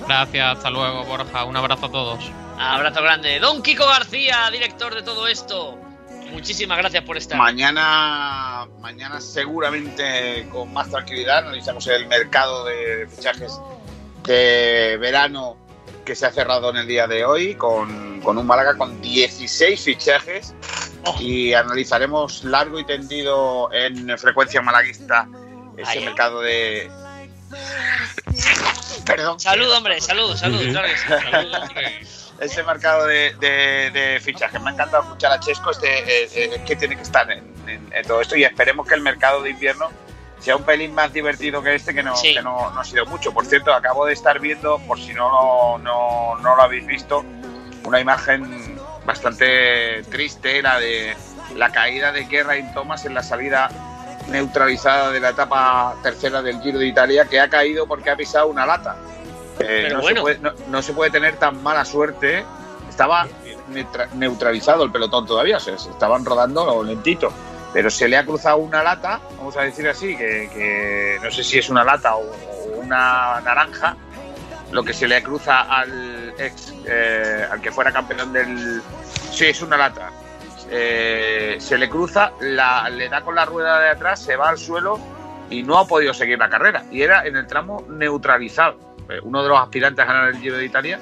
[0.07, 1.43] Gracias, hasta luego, Borja.
[1.45, 2.23] Un abrazo a todos.
[2.57, 3.39] Abrazo grande.
[3.39, 5.77] Don Kiko García, director de todo esto.
[6.35, 7.37] Muchísimas gracias por estar.
[7.37, 13.57] Mañana, mañana seguramente con más tranquilidad analizamos el mercado de fichajes
[14.23, 15.55] de verano
[16.03, 19.81] que se ha cerrado en el día de hoy con, con un Málaga con 16
[19.81, 20.53] fichajes
[21.21, 25.29] y analizaremos largo y tendido en frecuencia malaguista
[25.77, 26.91] ese mercado de...
[29.05, 29.39] Perdón.
[29.39, 30.61] Salud, hombre, salud, salud.
[30.69, 31.07] claro que sí.
[31.07, 32.01] Salud, hombre.
[32.39, 34.61] Ese mercado de, de, de fichajes.
[34.61, 37.89] Me ha encantado escuchar a Chesco, este, eh, eh, que tiene que estar en, en-
[37.93, 39.89] en todo esto y esperemos que el mercado de invierno
[40.39, 43.33] sea un pelín más divertido que este, que no, que no, no ha sido mucho.
[43.33, 47.23] Por cierto, acabo de estar viendo, por si no, no, no lo habéis visto,
[47.85, 51.15] una imagen bastante triste, la de
[51.55, 53.69] la caída de Geraint Thomas en la salida
[54.27, 58.47] neutralizada de la etapa tercera del Giro de Italia, que ha caído porque ha pisado
[58.47, 58.95] una lata.
[59.59, 60.17] Eh, no, bueno.
[60.17, 62.43] se puede, no, no se puede tener tan mala suerte.
[62.89, 63.27] Estaba
[63.71, 67.31] neutra- neutralizado el pelotón todavía, se estaban rodando lentito.
[67.73, 71.43] Pero se le ha cruzado una lata, vamos a decir así, que, que no sé
[71.43, 73.97] si es una lata o, o una naranja,
[74.71, 78.81] lo que se le cruza al ex, eh, al que fuera campeón del...
[79.31, 80.09] Sí, es una lata.
[80.71, 84.57] Eh, se le cruza, la, le da con la rueda de atrás, se va al
[84.57, 84.97] suelo
[85.49, 86.85] y no ha podido seguir la carrera.
[86.91, 88.77] Y era en el tramo neutralizado.
[89.09, 90.99] Eh, uno de los aspirantes a ganar el Giro de Italia,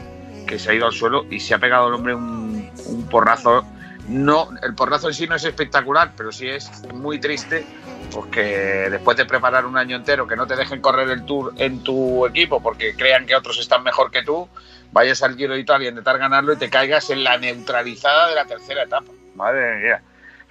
[0.48, 3.66] que se ha ido al suelo y se ha pegado el hombre un, porrazo.
[4.08, 7.66] No, el porrazo en sí no es espectacular, pero sí es muy triste,
[8.12, 11.84] porque después de preparar un año entero que no te dejen correr el tour en
[11.84, 14.50] tu equipo porque crean que otros están mejor que tú,
[14.92, 18.36] vayas al Giro de Italia a intentar ganarlo y te caigas en la neutralizada de
[18.36, 19.10] la tercera etapa.
[19.36, 20.02] Madre mía,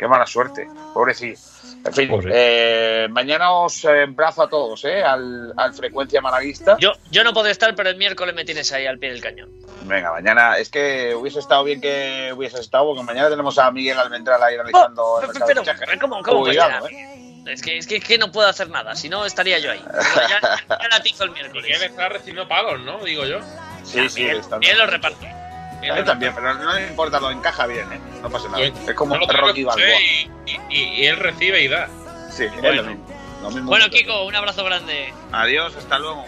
[0.03, 1.39] qué mala suerte, pobrecillo.
[1.85, 5.01] En fin, eh, mañana os eh, emplazo a todos, ¿eh?
[5.03, 6.77] Al, al Frecuencia Malaguista.
[6.81, 9.51] Yo, yo no podré estar, pero el miércoles me tienes ahí al pie del cañón.
[9.83, 13.97] Venga, mañana es que hubiese estado bien que hubiese estado, porque mañana tenemos a Miguel
[13.97, 15.89] Almendral ahí mercado de Pero, fichajes.
[16.01, 16.95] ¿cómo, cómo puede Cuidado, ser?
[16.95, 17.43] ¿eh?
[17.47, 19.85] Es que, es, que, es que no puedo hacer nada, si no estaría yo ahí.
[20.29, 21.65] Ya, ya la tizo el miércoles.
[21.65, 22.99] Miguel está recibiendo pagos, ¿no?
[23.05, 23.39] Digo yo.
[23.85, 25.42] Sí, sí, está Él lo reparte.
[25.91, 28.01] A mí también, pero no le importa, lo encaja bien, ¿eh?
[28.23, 28.63] No pasa nada.
[28.65, 29.85] Es como no Rocky Balboa.
[30.01, 30.61] y, y-
[31.03, 31.89] y- él recibe y da.
[32.31, 32.83] Sí, es Bueno.
[32.83, 33.07] lo mismo.
[33.43, 35.13] Lo mismo Bueno, Kiko, un abrazo grande.
[35.33, 36.25] Adiós, hasta luego.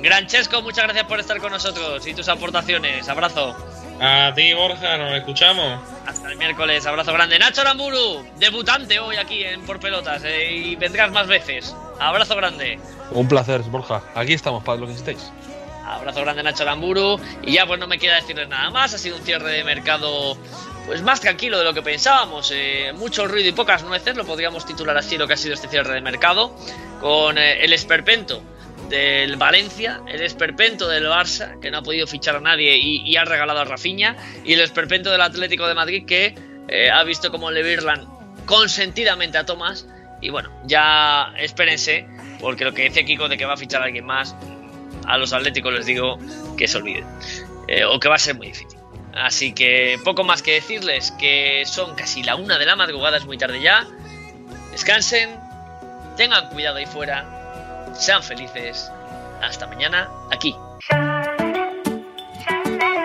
[0.00, 3.08] Granchesco, muchas gracias por estar con nosotros y tus aportaciones.
[3.08, 3.56] Abrazo.
[4.00, 5.80] A ti, Borja, nos escuchamos.
[6.06, 7.36] Hasta el miércoles, abrazo grande.
[7.38, 11.74] Nacho Aramburu, debutante hoy aquí en Por Pelotas eh, y vendrás más veces.
[11.98, 12.78] Abrazo grande.
[13.10, 14.02] Un placer, Borja.
[14.14, 15.32] Aquí estamos para lo que necesitéis.
[15.94, 17.20] Abrazo grande Nacho Aramburu.
[17.42, 18.94] Y ya pues no me queda decirles nada más.
[18.94, 20.36] Ha sido un cierre de mercado
[20.86, 22.50] pues más tranquilo de lo que pensábamos.
[22.54, 25.68] Eh, mucho ruido y pocas nueces, lo podríamos titular así lo que ha sido este
[25.68, 26.56] cierre de mercado.
[27.00, 28.42] Con eh, el esperpento
[28.88, 33.24] del Valencia, el esperpento del Barça, que no ha podido fichar a nadie y, ha
[33.24, 36.34] regalado a Rafinha, y el esperpento del Atlético de Madrid, que
[36.68, 38.06] eh, ha visto como Le Virlan
[38.46, 39.86] consentidamente a Tomás.
[40.20, 42.06] Y bueno, ya espérense,
[42.40, 44.34] porque lo que decía Kiko de que va a fichar a alguien más,
[45.08, 46.18] a los Atléticos les digo
[46.56, 47.06] que se olviden,
[47.66, 48.78] eh, o que va a ser muy difícil.
[49.14, 53.26] Así que poco más que decirles que son casi la una de la madrugada, es
[53.26, 53.86] muy tarde ya.
[54.70, 55.30] Descansen,
[56.16, 58.90] tengan cuidado ahí fuera, sean felices.
[59.42, 60.54] Hasta mañana aquí